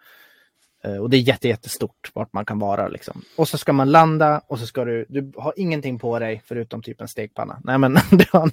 Eh, 0.84 0.96
och 0.96 1.10
det 1.10 1.18
är 1.18 1.22
jätte, 1.22 1.48
jättestort 1.48 2.12
vart 2.14 2.34
man 2.34 2.46
kan 2.46 2.60
vara. 2.60 2.88
Liksom. 2.88 3.22
Och 3.36 3.48
så 3.48 3.58
ska 3.58 3.74
man 3.74 3.92
landa 3.92 4.42
och 4.48 4.60
så 4.60 4.68
ska 4.68 4.86
du, 4.86 5.06
du 5.10 5.32
har 5.38 5.54
ingenting 5.58 6.00
på 6.00 6.20
dig 6.20 6.42
förutom 6.46 6.82
typ 6.82 7.02
en 7.02 7.08
stekpanna. 7.08 7.62
Nej 7.64 7.78
men 7.78 7.94
du 8.12 8.26
har 8.32 8.52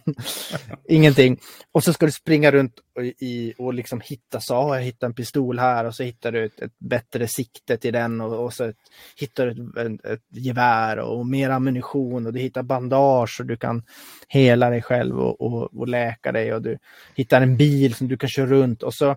ingenting. 0.88 1.38
Och 1.72 1.84
så 1.84 1.92
ska 1.92 2.06
du 2.06 2.12
springa 2.12 2.50
runt 2.50 2.74
och, 2.96 3.04
i, 3.04 3.54
och 3.58 3.74
liksom 3.74 4.00
hitta, 4.00 4.40
så 4.40 4.54
har 4.54 4.76
jag 4.76 4.82
hittat 4.82 5.02
en 5.02 5.14
pistol 5.14 5.58
här 5.58 5.84
och 5.84 5.94
så 5.94 6.02
hittar 6.02 6.32
du 6.32 6.44
ett, 6.44 6.60
ett 6.60 6.78
bättre 6.78 7.28
sikte 7.28 7.76
till 7.76 7.92
den 7.92 8.20
och, 8.20 8.44
och 8.44 8.52
så 8.52 8.64
ett, 8.64 8.76
hittar 9.16 9.46
du 9.46 9.80
ett, 9.80 9.86
ett, 9.86 10.04
ett 10.04 10.22
gevär 10.30 10.98
och, 10.98 11.26
mer 11.26 11.50
ammunition 11.50 12.26
och 12.26 12.32
du 12.32 12.40
hittar 12.40 12.62
bandage 12.62 13.40
och 13.40 13.46
du 13.46 13.56
kan 13.56 13.82
hela 14.28 14.70
dig 14.70 14.82
själv 14.82 15.20
och, 15.20 15.40
och, 15.40 15.78
och 15.78 15.88
läka 15.88 16.32
dig 16.32 16.54
och 16.54 16.62
du 16.62 16.78
hittar 17.14 17.40
en 17.40 17.56
bil 17.56 17.94
som 17.94 18.08
du 18.08 18.16
kan 18.16 18.28
köra 18.28 18.46
runt 18.46 18.82
och 18.82 18.94
så 18.94 19.16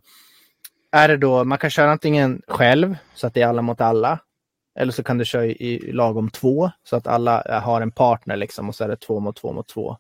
är 0.92 1.08
det 1.08 1.18
då, 1.18 1.44
man 1.44 1.58
kan 1.58 1.70
köra 1.70 1.92
antingen 1.92 2.42
själv 2.48 2.96
så 3.14 3.28
att 3.28 3.34
det 3.34 3.42
är 3.42 3.48
alla 3.48 3.62
mot 3.62 3.82
alla 3.82 4.20
eller 4.80 4.92
så 4.92 5.04
kan 5.04 5.18
du 5.18 5.26
köra 5.26 5.46
i, 5.46 5.92
lagom 5.92 6.30
två 6.30 6.72
så 6.84 6.96
att 6.96 7.08
alla 7.08 7.62
har 7.64 7.82
en 7.82 7.92
partner 7.92 8.36
liksom 8.36 8.70
och 8.70 8.76
så 8.76 8.84
är 8.84 8.88
det 8.88 8.96
två 8.96 9.20
mot 9.20 9.36
två 9.36 9.54
mot 9.54 9.68
två. 9.68 9.98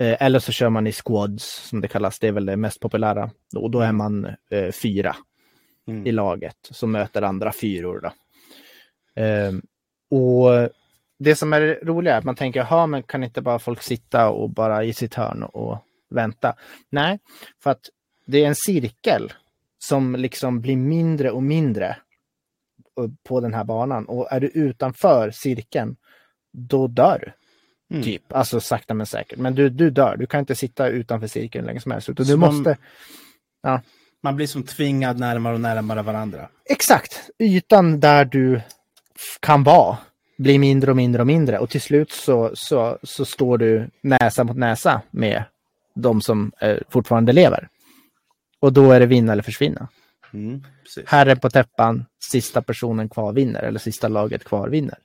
Eh, 0.00 0.22
eller 0.22 0.38
så 0.38 0.52
kör 0.52 0.70
man 0.70 0.86
i 0.86 0.92
squads 0.92 1.68
som 1.68 1.80
det 1.80 1.88
kallas. 1.88 2.18
Det 2.18 2.28
är 2.28 2.32
väl 2.32 2.46
det 2.46 2.56
mest 2.56 2.80
populära. 2.80 3.30
Och 3.56 3.70
då 3.70 3.80
är 3.80 3.92
man 3.92 4.26
eh, 4.50 4.72
fyra 4.72 5.16
Mm. 5.90 6.06
i 6.06 6.12
laget 6.12 6.56
som 6.70 6.92
möter 6.92 7.22
andra 7.22 7.52
fyror. 7.52 8.00
Då. 8.00 8.12
Ehm, 9.22 9.62
och 10.10 10.68
det 11.18 11.36
som 11.36 11.52
är 11.52 11.80
roliga 11.82 12.14
är 12.14 12.18
att 12.18 12.24
man 12.24 12.34
tänker, 12.34 12.60
jaha, 12.60 12.86
men 12.86 13.02
kan 13.02 13.24
inte 13.24 13.42
bara 13.42 13.58
folk 13.58 13.82
sitta 13.82 14.28
och 14.28 14.50
bara 14.50 14.84
i 14.84 14.92
sitt 14.92 15.14
hörn 15.14 15.42
och 15.42 15.78
vänta? 16.10 16.54
Nej, 16.90 17.18
för 17.62 17.70
att 17.70 17.88
det 18.26 18.44
är 18.44 18.48
en 18.48 18.54
cirkel 18.54 19.32
som 19.82 20.16
liksom 20.16 20.60
blir 20.60 20.76
mindre 20.76 21.30
och 21.30 21.42
mindre 21.42 21.96
på 23.28 23.40
den 23.40 23.54
här 23.54 23.64
banan. 23.64 24.04
Och 24.04 24.32
är 24.32 24.40
du 24.40 24.46
utanför 24.46 25.30
cirkeln, 25.30 25.96
då 26.52 26.86
dör 26.86 27.18
du. 27.18 27.32
Mm. 27.94 28.04
Typ, 28.04 28.32
alltså 28.32 28.60
sakta 28.60 28.94
men 28.94 29.06
säkert. 29.06 29.38
Men 29.38 29.54
du, 29.54 29.68
du 29.68 29.90
dör, 29.90 30.16
du 30.16 30.26
kan 30.26 30.40
inte 30.40 30.54
sitta 30.54 30.88
utanför 30.88 31.26
cirkeln 31.26 31.66
länge 31.66 31.80
som 31.80 31.92
helst. 31.92 32.08
Utan 32.08 32.26
du 32.26 32.36
man- 32.36 32.54
måste... 32.54 32.76
Man 34.22 34.36
blir 34.36 34.46
som 34.46 34.62
tvingad 34.62 35.18
närmare 35.18 35.54
och 35.54 35.60
närmare 35.60 36.02
varandra. 36.02 36.48
Exakt! 36.64 37.30
Ytan 37.38 38.00
där 38.00 38.24
du 38.24 38.60
kan 39.40 39.62
vara 39.62 39.98
blir 40.38 40.58
mindre 40.58 40.90
och 40.90 40.96
mindre 40.96 41.22
och 41.22 41.26
mindre. 41.26 41.58
Och 41.58 41.70
till 41.70 41.80
slut 41.80 42.12
så, 42.12 42.50
så, 42.54 42.98
så 43.02 43.24
står 43.24 43.58
du 43.58 43.90
näsa 44.02 44.44
mot 44.44 44.56
näsa 44.56 45.02
med 45.10 45.44
de 45.94 46.20
som 46.20 46.52
eh, 46.60 46.78
fortfarande 46.88 47.32
lever. 47.32 47.68
Och 48.60 48.72
då 48.72 48.92
är 48.92 49.00
det 49.00 49.06
vinna 49.06 49.32
eller 49.32 49.42
försvinna. 49.42 49.88
Mm. 50.32 50.64
Herre 51.06 51.36
på 51.36 51.50
täppan, 51.50 52.04
sista 52.22 52.62
personen 52.62 53.08
kvar 53.08 53.32
vinner. 53.32 53.62
Eller 53.62 53.78
sista 53.78 54.08
laget 54.08 54.44
kvar 54.44 54.68
vinner. 54.68 54.98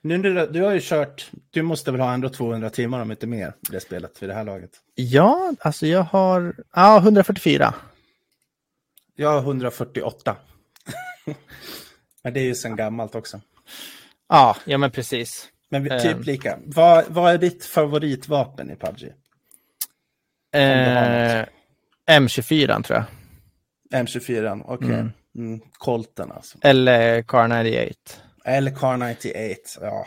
Nu, 0.00 0.18
du, 0.18 0.46
du 0.46 0.62
har 0.62 0.72
ju 0.72 0.80
kört, 0.82 1.30
du 1.50 1.62
måste 1.62 1.92
väl 1.92 2.00
ha 2.00 2.14
ändå 2.14 2.28
200 2.28 2.70
timmar 2.70 3.02
om 3.02 3.10
inte 3.10 3.26
mer 3.26 3.48
i 3.48 3.72
det 3.72 3.80
spelet 3.80 4.22
vid 4.22 4.28
det 4.28 4.34
här 4.34 4.44
laget. 4.44 4.70
Ja, 4.94 5.52
alltså 5.60 5.86
jag 5.86 6.02
har 6.02 6.54
ja, 6.74 6.98
144. 6.98 7.74
Jag 9.16 9.30
har 9.30 9.38
148. 9.38 10.36
Men 12.22 12.32
det 12.34 12.40
är 12.40 12.44
ju 12.44 12.54
sen 12.54 12.76
gammalt 12.76 13.14
också. 13.14 13.40
Ja, 14.28 14.56
ja 14.64 14.78
men 14.78 14.90
precis. 14.90 15.48
Men 15.68 15.82
vi, 15.84 15.90
Ehm. 15.90 16.00
typ 16.00 16.26
lika. 16.26 16.58
Vad, 16.64 17.04
vad 17.08 17.32
är 17.32 17.38
ditt 17.38 17.64
favoritvapen 17.64 18.70
i 18.70 18.76
har 18.76 19.12
Eh, 20.54 21.44
M24 22.10 22.82
tror 22.82 22.98
jag. 22.98 23.04
M24, 24.06 24.62
okej. 24.66 24.88
Mm. 24.88 25.12
Mm. 25.38 25.60
Colten 25.72 26.32
alltså. 26.32 26.58
Eller 26.62 27.22
Car 27.22 27.48
98. 27.48 27.94
Eller 28.44 28.70
Car 28.70 28.96
98, 28.96 29.60
ja. 29.80 30.06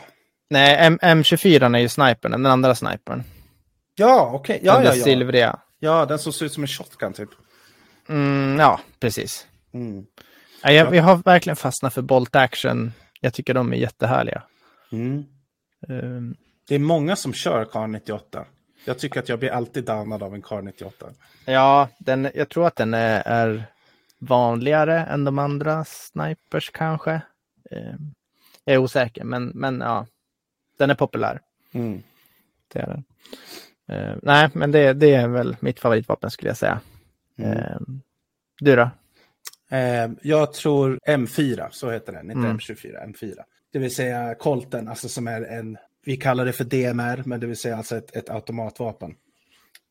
Nej, 0.50 0.76
M- 0.80 0.98
M24 1.02 1.76
är 1.76 1.80
ju 1.80 1.88
snipern, 1.88 2.32
den 2.32 2.46
andra 2.46 2.74
snipern. 2.74 3.22
Ja, 3.94 4.30
okej. 4.34 4.60
Ja, 4.62 4.74
den 4.74 4.84
ja, 4.84 4.90
där 4.90 4.96
ja. 4.98 5.04
silvriga. 5.04 5.58
Ja, 5.78 6.06
den 6.06 6.18
som 6.18 6.32
ser 6.32 6.46
ut 6.46 6.52
som 6.52 6.62
en 6.62 6.68
shotgun 6.68 7.12
typ. 7.12 7.28
Mm, 8.08 8.58
ja, 8.58 8.80
precis. 9.00 9.46
Mm. 9.74 10.04
Ja, 10.62 10.72
jag, 10.72 10.94
jag 10.94 11.02
har 11.02 11.16
verkligen 11.16 11.56
fastnat 11.56 11.94
för 11.94 12.02
Bolt 12.02 12.36
Action. 12.36 12.92
Jag 13.20 13.34
tycker 13.34 13.54
de 13.54 13.72
är 13.72 13.76
jättehärliga. 13.76 14.42
Mm. 14.92 15.24
Um, 15.88 16.36
Det 16.68 16.74
är 16.74 16.78
många 16.78 17.16
som 17.16 17.32
kör 17.32 17.64
Car 17.64 17.86
98. 17.86 18.44
Jag 18.86 18.98
tycker 18.98 19.20
att 19.20 19.28
jag 19.28 19.38
blir 19.38 19.50
alltid 19.50 19.84
downad 19.84 20.22
av 20.22 20.34
en 20.34 20.42
Car 20.42 20.62
98. 20.62 21.06
ja, 21.44 21.88
den, 21.98 22.30
jag 22.34 22.48
tror 22.48 22.66
att 22.66 22.76
den 22.76 22.94
är, 22.94 23.22
är 23.26 23.64
vanligare 24.18 25.00
än 25.00 25.24
de 25.24 25.38
andra 25.38 25.84
snipers 25.84 26.70
kanske. 26.70 27.20
Um, 27.70 28.14
jag 28.64 28.74
är 28.74 28.78
osäker, 28.78 29.24
men, 29.24 29.46
men 29.54 29.80
ja, 29.80 30.06
den 30.78 30.90
är 30.90 30.94
populär. 30.94 31.40
Mm. 31.72 32.02
Det 32.72 32.78
är 32.78 32.86
den. 32.86 33.04
Eh, 33.88 34.16
nej, 34.22 34.50
men 34.52 34.72
det, 34.72 34.92
det 34.92 35.14
är 35.14 35.28
väl 35.28 35.56
mitt 35.60 35.80
favoritvapen 35.80 36.30
skulle 36.30 36.50
jag 36.50 36.56
säga. 36.56 36.80
Mm. 37.38 37.58
Eh, 37.58 37.78
du 38.60 38.76
då? 38.76 38.90
Eh, 39.76 40.10
jag 40.22 40.52
tror 40.52 40.98
M4, 41.06 41.68
så 41.70 41.90
heter 41.90 42.12
den, 42.12 42.30
inte 42.30 42.46
Mm. 42.46 42.58
M24, 42.58 43.06
M4. 43.06 43.36
Det 43.72 43.78
vill 43.78 43.94
säga 43.94 44.34
Colten, 44.34 44.88
alltså 44.88 45.08
som 45.08 45.28
är 45.28 45.42
en, 45.42 45.78
vi 46.06 46.16
kallar 46.16 46.44
det 46.44 46.52
för 46.52 46.64
DMR, 46.64 47.22
men 47.24 47.40
det 47.40 47.46
vill 47.46 47.56
säga 47.56 47.76
alltså 47.76 47.96
ett, 47.96 48.16
ett 48.16 48.30
automatvapen. 48.30 49.14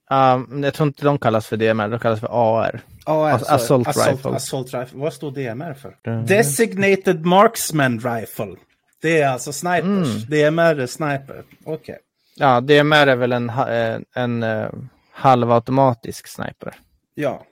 Um, 0.10 0.64
jag 0.64 0.74
tror 0.74 0.88
inte 0.88 1.06
de 1.06 1.18
kallas 1.20 1.48
för 1.48 1.58
DMR, 1.58 1.88
de 1.90 2.00
kallas 2.00 2.20
för 2.20 2.28
AR. 2.32 2.82
Ja, 3.06 3.30
Alltså, 3.32 3.52
assault 3.54 3.88
assault, 3.88 4.12
rifle. 4.18 4.32
Assault 4.32 4.74
rifle. 4.74 5.00
Vad 5.00 5.14
står 5.14 5.32
DMR 5.32 5.74
för? 5.74 5.98
Mm. 6.08 6.26
Designated 6.26 7.26
Marksman 7.26 8.00
Rifle. 8.00 8.56
Det 9.02 9.22
är 9.22 9.30
alltså 9.30 9.54
snipers. 9.54 10.24
DMR 10.28 10.80
är 10.80 10.88
sniper. 10.88 11.44
Okej. 11.66 11.98
Ja, 12.36 12.62
DMR 12.62 13.08
är 13.08 13.16
väl 13.16 13.32
en, 13.32 13.50
eh, 13.50 14.00
en 14.16 14.44
uh, 14.44 14.70
halvautomatisk 15.12 16.28
sniper. 16.28 16.76
Ja. 17.14 17.46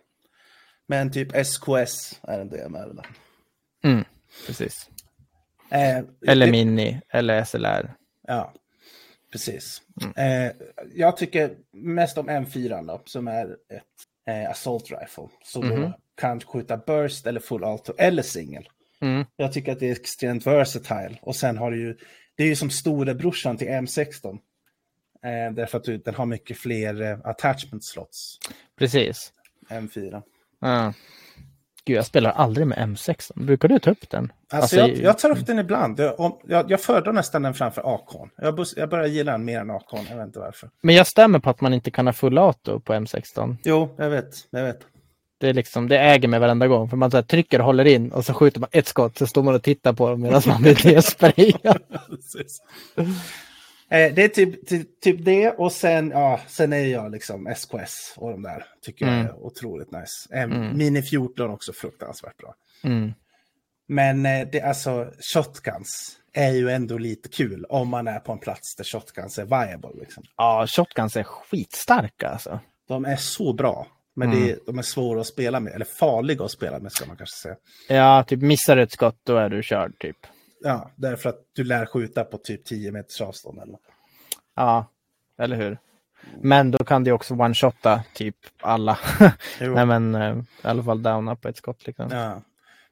Men 0.87 1.11
typ 1.11 1.35
SKS 1.45 2.19
är 2.23 2.39
en 2.39 2.49
DMR. 2.49 2.93
Då. 2.93 3.03
Mm, 3.89 4.03
precis. 4.47 4.89
Eh, 5.69 5.97
Eller 6.27 6.45
det- 6.45 6.51
Mini, 6.51 7.01
eller 7.09 7.43
SLR. 7.43 7.93
Ja, 8.27 8.53
precis. 9.31 9.81
Mm. 10.01 10.47
Eh, 10.47 10.51
jag 10.93 11.17
tycker 11.17 11.55
mest 11.71 12.17
om 12.17 12.29
M4 12.29 12.87
då, 12.87 13.01
som 13.05 13.27
är 13.27 13.45
ett 13.69 13.83
eh, 14.27 14.49
assault 14.49 14.91
rifle. 14.91 15.27
Som 15.43 15.67
Mhm. 15.67 15.81
då 15.81 15.93
kan 16.15 16.39
skjuta 16.41 16.77
burst 16.77 17.27
eller 17.27 17.39
full 17.39 17.63
auto 17.63 17.93
eller 17.97 18.23
singel. 18.23 18.69
Mm. 19.01 19.25
Jag 19.35 19.53
tycker 19.53 19.71
att 19.71 19.79
det 19.79 19.87
är 19.87 19.91
extremt 19.91 20.47
versatile. 20.47 21.17
Och 21.21 21.35
sen 21.35 21.57
har 21.57 21.71
du 21.71 21.79
ju, 21.79 21.97
det 22.35 22.43
är 22.43 22.47
ju 22.47 22.55
som 22.55 22.69
storebrorsan 22.69 23.57
till 23.57 23.67
M16. 23.67 24.39
Eh, 25.23 25.53
därför 25.53 25.77
att 25.77 25.83
du, 25.83 25.97
den 25.97 26.15
har 26.15 26.25
mycket 26.25 26.57
fler 26.57 27.01
eh, 27.01 27.19
attachment 27.23 27.83
slots. 27.83 28.37
Precis. 28.77 29.33
M4. 29.69 30.21
Ja. 30.59 30.93
Gud, 31.85 31.97
jag 31.97 32.05
spelar 32.05 32.31
aldrig 32.31 32.67
med 32.67 32.77
M16. 32.77 33.45
Brukar 33.45 33.67
du 33.67 33.79
ta 33.79 33.91
upp 33.91 34.09
den? 34.09 34.31
Alltså, 34.51 34.75
jag, 34.75 34.97
jag 34.97 35.17
tar 35.17 35.29
upp 35.29 35.45
den 35.45 35.59
ibland. 35.59 35.99
Jag, 35.99 36.19
om, 36.19 36.39
jag, 36.43 36.71
jag 36.71 36.81
föredrar 36.81 37.13
nästan 37.13 37.41
den 37.41 37.53
framför 37.53 37.95
AKn. 37.95 38.29
Jag, 38.37 38.65
jag 38.75 38.89
börjar 38.89 39.05
gilla 39.05 39.31
den 39.31 39.45
mer 39.45 39.59
än 39.59 39.71
AKn. 39.71 39.97
Jag 40.09 40.17
vet 40.17 40.25
inte 40.27 40.39
varför. 40.39 40.69
Men 40.81 40.95
jag 40.95 41.07
stämmer 41.07 41.39
på 41.39 41.49
att 41.49 41.61
man 41.61 41.73
inte 41.73 41.91
kan 41.91 42.05
ha 42.07 42.13
full 42.13 42.37
auto 42.37 42.79
på 42.79 42.93
M16. 42.93 43.57
Jo, 43.63 43.95
jag 43.97 44.09
vet. 44.09 44.35
Jag 44.49 44.63
vet. 44.63 44.79
Det, 45.39 45.49
är 45.49 45.53
liksom, 45.53 45.87
det 45.87 45.99
äger 45.99 46.27
mig 46.27 46.39
varenda 46.39 46.67
gång. 46.67 46.89
För 46.89 46.97
man 46.97 47.11
så 47.11 47.21
trycker 47.21 47.59
och 47.59 47.65
håller 47.65 47.85
in 47.85 48.11
och 48.11 48.25
så 48.25 48.33
skjuter 48.33 48.59
man 48.59 48.69
ett 48.71 48.87
skott. 48.87 49.17
Så 49.17 49.27
står 49.27 49.43
man 49.43 49.55
och 49.55 49.63
tittar 49.63 49.93
på 49.93 50.09
dem 50.09 50.21
medan 50.21 50.41
man 50.45 50.61
blir 50.61 50.87
nedsprayad. 50.93 51.79
Eh, 53.93 54.13
det 54.13 54.23
är 54.23 54.27
typ, 54.27 54.67
typ, 54.67 55.01
typ 55.01 55.25
det 55.25 55.49
och 55.51 55.71
sen, 55.71 56.09
ja, 56.09 56.39
sen 56.47 56.73
är 56.73 56.85
jag 56.87 57.11
liksom 57.11 57.47
SKS 57.47 58.13
och 58.17 58.31
de 58.31 58.41
där. 58.43 58.65
Tycker 58.81 59.05
jag 59.05 59.13
Mm. 59.15 59.25
är 59.27 59.33
otroligt 59.45 59.91
nice. 59.91 60.35
Eh, 60.41 60.47
Mini 60.47 61.01
14 61.01 61.49
också 61.51 61.73
fruktansvärt 61.73 62.37
bra. 62.37 62.55
Mm. 62.83 63.13
Men 63.87 64.25
eh, 64.25 64.47
det, 64.51 64.61
alltså, 64.61 65.11
shotguns 65.33 66.17
är 66.33 66.51
ju 66.51 66.69
ändå 66.69 66.97
lite 66.97 67.29
kul 67.29 67.65
om 67.69 67.89
man 67.89 68.07
är 68.07 68.19
på 68.19 68.31
en 68.31 68.37
plats 68.39 68.75
där 68.75 68.83
shotguns 68.83 69.37
är 69.39 69.45
viable. 69.45 69.89
Liksom. 69.99 70.23
Ja, 70.37 70.67
shotguns 70.67 71.15
är 71.17 71.23
skitstarka 71.23 72.29
alltså. 72.29 72.59
De 72.87 73.05
är 73.05 73.15
så 73.15 73.53
bra, 73.53 73.87
men 74.15 74.31
det 74.31 74.51
är, 74.51 74.59
de 74.65 74.77
är 74.79 74.81
svåra 74.83 75.21
att 75.21 75.27
spela 75.27 75.59
med, 75.59 75.73
eller 75.73 75.85
farliga 75.85 76.45
att 76.45 76.51
spela 76.51 76.79
med 76.79 76.91
ska 76.91 77.05
man 77.05 77.17
kanske 77.17 77.35
säga. 77.41 77.55
Ja, 77.87 78.23
typ 78.23 78.41
missar 78.41 78.75
du 78.75 78.81
ett 78.81 78.91
skott 78.91 79.19
då 79.23 79.37
är 79.37 79.49
du 79.49 79.63
körd 79.63 79.99
typ. 79.99 80.17
Ja, 80.63 80.91
därför 80.95 81.29
att 81.29 81.39
du 81.55 81.63
lär 81.63 81.85
skjuta 81.85 82.23
på 82.23 82.37
typ 82.37 82.65
10 82.65 82.91
meters 82.91 83.21
avstånd. 83.21 83.59
Eller. 83.59 83.77
Ja, 84.55 84.85
eller 85.39 85.55
hur? 85.55 85.77
Men 86.41 86.71
då 86.71 86.77
kan 86.83 87.03
du 87.03 87.11
också 87.11 87.33
one-shotta 87.33 88.01
typ 88.13 88.35
alla. 88.61 88.97
Nej 89.59 89.85
men 89.85 90.15
eh, 90.15 90.37
i 90.37 90.43
alla 90.61 90.83
fall 90.83 91.03
downa 91.03 91.35
på 91.35 91.47
ett 91.47 91.57
skott 91.57 91.87
liksom. 91.87 92.07
Ja. 92.11 92.41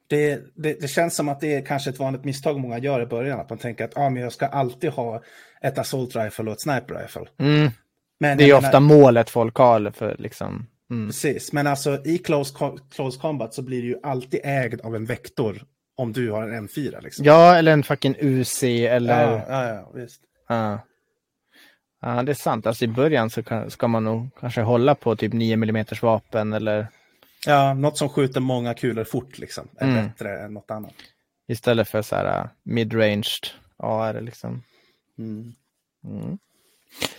Det, 0.07 0.41
det, 0.55 0.82
det 0.82 0.88
känns 0.88 1.15
som 1.15 1.30
att 1.30 1.39
det 1.39 1.55
är 1.55 1.65
kanske 1.65 1.89
ett 1.89 1.99
vanligt 1.99 2.24
misstag 2.24 2.59
många 2.59 2.78
gör 2.78 3.01
i 3.01 3.05
början. 3.05 3.39
Att 3.39 3.49
man 3.49 3.59
tänker 3.59 3.86
att 3.86 3.97
ah, 3.97 4.09
men 4.09 4.24
jag 4.24 4.34
ska 4.34 4.45
alltid 4.47 4.89
ha 4.89 5.22
ett 5.61 5.78
assault 5.78 6.15
rifle 6.15 6.45
och 6.45 6.51
ett 6.51 6.61
sniper 6.61 6.95
rifle. 6.95 7.26
Mm, 7.39 7.72
Men 8.19 8.38
det 8.38 8.43
är 8.43 8.45
ju 8.45 8.49
jag 8.51 8.57
ofta 8.63 8.80
menar- 8.80 8.95
målet 8.95 9.30
folk 9.30 9.55
har 9.55 9.91
för 9.91 10.15
liksom. 10.19 10.67
Mm. 10.91 11.07
Precis, 11.07 11.53
men 11.53 11.67
alltså 11.67 12.05
i 12.05 12.17
close, 12.17 12.53
close 12.95 13.19
combat 13.19 13.53
så 13.53 13.61
blir 13.61 13.82
det 13.82 13.88
ju 13.88 13.99
alltid 14.03 14.39
ägd 14.43 14.82
av 14.82 14.95
en 14.95 15.05
vektor 15.05 15.63
om 16.01 16.13
du 16.13 16.31
har 16.31 16.43
en 16.49 16.67
M4. 16.67 17.01
Liksom. 17.01 17.25
Ja, 17.25 17.55
eller 17.55 17.71
en 17.73 17.83
fucking 17.83 18.15
UC 18.19 18.63
eller... 18.63 19.31
ja, 19.31 19.45
ja, 19.49 19.67
ja 19.67 19.91
visst. 19.93 20.21
Ja. 20.47 20.79
Ja, 22.01 22.23
det 22.23 22.31
är 22.31 22.33
sant. 22.33 22.67
Alltså 22.67 22.85
i 22.85 22.87
början 22.87 23.29
så 23.29 23.43
kan, 23.43 23.71
ska 23.71 23.87
man 23.87 24.03
nog 24.03 24.29
kanske 24.39 24.61
hålla 24.61 24.95
på 24.95 25.15
typ 25.15 25.33
9 25.33 25.53
mm 25.53 25.85
vapen 26.01 26.53
eller 26.53 26.87
Ja, 27.45 27.73
något 27.73 27.97
som 27.97 28.09
skjuter 28.09 28.39
många 28.39 28.73
kulor 28.73 29.03
fort 29.03 29.37
liksom, 29.37 29.67
är 29.77 29.87
Mm. 29.91 30.07
bättre 30.07 30.39
än 30.39 30.53
något 30.53 30.71
annat. 30.71 30.93
istället 31.47 31.89
för 31.89 32.01
så 32.01 32.15
här 32.15 32.41
uh, 32.41 32.47
mid-ranged 32.63 33.47
AR 33.77 34.21
liksom. 34.21 34.63
Mm. 35.17 35.53
Mm. 36.03 36.37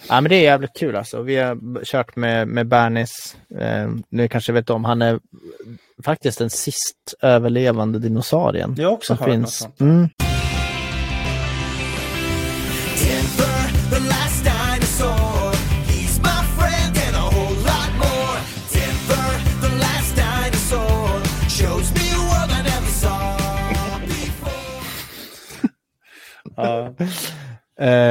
Ja, 0.08 0.20
men 0.20 0.30
det 0.30 0.36
är 0.36 0.42
jävligt 0.42 0.76
kul 0.76 0.96
alltså. 0.96 1.22
Vi 1.22 1.36
har 1.36 1.84
kört 1.84 2.16
med, 2.16 2.48
med 2.48 2.66
Bernis. 2.66 3.36
Eh, 3.58 3.90
nu 4.08 4.28
kanske 4.28 4.52
vet 4.52 4.70
om, 4.70 4.84
han 4.84 5.02
är 5.02 5.20
faktiskt 6.04 6.38
den 6.38 6.50
sist 6.50 7.14
överlevande 7.22 7.98
dinosaurien. 7.98 8.74
Jag 8.78 8.88
har 8.88 8.94
också 8.94 9.14
hört 9.14 9.28
finns. 9.28 9.68
uh. 9.80 10.06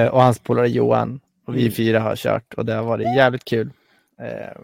och 0.11 0.21
hans 0.21 0.39
polare 0.39 0.69
Johan 0.69 1.19
och 1.45 1.55
vi 1.55 1.61
Mm. 1.61 1.71
fyra 1.73 1.99
har 1.99 2.15
kört 2.15 2.53
och 2.53 2.65
det 2.65 2.73
har 2.73 2.83
varit 2.83 3.15
jävligt 3.17 3.45
kul. 3.45 3.71
Eh, 4.21 4.61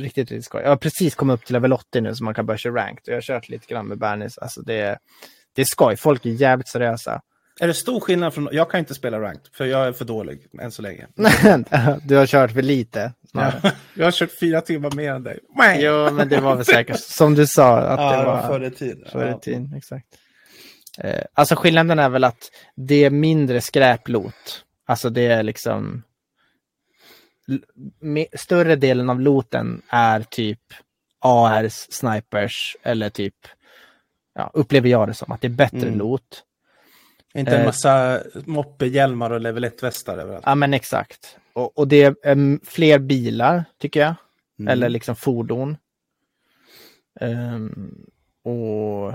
riktigt, 0.00 0.30
riktigt 0.30 0.44
skoj. 0.44 0.62
Jag 0.62 0.68
har 0.68 0.76
precis 0.76 1.14
kommit 1.14 1.34
upp 1.34 1.44
till 1.44 1.52
level 1.52 1.72
80 1.72 2.00
nu 2.00 2.14
så 2.14 2.24
man 2.24 2.34
kan 2.34 2.46
börja 2.46 2.58
köra 2.58 2.74
ranked. 2.74 3.02
Och 3.02 3.08
jag 3.08 3.14
har 3.16 3.20
kört 3.20 3.48
lite 3.48 3.66
grann 3.66 3.86
med 3.86 3.98
Bernis. 3.98 4.38
Alltså 4.38 4.62
det, 4.62 4.74
är- 4.74 4.98
det 5.54 5.62
är 5.62 5.66
skoj. 5.66 5.96
Folk 5.96 6.26
är 6.26 6.30
jävligt 6.30 6.68
seriösa. 6.68 7.20
Är 7.60 7.66
det 7.66 7.74
stor 7.74 8.00
skillnad 8.00 8.34
från... 8.34 8.48
Jag 8.52 8.70
kan 8.70 8.80
inte 8.80 8.94
spela 8.94 9.20
ranked, 9.20 9.46
för 9.52 9.64
jag 9.64 9.86
är 9.86 9.92
för 9.92 10.04
dålig 10.04 10.46
än 10.60 10.70
så 10.70 10.82
länge. 10.82 11.06
du 12.04 12.16
har 12.16 12.26
kört 12.26 12.52
för 12.52 12.62
lite. 12.62 13.12
Ja. 13.32 13.52
Jag 13.94 14.04
har 14.04 14.12
kört 14.12 14.30
fyra 14.40 14.60
timmar 14.60 14.90
mer 14.96 15.12
än 15.12 15.22
dig. 15.22 15.38
Jo, 15.78 16.10
men 16.12 16.28
det 16.28 16.40
var 16.40 16.56
väl 16.56 16.64
säkert 16.64 17.00
som 17.00 17.34
du 17.34 17.46
sa. 17.46 17.78
Att 17.78 18.00
ja, 18.00 18.16
det 18.18 18.24
var 18.24 18.46
förr 18.46 18.64
i 18.64 18.70
tiden. 18.70 19.08
förr 19.12 19.36
i 19.36 19.40
tiden. 19.44 19.74
Exakt. 19.76 20.06
Eh, 20.98 21.22
alltså 21.34 21.56
skillnaden 21.56 21.98
är 21.98 22.08
väl 22.08 22.24
att 22.24 22.50
det 22.76 23.04
är 23.04 23.10
mindre 23.10 23.60
skräplot. 23.60 24.64
Alltså 24.88 25.10
det 25.10 25.26
är 25.26 25.42
liksom 25.42 26.02
större 28.36 28.76
delen 28.76 29.10
av 29.10 29.20
loten 29.20 29.82
är 29.88 30.20
typ 30.20 30.60
ARs, 31.18 31.86
snipers 31.90 32.76
eller 32.82 33.10
typ 33.10 33.34
ja, 34.34 34.50
upplever 34.54 34.88
jag 34.88 35.08
det 35.08 35.14
som 35.14 35.32
att 35.32 35.40
det 35.40 35.46
är 35.46 35.50
bättre 35.50 35.78
Mm. 35.86 35.98
lot. 35.98 36.44
Inte 37.34 37.54
en 37.54 37.60
Eh. 37.60 37.66
massa 37.66 38.20
moppehjälmar 38.34 39.30
och 39.30 39.40
level 39.40 39.64
1-västar 39.64 40.18
överallt. 40.18 40.42
Ja 40.46 40.54
men 40.54 40.74
exakt. 40.74 41.38
Och, 41.52 41.78
och 41.78 41.88
det 41.88 42.02
är 42.22 42.64
fler 42.66 42.98
bilar 42.98 43.64
tycker 43.78 44.00
jag. 44.00 44.14
Mm. 44.58 44.68
Eller 44.72 44.88
liksom 44.88 45.16
fordon. 45.16 45.76
Ehm, 47.20 48.04
och 48.42 49.12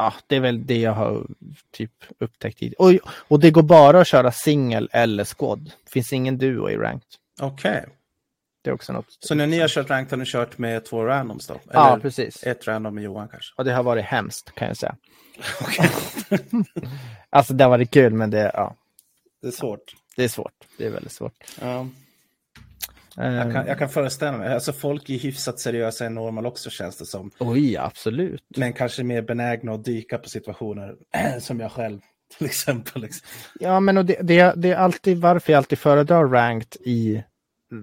ja, 0.00 0.14
det 0.26 0.36
är 0.36 0.40
väl 0.40 0.66
det 0.66 0.78
jag 0.78 0.92
har 0.92 1.26
typ 1.72 1.92
upptäckt. 2.18 2.74
Och, 2.78 2.92
och 3.28 3.40
det 3.40 3.50
går 3.50 3.62
bara 3.62 4.00
att 4.00 4.06
köra 4.06 4.32
singel 4.32 4.88
eller 4.92 5.24
squad. 5.24 5.64
Det 5.84 5.90
finns 5.90 6.12
ingen 6.12 6.38
duo 6.38 6.70
i 6.70 6.76
ranked. 6.76 7.08
Okej. 7.40 7.86
Det 8.62 8.70
är 8.70 8.74
också 8.74 8.92
något. 8.92 9.06
Så 9.20 9.34
när 9.34 9.46
ni 9.46 9.58
har 9.58 9.68
kört 9.68 9.90
ranked 9.90 10.10
har 10.12 10.16
ni 10.18 10.24
kört 10.26 10.58
med 10.58 10.84
två 10.84 11.04
randoms 11.04 11.46
då? 11.46 11.60
Ja, 11.72 11.92
Eller 11.92 12.02
precis. 12.02 12.42
ett 12.42 12.66
random 12.68 12.94
med 12.94 13.04
Johan 13.04 13.28
kanske? 13.28 13.54
Och 13.56 13.64
det 13.64 13.72
har 13.72 13.82
varit 13.82 14.04
hemskt 14.04 14.54
kan 14.54 14.68
jag 14.68 14.76
säga. 14.76 14.96
Alltså 17.30 17.54
det 17.54 17.64
har 17.64 17.70
varit 17.70 17.90
kul 17.90 18.12
men 18.12 18.30
det, 18.30 18.50
ja, 18.54 18.74
Det 19.42 19.48
är 19.48 19.52
svårt. 19.52 19.94
det 20.16 20.24
är 20.24 20.28
svårt. 20.28 20.52
Det 20.78 20.86
är 20.86 20.90
väldigt 20.90 21.12
svårt. 21.12 21.44
Ja. 21.60 21.86
Jag, 23.16 23.52
kan, 23.52 23.66
jag 23.66 23.78
kan 23.78 23.88
föreställa 23.88 24.38
mig. 24.38 24.54
Alltså 24.54 24.72
folk 24.72 25.10
är 25.10 25.18
hyfsat 25.18 25.58
seriösa 25.58 26.06
i 26.06 26.10
normal 26.10 26.46
också 26.46 26.70
känns 26.70 26.96
det 26.96 27.06
som. 27.06 27.30
Oj, 27.38 27.76
absolut. 27.76 28.44
Men 28.56 28.72
kanske 28.72 29.02
mer 29.02 29.22
benägna 29.22 29.72
att 29.72 29.84
dyka 29.84 30.18
på 30.18 30.28
situationer 30.28 30.94
som 31.40 31.60
jag 31.60 31.72
själv 31.72 32.00
till 32.38 32.46
exempel. 32.46 33.02
Liksom. 33.02 33.28
Ja, 33.60 33.80
men 33.80 33.98
och 33.98 34.04
det, 34.04 34.18
det, 34.22 34.52
det 34.56 34.70
är 34.70 34.76
alltid 34.76 35.18
varför 35.18 35.52
jag 35.52 35.58
alltid 35.58 35.78
föredrar 35.78 36.28
ranked 36.28 36.82
i 36.86 37.22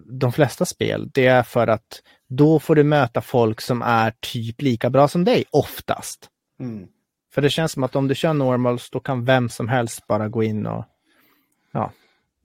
de 0.05 0.31
flesta 0.31 0.65
spel. 0.65 1.09
Det 1.13 1.27
är 1.27 1.43
för 1.43 1.67
att 1.67 2.01
då 2.27 2.59
får 2.59 2.75
du 2.75 2.83
möta 2.83 3.21
folk 3.21 3.61
som 3.61 3.81
är 3.81 4.13
typ 4.19 4.61
lika 4.61 4.89
bra 4.89 5.07
som 5.07 5.23
dig, 5.23 5.45
oftast. 5.51 6.29
Mm. 6.59 6.87
För 7.33 7.41
det 7.41 7.49
känns 7.49 7.71
som 7.71 7.83
att 7.83 7.95
om 7.95 8.07
du 8.07 8.15
kör 8.15 8.33
normals, 8.33 8.89
då 8.89 8.99
kan 8.99 9.25
vem 9.25 9.49
som 9.49 9.67
helst 9.67 10.07
bara 10.07 10.29
gå 10.29 10.43
in 10.43 10.65
och 10.65 10.85
ja, 11.71 11.91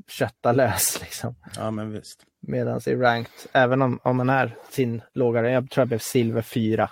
kötta 0.08 0.52
lös. 0.52 1.00
Liksom. 1.00 1.34
Ja, 1.56 1.70
men 1.70 1.92
visst. 1.92 2.22
Medan 2.40 2.80
i 2.86 2.94
ranked, 2.94 3.32
även 3.52 3.82
om, 3.82 4.00
om 4.02 4.16
man 4.16 4.30
är 4.30 4.56
sin 4.70 5.02
lågare, 5.14 5.50
jag 5.52 5.70
tror 5.70 5.80
jag 5.82 5.88
blev 5.88 5.98
silver 5.98 6.42
4. 6.42 6.90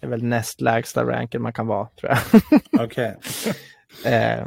Det 0.00 0.06
är 0.06 0.10
väl 0.10 0.22
näst 0.24 0.60
lägsta 0.60 1.04
ranken 1.04 1.42
man 1.42 1.52
kan 1.52 1.66
vara, 1.66 1.88
tror 2.00 2.12
jag. 2.12 2.52
Okej. 2.84 3.16
Eh, 4.04 4.46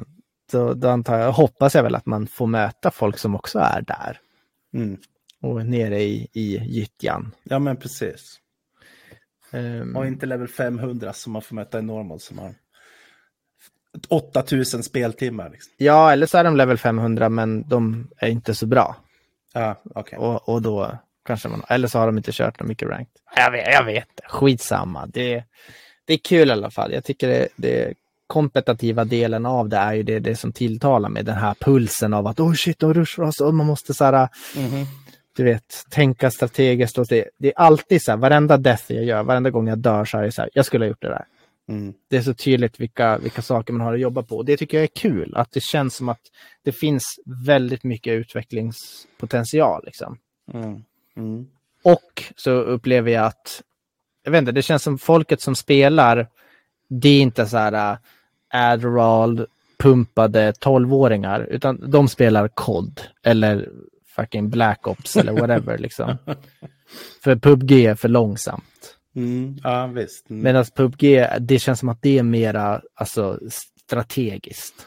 så 0.52 0.74
då 0.74 0.90
antar 0.90 1.18
jag, 1.20 1.32
hoppas 1.32 1.76
jag 1.76 1.84
väl 1.84 1.96
att 1.96 2.06
man 2.06 2.28
får 2.28 2.48
möta 2.48 2.92
folk 2.92 3.18
som 3.18 3.36
också 3.36 3.60
är 3.60 3.82
där 3.82 4.20
Mm. 4.74 4.98
och 5.42 5.66
nere 5.66 6.02
i, 6.02 6.28
i 6.34 6.58
gyttjan. 6.64 7.32
Ja, 7.44 7.60
men 7.60 7.78
precis. 7.78 8.40
Ehm, 9.52 9.96
Och 9.96 10.08
inte 10.08 10.26
level 10.26 10.48
500 10.48 11.14
som 11.14 11.34
man 11.34 11.42
får 11.42 11.56
möta 11.56 11.80
i 11.80 11.82
normal 11.82 12.20
som 12.20 12.40
har 12.40 12.54
8000 14.10 14.84
speltimmar. 14.84 15.50
Liksom. 15.50 15.74
ja, 15.78 16.12
eller 16.12 16.26
så 16.26 16.38
är 16.38 16.44
de 16.44 16.56
level 16.58 16.78
500 16.78 17.30
men 17.30 17.68
de 17.70 18.08
är 18.18 18.28
inte 18.30 18.56
så 18.56 18.66
bra. 18.66 18.96
Ja, 19.54 19.76
okej. 19.96 20.20
Och, 20.20 20.50
och 20.50 20.62
då 20.62 20.92
kanske 21.26 21.48
man, 21.50 21.64
eller 21.68 21.88
så 21.88 22.00
har 22.00 22.06
de 22.06 22.18
inte 22.18 22.32
kört 22.32 22.60
något 22.60 22.68
mycket 22.70 22.90
ranked. 22.90 23.14
Jag 23.36 23.52
vet, 23.52 23.68
jag 23.74 23.84
vet. 23.84 24.08
Skitsamma. 24.28 25.06
Det, 25.06 25.44
det 26.06 26.14
är 26.14 26.18
kul 26.18 26.50
i 26.50 26.52
alla 26.52 26.72
fall. 26.72 26.94
Jag 26.94 27.04
tycker 27.04 27.28
det, 27.28 27.48
det 27.56 27.94
kompetitiva 28.28 29.06
delen 29.06 29.46
av 29.46 29.70
det 29.70 29.78
är 29.78 29.94
ju 29.94 30.04
det, 30.04 30.20
det 30.20 30.36
som 30.36 30.54
tilltalar 30.54 31.10
med 31.10 31.26
den 31.26 31.36
här 31.38 31.54
pulsen 31.60 32.14
av 32.14 32.28
att 32.28 32.40
oh 32.40 32.54
shit, 32.54 32.80
de 32.80 32.94
rushar 32.94 33.24
oss 33.24 33.42
och 33.42 33.54
man 33.54 33.66
måste 33.68 33.94
så 33.94 34.04
här, 34.06 34.30
Mhm. 34.56 34.86
du 35.36 35.44
vet, 35.44 35.86
tänka 35.90 36.32
strategiskt. 36.32 36.98
Och 36.98 37.08
det, 37.08 37.26
det 37.38 37.48
är 37.48 37.54
alltid 37.60 38.02
så 38.02 38.12
här, 38.12 38.18
varenda 38.18 38.58
death 38.58 38.84
jag 38.94 39.04
gör, 39.04 39.24
varenda 39.24 39.50
gång 39.50 39.68
jag 39.68 39.78
dör 39.78 40.06
så 40.06 40.18
är 40.18 40.22
det 40.24 40.32
så 40.32 40.42
här, 40.42 40.50
jag 40.54 40.66
skulle 40.66 40.86
ha 40.86 40.90
gjort 40.90 41.02
det 41.02 41.10
där. 41.10 41.26
Mm. 41.70 41.94
Det 42.08 42.18
är 42.18 42.22
så 42.22 42.34
tydligt 42.34 42.80
vilka, 42.80 43.18
vilka 43.18 43.42
saker 43.42 43.74
man 43.74 43.86
har 43.88 43.94
att 43.94 44.00
jobba 44.00 44.24
på. 44.24 44.38
Och 44.38 44.46
det 44.46 44.58
tycker 44.58 44.78
jag 44.78 44.84
är 44.84 44.96
kul, 44.96 45.36
att 45.36 45.52
det 45.52 45.64
känns 45.64 45.96
som 45.96 46.10
att 46.10 46.22
det 46.64 46.72
finns 46.72 47.04
väldigt 47.46 47.84
mycket 47.84 48.12
utvecklingspotential. 48.12 49.84
Liksom. 49.86 50.18
Mm. 50.54 50.84
Mm. 51.18 51.48
Och 51.84 52.24
så 52.36 52.52
upplever 52.52 53.12
jag 53.12 53.26
att, 53.26 53.62
jag 54.24 54.32
vet 54.32 54.40
inte, 54.40 54.52
det 54.52 54.62
känns 54.62 54.84
som 54.84 54.98
folket 54.98 55.42
som 55.42 55.56
spelar, 55.56 56.28
det 56.90 57.10
är 57.10 57.22
inte 57.22 57.46
så 57.46 57.58
här 57.58 57.92
äh, 57.92 57.98
Adderall 58.54 59.46
pumpade 59.78 60.52
12-åringar, 60.52 61.48
utan 61.50 61.92
de 61.92 62.08
spelar 62.08 62.48
COD 62.48 63.02
eller 63.24 63.70
fucking 64.16 64.50
Black 64.50 64.88
Ops 64.88 65.16
eller 65.16 65.32
whatever 65.32 65.78
liksom. 65.78 66.18
För 67.24 67.36
PubG 67.36 67.72
är 67.72 67.96
för 67.96 68.10
långsamt. 68.10 68.99
Mm. 69.20 69.58
Ja, 69.64 69.88
visst. 69.88 70.30
Mm. 70.30 70.44
Medan 70.44 70.66
PubG, 70.76 71.26
det 71.40 71.60
känns 71.60 71.80
som 71.80 71.90
att 71.90 72.02
det 72.02 72.18
är 72.20 72.24
mera 72.24 72.82
alltså, 72.96 73.40
strategiskt. 73.86 74.86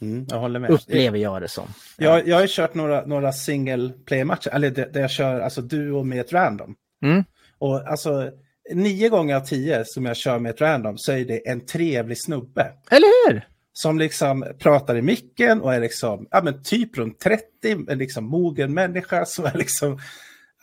Mm. 0.00 0.26
Jag 0.30 0.38
håller 0.38 0.60
med. 0.60 0.70
Upplever 0.70 1.18
jag 1.18 1.42
det 1.42 1.48
som. 1.48 1.68
Jag, 1.98 2.28
jag 2.28 2.36
har 2.36 2.42
ju 2.42 2.48
kört 2.50 2.74
några, 2.74 3.06
några 3.06 3.32
single 3.32 3.90
play-matcher, 4.06 4.50
eller 4.50 4.70
där 4.70 5.00
jag 5.00 5.10
kör 5.10 5.40
alltså 5.40 5.62
duo 5.62 6.02
med 6.02 6.20
ett 6.20 6.32
random. 6.32 6.74
Mm. 7.02 7.24
Och 7.58 7.88
alltså, 7.88 8.30
nio 8.72 9.08
gånger 9.08 9.36
av 9.36 9.40
tio 9.40 9.84
som 9.86 10.06
jag 10.06 10.16
kör 10.16 10.38
med 10.38 10.50
ett 10.50 10.60
random 10.60 10.98
så 10.98 11.12
är 11.12 11.24
det 11.24 11.48
en 11.48 11.66
trevlig 11.66 12.20
snubbe. 12.20 12.72
Eller 12.90 13.30
hur? 13.32 13.48
Som 13.72 13.98
liksom 13.98 14.44
pratar 14.58 14.96
i 14.96 15.02
micken 15.02 15.60
och 15.60 15.74
är 15.74 15.80
liksom, 15.80 16.26
ja 16.30 16.42
men 16.42 16.62
typ 16.62 16.98
runt 16.98 17.20
30, 17.20 17.44
en 17.88 17.98
liksom 17.98 18.24
mogen 18.24 18.74
människa 18.74 19.24
som 19.24 19.44
är 19.44 19.58
liksom, 19.58 19.98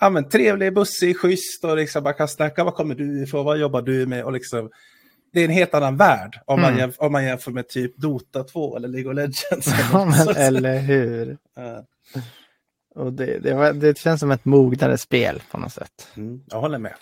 ja 0.01 0.09
men 0.09 0.29
trevlig, 0.29 0.73
bussig, 0.73 1.17
schysst 1.17 1.63
och 1.63 1.77
liksom 1.77 2.03
man 2.03 2.13
kan 2.13 2.27
snacka, 2.27 2.63
vad 2.63 2.73
kommer 2.75 2.95
du 2.95 3.23
ifrån, 3.23 3.45
vad 3.45 3.57
jobbar 3.59 3.81
du 3.81 4.05
med 4.05 4.23
och 4.23 4.31
liksom, 4.31 4.69
det 5.33 5.39
är 5.41 5.45
en 5.45 5.51
helt 5.51 5.73
annan 5.73 5.97
värld 5.97 6.39
om, 6.45 6.61
man, 6.61 6.73
Mm. 6.73 6.89
jämf- 6.89 6.95
om 6.99 7.11
man 7.11 7.25
jämför 7.25 7.51
med 7.51 7.67
typ 7.69 7.97
Dota 7.97 8.43
2 8.43 8.75
eller 8.77 8.87
League 8.87 9.09
of 9.11 9.15
Legends. 9.15 9.67
Ja, 9.93 10.05
men, 10.05 10.35
eller 10.37 10.79
hur? 10.79 11.37
Ja. 11.55 11.85
Och 12.95 13.13
det, 13.13 13.39
det, 13.39 13.53
var, 13.53 13.73
det 13.73 13.97
känns 13.97 14.19
som 14.19 14.31
ett 14.31 14.45
mognare 14.45 14.97
spel 14.97 15.41
på 15.51 15.57
något 15.57 15.73
sätt. 15.73 16.07
Mm, 16.17 16.41
jag 16.49 16.59
håller 16.61 16.77
med. 16.77 16.93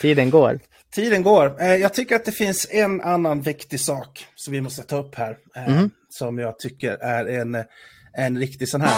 Tiden 0.00 0.30
går. 0.30 0.60
Tiden 0.94 1.22
går. 1.22 1.62
Eh, 1.62 1.74
jag 1.76 1.94
tycker 1.94 2.16
att 2.16 2.24
det 2.24 2.32
finns 2.32 2.66
en 2.70 3.00
annan 3.00 3.40
viktig 3.40 3.80
sak 3.80 4.26
som 4.34 4.52
vi 4.52 4.60
måste 4.60 4.82
ta 4.82 4.98
upp 4.98 5.14
här. 5.14 5.36
Eh, 5.56 5.68
Mhm. 5.74 5.90
Som 6.08 6.38
jag 6.38 6.58
tycker 6.58 6.90
är 6.92 7.24
en, 7.40 7.54
en 8.16 8.38
riktig 8.38 8.68
sån 8.68 8.80
här. 8.80 8.94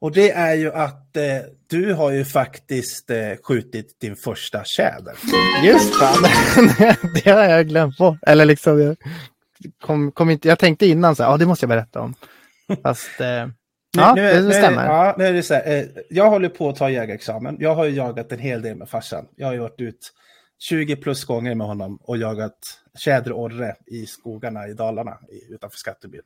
Och 0.00 0.12
det 0.12 0.30
är 0.30 0.54
ju 0.54 0.72
att 0.72 1.16
eh, 1.16 1.22
du 1.70 1.94
har 1.94 2.10
ju 2.10 2.24
faktiskt 2.24 3.10
eh, 3.10 3.16
skjutit 3.44 4.00
din 4.00 4.16
första 4.16 4.64
tjäder. 4.64 5.14
Just 5.64 5.94
fan, 5.94 6.22
det 7.24 7.30
har 7.30 7.44
jag 7.44 7.68
glömt 7.68 7.98
bort. 7.98 8.18
Eller 8.26 8.44
liksom, 8.44 8.80
jag, 8.82 8.96
kom, 9.80 10.12
kom 10.12 10.30
inte, 10.30 10.48
jag 10.48 10.58
tänkte 10.58 10.86
innan 10.86 11.16
så 11.16 11.22
här, 11.22 11.30
ja 11.30 11.36
det 11.36 11.46
måste 11.46 11.64
jag 11.64 11.68
berätta 11.68 12.00
om. 12.00 12.14
Fast, 12.82 13.20
eh, 13.20 13.26
ja, 13.96 14.18
är- 14.18 14.34
det 14.34 14.40
nu 14.42 14.50
stämmer. 14.52 14.84
ja, 14.86 15.14
nu 15.18 15.24
är 15.26 15.32
det 15.32 15.42
så 15.42 15.54
här, 15.54 15.76
eh, 15.78 15.84
jag 16.10 16.30
håller 16.30 16.48
på 16.48 16.68
att 16.68 16.76
ta 16.76 16.90
jägarexamen. 16.90 17.56
Jag 17.60 17.74
har 17.74 17.84
ju 17.84 17.90
jagat 17.90 18.32
en 18.32 18.38
hel 18.38 18.62
del 18.62 18.76
med 18.76 18.88
farsan. 18.88 19.26
Jag 19.36 19.46
har 19.46 19.54
ju 19.54 19.60
varit 19.60 19.80
ut 19.80 20.12
20 20.58 20.96
plus 20.96 21.24
gånger 21.24 21.54
med 21.54 21.66
honom 21.66 21.98
och 22.02 22.16
jagat 22.16 22.58
tjäderorre 22.98 23.74
i 23.86 24.06
skogarna 24.06 24.68
i 24.68 24.74
Dalarna 24.74 25.18
utanför 25.50 25.78
Skatteby. 25.78 26.18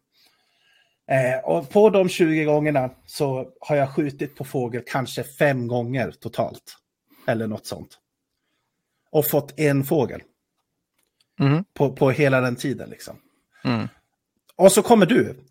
Eh, 1.09 1.39
och 1.45 1.71
på 1.71 1.91
de 1.91 2.09
20 2.09 2.45
gångerna 2.45 2.91
så 3.07 3.49
har 3.61 3.77
jag 3.77 3.95
skjutit 3.95 4.37
på 4.37 4.45
fågel 4.45 4.83
kanske 4.87 5.25
fem 5.25 5.67
gånger 5.69 6.11
totalt. 6.11 6.77
Eller 7.27 7.47
något 7.47 7.67
sånt. 7.67 7.99
Och 9.11 9.27
fått 9.27 9.59
en 9.61 9.85
fågel 9.85 10.23
Mhm. 11.39 11.65
på, 11.75 11.93
på 11.93 12.11
hela 12.11 12.41
den 12.41 12.57
tiden 12.57 12.91
liksom. 12.91 13.17
Mm. 13.65 13.89
Och 14.57 14.73
så 14.73 14.83
kommer 14.83 15.07
du. 15.07 15.35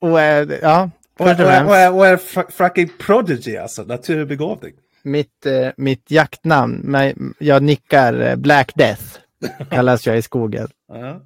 Och, 0.00 0.20
eh, 0.20 0.48
ja, 0.62 0.90
Och, 1.18 1.26
och, 1.26 1.32
och 1.40 1.96
och, 1.96 2.06
är- 2.06 2.50
fucking 2.50 2.90
prodigy 2.98 3.56
alltså, 3.56 3.82
naturbegåvning. 3.82 4.72
mitt, 5.02 5.46
eh, 5.46 5.68
mitt 5.76 6.10
jaktnamn, 6.10 6.96
jag 7.38 7.62
nickar 7.62 8.20
eh, 8.20 8.36
Black 8.36 8.72
Death, 8.74 9.02
kallas 9.70 10.06
jag 10.06 10.18
i 10.18 10.22
skogen. 10.22 10.68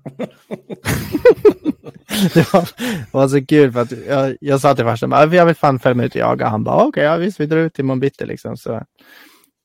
Det 2.34 2.52
var, 2.52 2.68
var 3.10 3.28
så 3.28 3.46
kul 3.46 3.72
för 3.72 3.80
att 3.80 3.92
jag, 4.06 4.36
jag 4.40 4.60
sa 4.60 4.74
till 4.74 4.84
farsan, 4.84 5.12
"Ah, 5.12 5.26
jag 5.26 5.46
vill 5.46 5.54
fan 5.54 5.78
fem 5.78 5.96
minuter 5.96 6.20
jaga. 6.20 6.48
Han 6.48 6.64
bara, 6.64 6.84
okej, 6.84 7.04
ja, 7.04 7.16
visst, 7.16 7.40
vi 7.40 7.46
drar 7.46 7.58
ut 7.58 7.78
imorgon 7.78 8.00
bitti 8.00 8.26
liksom. 8.26 8.56
Så, 8.56 8.82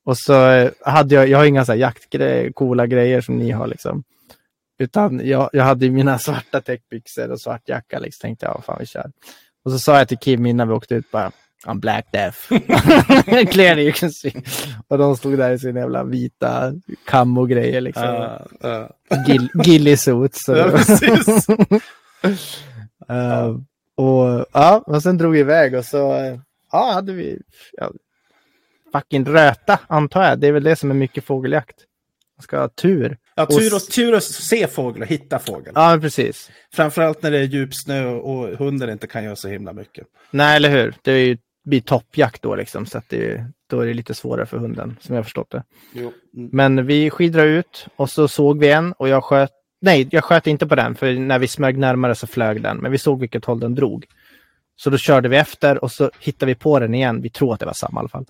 och 0.05 0.17
så 0.17 0.49
eh, 0.49 0.71
hade 0.85 1.15
jag, 1.15 1.27
jag 1.27 1.37
har 1.37 1.45
inga 1.45 1.65
så 1.65 1.71
här 1.71 1.79
jaktgrejer, 1.79 2.51
coola 2.51 2.87
grejer 2.87 3.21
som 3.21 3.37
ni 3.37 3.51
har 3.51 3.67
liksom. 3.67 4.03
Utan 4.79 5.21
jag, 5.23 5.49
jag 5.53 5.63
hade 5.63 5.89
mina 5.89 6.19
svarta 6.19 6.61
täckbyxor 6.61 7.31
och 7.31 7.41
svart 7.41 7.69
jacka 7.69 7.99
liksom. 7.99 8.27
Tänkte 8.27 8.45
jag, 8.45 8.63
fan 8.65 8.77
vi 8.79 8.85
kör. 8.85 9.11
Och 9.65 9.71
så 9.71 9.79
sa 9.79 9.97
jag 9.97 10.07
till 10.07 10.17
Kim 10.17 10.45
innan 10.45 10.67
vi 10.67 10.73
åkte 10.73 10.95
ut 10.95 11.11
bara, 11.11 11.31
I'm 11.65 11.79
Black 11.79 12.07
Death. 12.11 12.37
Clearly 13.51 13.81
you 13.83 13.91
can 13.91 14.11
see. 14.11 14.31
Och 14.87 14.97
de 14.97 15.17
stod 15.17 15.37
där 15.37 15.51
i 15.51 15.59
sina 15.59 15.79
jävla 15.79 16.03
vita 16.03 16.73
camo-grejer 17.05 17.81
liksom. 17.81 18.03
Ja, 18.03 18.45
ja. 18.61 18.89
Gill, 19.27 19.49
Gillisuits. 19.63 20.43
så- 20.45 20.55
Ja, 20.57 20.69
precis. 20.71 21.47
Eh, 23.09 23.47
och 23.95 24.45
ja, 24.53 24.83
och 24.85 25.03
sen 25.03 25.17
drog 25.17 25.33
vi 25.33 25.39
iväg 25.39 25.75
och 25.75 25.85
så 25.85 25.97
ja, 26.71 26.91
hade 26.93 27.13
vi 27.13 27.39
ja, 27.73 27.91
fucking 28.91 29.25
röta 29.25 29.79
antar 29.87 30.23
jag. 30.23 30.39
Det 30.39 30.47
är 30.47 30.51
väl 30.51 30.63
det 30.63 30.75
som 30.75 30.89
är 30.91 30.95
mycket 30.95 31.23
fågeljakt. 31.23 31.75
Man 32.37 32.43
ska 32.43 32.59
ha 32.59 32.67
tur. 32.69 33.17
Ja, 33.35 33.43
Och 33.43 33.49
tur, 33.49 33.75
att, 33.75 33.91
tur 33.91 34.13
att 34.15 34.23
se 34.23 34.67
fågel 34.67 35.01
och 35.01 35.07
hitta 35.07 35.39
fågel. 35.39 35.71
Ja, 35.75 35.97
precis. 36.01 36.51
Framförallt 36.73 37.21
när 37.23 37.31
det 37.31 37.37
är 37.39 37.43
djup 37.43 37.73
snö 37.75 38.05
och 38.05 38.47
hunden 38.57 38.89
inte 38.89 39.07
kan 39.07 39.23
göra 39.23 39.35
så 39.35 39.47
himla 39.47 39.73
mycket. 39.73 40.07
Nej, 40.31 40.55
eller 40.55 40.69
hur? 40.69 40.95
Det 41.01 41.11
är 41.11 41.17
ju, 41.25 41.37
blir 41.67 41.81
toppjakt 41.81 42.41
då 42.41 42.55
liksom, 42.55 42.85
så 42.85 42.97
att 42.97 43.09
det, 43.09 43.45
då 43.69 43.79
är 43.79 43.85
det 43.85 43.93
lite 43.93 44.13
svårare 44.13 44.45
för 44.45 44.57
hunden, 44.57 44.97
som 45.01 45.15
jag 45.15 45.23
förstått 45.23 45.51
det. 45.51 45.63
Mm. 45.95 46.11
Men 46.33 46.85
vi 46.85 47.09
skidrade 47.09 47.49
ut 47.49 47.87
och 47.95 48.09
så 48.09 48.27
såg 48.27 48.59
vi 48.59 48.71
en 48.71 48.93
och 48.93 49.09
jag 49.09 49.23
sköt. 49.23 49.51
Nej, 49.81 50.07
jag 50.11 50.23
sköt 50.23 50.47
inte 50.47 50.67
på 50.67 50.75
den 50.75 50.95
för 50.95 51.13
när 51.13 51.39
vi 51.39 51.47
smög 51.47 51.77
närmare 51.77 52.15
så 52.15 52.27
flög 52.27 52.61
den. 52.61 52.77
Men 52.77 52.91
vi 52.91 52.97
såg 52.97 53.19
vilket 53.19 53.45
håll 53.45 53.59
den 53.59 53.75
drog. 53.75 54.05
Så 54.75 54.89
då 54.89 54.97
körde 54.97 55.29
vi 55.29 55.37
efter 55.37 55.83
och 55.83 55.91
så 55.91 56.11
hittade 56.19 56.51
vi 56.51 56.55
på 56.55 56.79
den 56.79 56.93
igen. 56.93 57.21
Vi 57.21 57.29
tror 57.29 57.53
att 57.53 57.59
det 57.59 57.65
var 57.65 57.73
samma 57.73 57.99
i 57.99 58.01
alla 58.01 58.09
fall. 58.09 58.25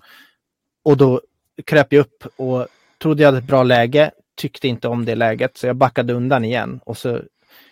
Och 0.84 0.96
då 0.96 1.20
kröp 1.64 1.92
jag 1.92 2.00
upp 2.00 2.26
och 2.36 2.66
trodde 3.02 3.22
jag 3.22 3.28
hade 3.28 3.38
ett 3.38 3.44
bra 3.44 3.62
läge. 3.62 4.10
Tyckte 4.36 4.68
inte 4.68 4.88
om 4.88 5.04
det 5.04 5.14
läget 5.14 5.56
så 5.56 5.66
jag 5.66 5.76
backade 5.76 6.12
undan 6.12 6.44
igen. 6.44 6.80
Och 6.84 6.98
så 6.98 7.20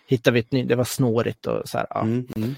hittade 0.06 0.34
vi 0.34 0.40
ett 0.40 0.52
nytt. 0.52 0.68
Det 0.68 0.74
var 0.74 0.84
snårigt 0.84 1.46
och 1.46 1.68
så 1.68 1.78
här. 1.78 1.86
Ja. 1.90 2.00
Mm. 2.00 2.26
Mm. 2.36 2.54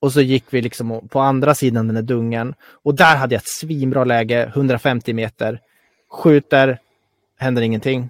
Och 0.00 0.12
så 0.12 0.20
gick 0.20 0.44
vi 0.50 0.62
liksom 0.62 1.08
på 1.08 1.20
andra 1.20 1.54
sidan 1.54 1.86
den 1.86 1.96
här 1.96 2.02
dungen. 2.02 2.54
Och 2.82 2.94
där 2.94 3.16
hade 3.16 3.34
jag 3.34 3.40
ett 3.40 3.48
svinbra 3.48 4.04
läge, 4.04 4.52
150 4.54 5.12
meter. 5.12 5.60
Skjuter, 6.10 6.78
händer 7.38 7.62
ingenting. 7.62 8.08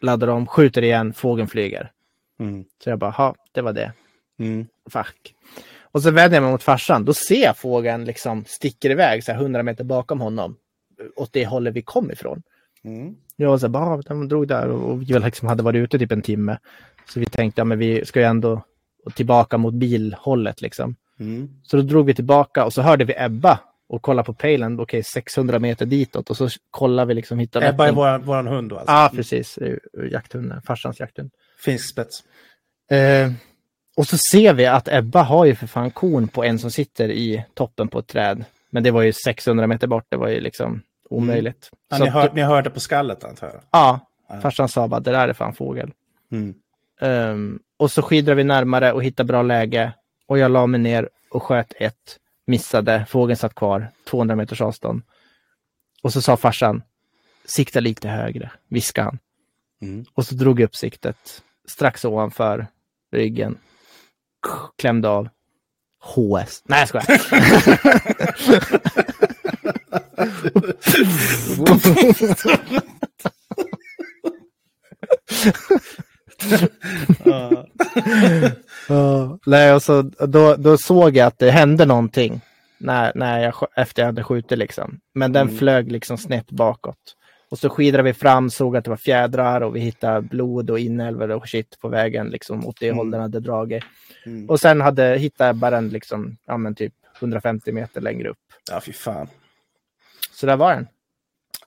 Laddar 0.00 0.28
om, 0.28 0.46
skjuter 0.46 0.82
igen, 0.82 1.12
fågeln 1.12 1.48
flyger. 1.48 1.90
Mm. 2.38 2.64
Så 2.84 2.90
jag 2.90 2.98
bara, 2.98 3.14
ja, 3.18 3.34
det 3.52 3.60
var 3.60 3.72
det. 3.72 3.92
Mm. 4.38 4.66
Fuck. 4.90 5.34
Och 5.82 6.02
så 6.02 6.10
vänder 6.10 6.36
jag 6.36 6.42
mig 6.42 6.52
mot 6.52 6.62
farsan. 6.62 7.04
Då 7.04 7.14
ser 7.14 7.42
jag 7.42 7.56
fågeln 7.56 8.04
liksom 8.04 8.44
sticker 8.46 8.90
iväg 8.90 9.24
så 9.24 9.32
här 9.32 9.40
100 9.40 9.62
meter 9.62 9.84
bakom 9.84 10.20
honom. 10.20 10.56
Åt 11.16 11.32
det 11.32 11.46
hållet 11.46 11.74
vi 11.74 11.82
kom 11.82 12.10
ifrån. 12.10 12.42
Mm. 12.84 13.16
Jag 13.36 13.50
var 13.50 13.58
så 13.58 13.66
här, 13.66 13.70
bara, 13.70 14.02
de 14.02 14.28
drog 14.28 14.48
där 14.48 14.68
och 14.68 15.02
vi 15.02 15.04
liksom 15.18 15.48
hade 15.48 15.62
varit 15.62 15.78
ute 15.78 15.98
typ 15.98 16.12
en 16.12 16.22
timme. 16.22 16.58
Så 17.08 17.20
vi 17.20 17.26
tänkte, 17.26 17.60
ja 17.60 17.64
men 17.64 17.78
vi 17.78 18.04
ska 18.04 18.20
ju 18.20 18.26
ändå 18.26 18.62
tillbaka 19.14 19.58
mot 19.58 19.74
bilhållet 19.74 20.60
liksom. 20.60 20.96
Mm. 21.20 21.48
Så 21.62 21.76
då 21.76 21.82
drog 21.82 22.06
vi 22.06 22.14
tillbaka 22.14 22.64
och 22.64 22.72
så 22.72 22.82
hörde 22.82 23.04
vi 23.04 23.14
Ebba 23.16 23.58
och 23.88 24.02
kollade 24.02 24.26
på 24.26 24.32
pejlen, 24.32 24.80
okej 24.80 25.02
600 25.02 25.58
meter 25.58 25.86
ditåt 25.86 26.30
och 26.30 26.36
så 26.36 26.48
kollade 26.70 27.08
vi 27.08 27.14
liksom 27.14 27.38
hittade 27.38 27.68
Ebba 27.68 27.84
är 27.84 27.88
öppning. 27.88 28.26
våran, 28.26 28.46
hund 28.46 28.70
då 28.70 28.76
alltså? 28.78 28.92
Ja, 28.92 29.10
precis. 29.14 29.58
Är 29.58 29.66
ju 29.66 30.08
Jakthunden, 30.12 30.62
farsans 30.62 31.00
jakthund. 31.00 31.30
Finsk 31.64 31.88
spets. 31.90 32.24
Eh, 32.90 33.32
och 33.96 34.06
så 34.06 34.16
ser 34.18 34.52
vi 34.54 34.66
att 34.66 34.88
Ebba 34.88 35.22
har 35.22 35.44
ju 35.44 35.54
för 35.54 35.66
fan 35.66 35.90
kon 35.90 36.28
på 36.28 36.44
en 36.44 36.58
som 36.58 36.70
sitter 36.70 37.08
i 37.10 37.44
toppen 37.54 37.88
på 37.88 37.98
ett 37.98 38.06
träd. 38.06 38.44
Men 38.70 38.82
det 38.82 38.90
var 38.90 39.02
ju 39.02 39.12
600 39.12 39.66
meter 39.66 39.86
bort, 39.86 40.06
det 40.08 40.16
var 40.16 40.28
ju 40.28 40.40
liksom 40.40 40.82
omöjligt. 41.10 41.70
Ja, 41.90 41.96
Så 41.96 42.02
ni, 42.02 42.08
att- 42.08 42.14
hör, 42.14 42.30
ni 42.34 42.42
hörde 42.42 42.70
på 42.70 42.80
skallet 42.80 43.24
antar 43.24 43.46
jag? 43.46 43.60
Ja, 43.70 44.00
Ja. 44.28 44.40
farsan 44.40 44.68
sa 44.68 44.88
bara 44.88 45.00
det 45.00 45.10
där 45.10 45.28
är 45.28 45.32
fan 45.32 45.54
fågel. 45.54 45.90
Mm. 46.32 46.54
Ehm, 47.00 47.58
och 47.76 47.90
så 47.90 48.02
skidrar 48.02 48.34
vi 48.34 48.44
närmare 48.44 48.92
och 48.92 49.04
hittar 49.04 49.24
bra 49.24 49.42
läge. 49.42 49.92
Och 50.26 50.38
jag 50.38 50.50
la 50.50 50.66
mig 50.66 50.80
ner 50.80 51.08
och 51.30 51.42
sköt 51.42 51.72
ett. 51.76 52.18
Missade, 52.46 53.06
fågeln 53.08 53.36
satt 53.36 53.54
kvar, 53.54 53.90
200 54.04 54.36
meters 54.36 54.60
avstånd. 54.60 55.02
Och 56.02 56.12
så 56.12 56.22
sa 56.22 56.36
farsan, 56.36 56.82
sikta 57.44 57.80
lite 57.80 58.08
högre, 58.08 58.50
viskade 58.68 59.04
han. 59.04 59.18
Mm. 59.82 60.04
Och 60.14 60.26
så 60.26 60.34
drog 60.34 60.60
jag 60.60 60.64
upp 60.64 60.76
siktet 60.76 61.42
strax 61.68 62.04
ovanför 62.04 62.66
ryggen. 63.12 63.58
Klämde 64.78 65.08
av. 65.08 65.28
HS. 66.02 66.62
Nej, 66.64 66.80
jag 66.80 66.88
skojar. 66.88 67.06
Nej, 79.46 79.72
och 79.74 79.82
så, 79.82 80.02
då, 80.02 80.54
då 80.56 80.78
såg 80.78 81.16
jag 81.16 81.26
att 81.26 81.38
det 81.38 81.50
hände 81.50 81.84
någonting 81.86 82.40
när, 82.78 83.12
när 83.14 83.40
jag, 83.40 83.54
efter 83.76 84.02
jag 84.02 84.06
hade 84.06 84.24
skjutit. 84.24 84.58
Liksom. 84.58 85.00
Men 85.14 85.32
den 85.32 85.46
Mm. 85.48 85.58
flög 85.58 85.92
liksom 85.92 86.18
snett 86.18 86.50
bakåt. 86.50 86.96
Och 87.48 87.58
så 87.58 87.68
skidrade 87.68 88.02
vi 88.02 88.14
fram, 88.14 88.50
såg 88.50 88.76
att 88.76 88.84
det 88.84 88.90
var 88.90 88.96
fjädrar 88.96 89.60
och 89.60 89.76
vi 89.76 89.80
hittade 89.80 90.20
blod 90.22 90.70
och 90.70 90.78
inälvor 90.78 91.30
och 91.30 91.48
shit 91.48 91.78
på 91.80 91.88
vägen 91.88 92.26
liksom, 92.28 92.66
åt 92.66 92.80
det 92.80 92.86
Mm. 92.86 92.96
håll 92.98 93.10
den 93.10 93.20
hade 93.20 93.40
dragit. 93.40 93.84
Mm. 94.26 94.50
Och 94.50 94.60
sen 94.60 94.80
hade, 94.80 95.16
hittade 95.18 95.48
jag 95.48 95.56
bara 95.56 95.70
den 95.70 95.88
liksom, 95.88 96.36
ja, 96.46 96.56
men 96.56 96.74
typ 96.74 96.92
150 97.20 97.72
meter 97.72 98.00
längre 98.00 98.28
upp. 98.28 98.38
ja, 98.70 98.80
fy 98.80 98.92
fan. 98.92 99.28
Så 100.32 100.46
där 100.46 100.56
var 100.56 100.74
den. 100.74 100.86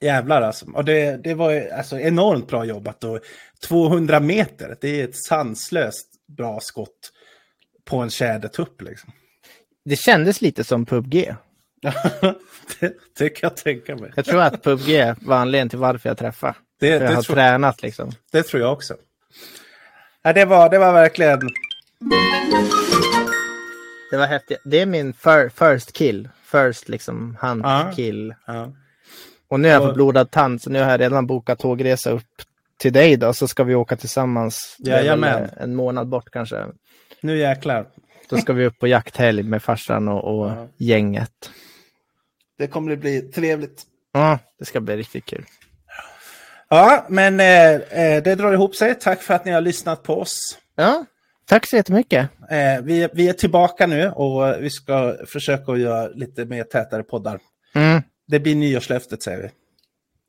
Jävlar 0.00 0.42
alltså. 0.42 0.66
Och 0.74 0.84
det, 0.84 1.24
det 1.24 1.34
var 1.34 1.68
alltså 1.78 1.98
enormt 1.98 2.48
bra 2.48 2.64
jobbat. 2.64 3.04
Och 3.04 3.20
200 3.68 4.20
meter, 4.20 4.76
det 4.80 5.00
är 5.00 5.04
ett 5.04 5.16
sanslöst 5.16 6.08
bra 6.36 6.60
skott 6.60 7.12
på 7.84 7.96
en 7.98 8.10
tjädertupp 8.10 8.82
liksom. 8.82 9.12
Det 9.84 9.96
kändes 9.96 10.40
lite 10.40 10.64
som 10.64 10.86
PubG. 10.86 11.12
det, 12.80 12.92
det 13.18 13.28
kan 13.28 13.48
jag 13.48 13.56
tänka 13.56 13.96
mig. 13.96 14.12
Jag 14.16 14.24
tror 14.24 14.40
att 14.40 14.62
PubG 14.62 15.14
var 15.20 15.36
anledningen 15.36 15.68
till 15.68 15.78
varför 15.78 16.08
jag 16.08 16.18
träffade. 16.18 16.54
Det, 16.80 16.86
För 16.86 17.04
jag 17.04 17.12
det, 17.12 17.14
har 17.14 17.22
tror, 17.22 17.34
tränat 17.36 17.82
liksom. 17.82 18.12
det 18.32 18.42
tror 18.42 18.62
jag 18.62 18.72
också. 18.72 18.94
Ja, 20.22 20.32
det, 20.32 20.44
var, 20.44 20.70
det 20.70 20.78
var 20.78 20.92
verkligen... 20.92 21.40
Det 24.10 24.16
var 24.16 24.26
häftigt. 24.26 24.58
Det 24.64 24.80
är 24.80 24.86
min 24.86 25.12
fir, 25.12 25.48
first 25.48 25.92
kill. 25.92 26.28
First 26.44 26.88
liksom 26.88 27.36
hunt 27.40 27.62
Ja. 27.64 27.92
kill. 27.96 28.34
Ja. 28.46 28.72
Och 29.48 29.60
nu 29.60 29.68
har 29.68 29.72
jag 29.74 29.82
fått 29.82 29.94
blodad 29.94 30.30
tand 30.30 30.62
så 30.62 30.70
nu 30.70 30.82
har 30.82 30.90
jag 30.90 31.00
redan 31.00 31.26
bokat 31.26 31.58
tågresa 31.58 32.10
upp 32.10 32.42
till 32.80 32.92
dig 32.92 33.16
då. 33.16 33.32
Så 33.32 33.48
ska 33.48 33.64
vi 33.64 33.74
åka 33.74 33.96
tillsammans. 33.96 34.76
Jajamän. 34.78 35.50
En 35.56 35.74
månad 35.74 36.08
bort 36.08 36.30
kanske. 36.32 36.66
Nu 37.20 37.38
jäklar. 37.38 37.86
Då 38.28 38.36
ska 38.36 38.52
vi 38.52 38.66
upp 38.66 38.78
på 38.78 38.86
jakthelg 38.86 39.42
med 39.42 39.62
farsan 39.62 40.08
och, 40.08 40.24
och 40.40 40.50
Ja. 40.50 40.68
gänget. 40.78 41.50
Det 42.58 42.66
kommer 42.66 42.92
att 42.92 42.98
bli 42.98 43.20
trevligt. 43.20 43.82
Ja, 44.12 44.38
det 44.58 44.64
ska 44.64 44.80
bli 44.80 44.96
riktigt 44.96 45.24
kul. 45.26 45.44
Ja, 46.68 47.06
men 47.08 47.40
eh, 47.40 47.72
eh, 47.74 48.22
det 48.22 48.34
drar 48.34 48.52
ihop 48.52 48.74
sig. 48.76 48.94
Tack 48.94 49.22
för 49.22 49.34
att 49.34 49.44
ni 49.44 49.50
har 49.52 49.60
lyssnat 49.60 50.02
på 50.02 50.20
oss. 50.20 50.58
Ja, 50.76 51.04
tack 51.46 51.66
så 51.66 51.76
jättemycket. 51.76 52.30
Eh, 52.50 52.82
vi, 52.82 53.08
vi 53.12 53.28
är 53.28 53.32
tillbaka 53.32 53.86
nu 53.86 54.08
och 54.10 54.54
vi 54.62 54.70
ska 54.70 55.16
försöka 55.26 55.76
göra 55.76 56.08
lite 56.08 56.44
mer 56.44 56.64
tätare 56.64 57.02
poddar. 57.02 57.40
Mm. 57.74 58.02
Det 58.28 58.40
blir 58.40 58.54
nyårslöftet 58.54 59.22
säger 59.22 59.42
vi. 59.42 59.50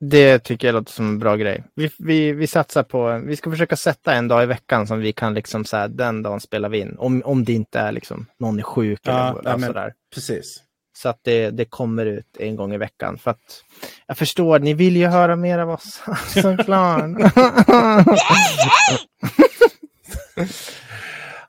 Det 0.04 0.40
tycker 0.40 0.68
jag 0.68 0.74
låter 0.74 0.92
som 0.92 1.08
en 1.08 1.20
bra 1.20 1.36
grej. 1.36 1.64
Vi, 1.76 1.92
vi, 2.00 2.32
vi 2.32 2.48
satsar 2.48 2.84
på, 2.84 3.22
vi 3.26 3.36
ska 3.36 3.52
försöka 3.52 3.76
sätta 3.76 4.14
en 4.14 4.28
dag 4.28 4.44
i 4.44 4.46
veckan 4.46 4.88
som 4.88 5.00
vi 5.00 5.14
kan 5.14 5.34
liksom 5.34 5.66
så 5.66 5.78
här, 5.78 5.88
den 5.88 6.24
dagen 6.24 6.40
spelar 6.40 6.70
vi 6.70 6.80
in. 6.80 6.96
Om, 6.98 7.22
om 7.26 7.46
det 7.46 7.54
inte 7.54 7.80
är 7.80 7.92
liksom 7.92 8.26
någon 8.40 8.60
är 8.60 8.64
sjuk 8.64 9.00
Ja, 9.04 9.40
eller, 9.40 9.52
ja, 9.52 9.60
sådär. 9.60 9.94
Precis. 10.14 10.62
Så 10.98 11.10
att 11.10 11.20
det, 11.24 11.50
det 11.50 11.66
kommer 11.66 12.06
ut 12.06 12.38
en 12.40 12.56
gång 12.56 12.74
i 12.74 12.78
veckan. 12.78 13.18
För 13.18 13.32
att 13.32 13.64
jag 14.08 14.18
förstår, 14.18 14.60
ni 14.60 14.74
vill 14.74 14.98
ju 14.98 15.08
höra 15.08 15.36
mer 15.36 15.60
av 15.60 15.70
oss. 15.70 16.02
Såklart. 16.28 17.02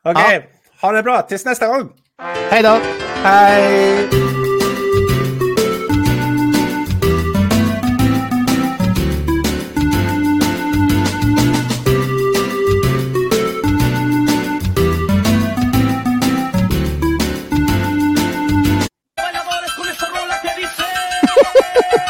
Okej, 0.02 0.48
ha 0.80 0.92
det 0.92 1.02
bra. 1.02 1.22
Tills 1.22 1.44
nästa 1.44 1.66
gång. 1.66 1.92
Hej 2.50 2.62
då! 2.62 2.80
Hej! 3.22 4.21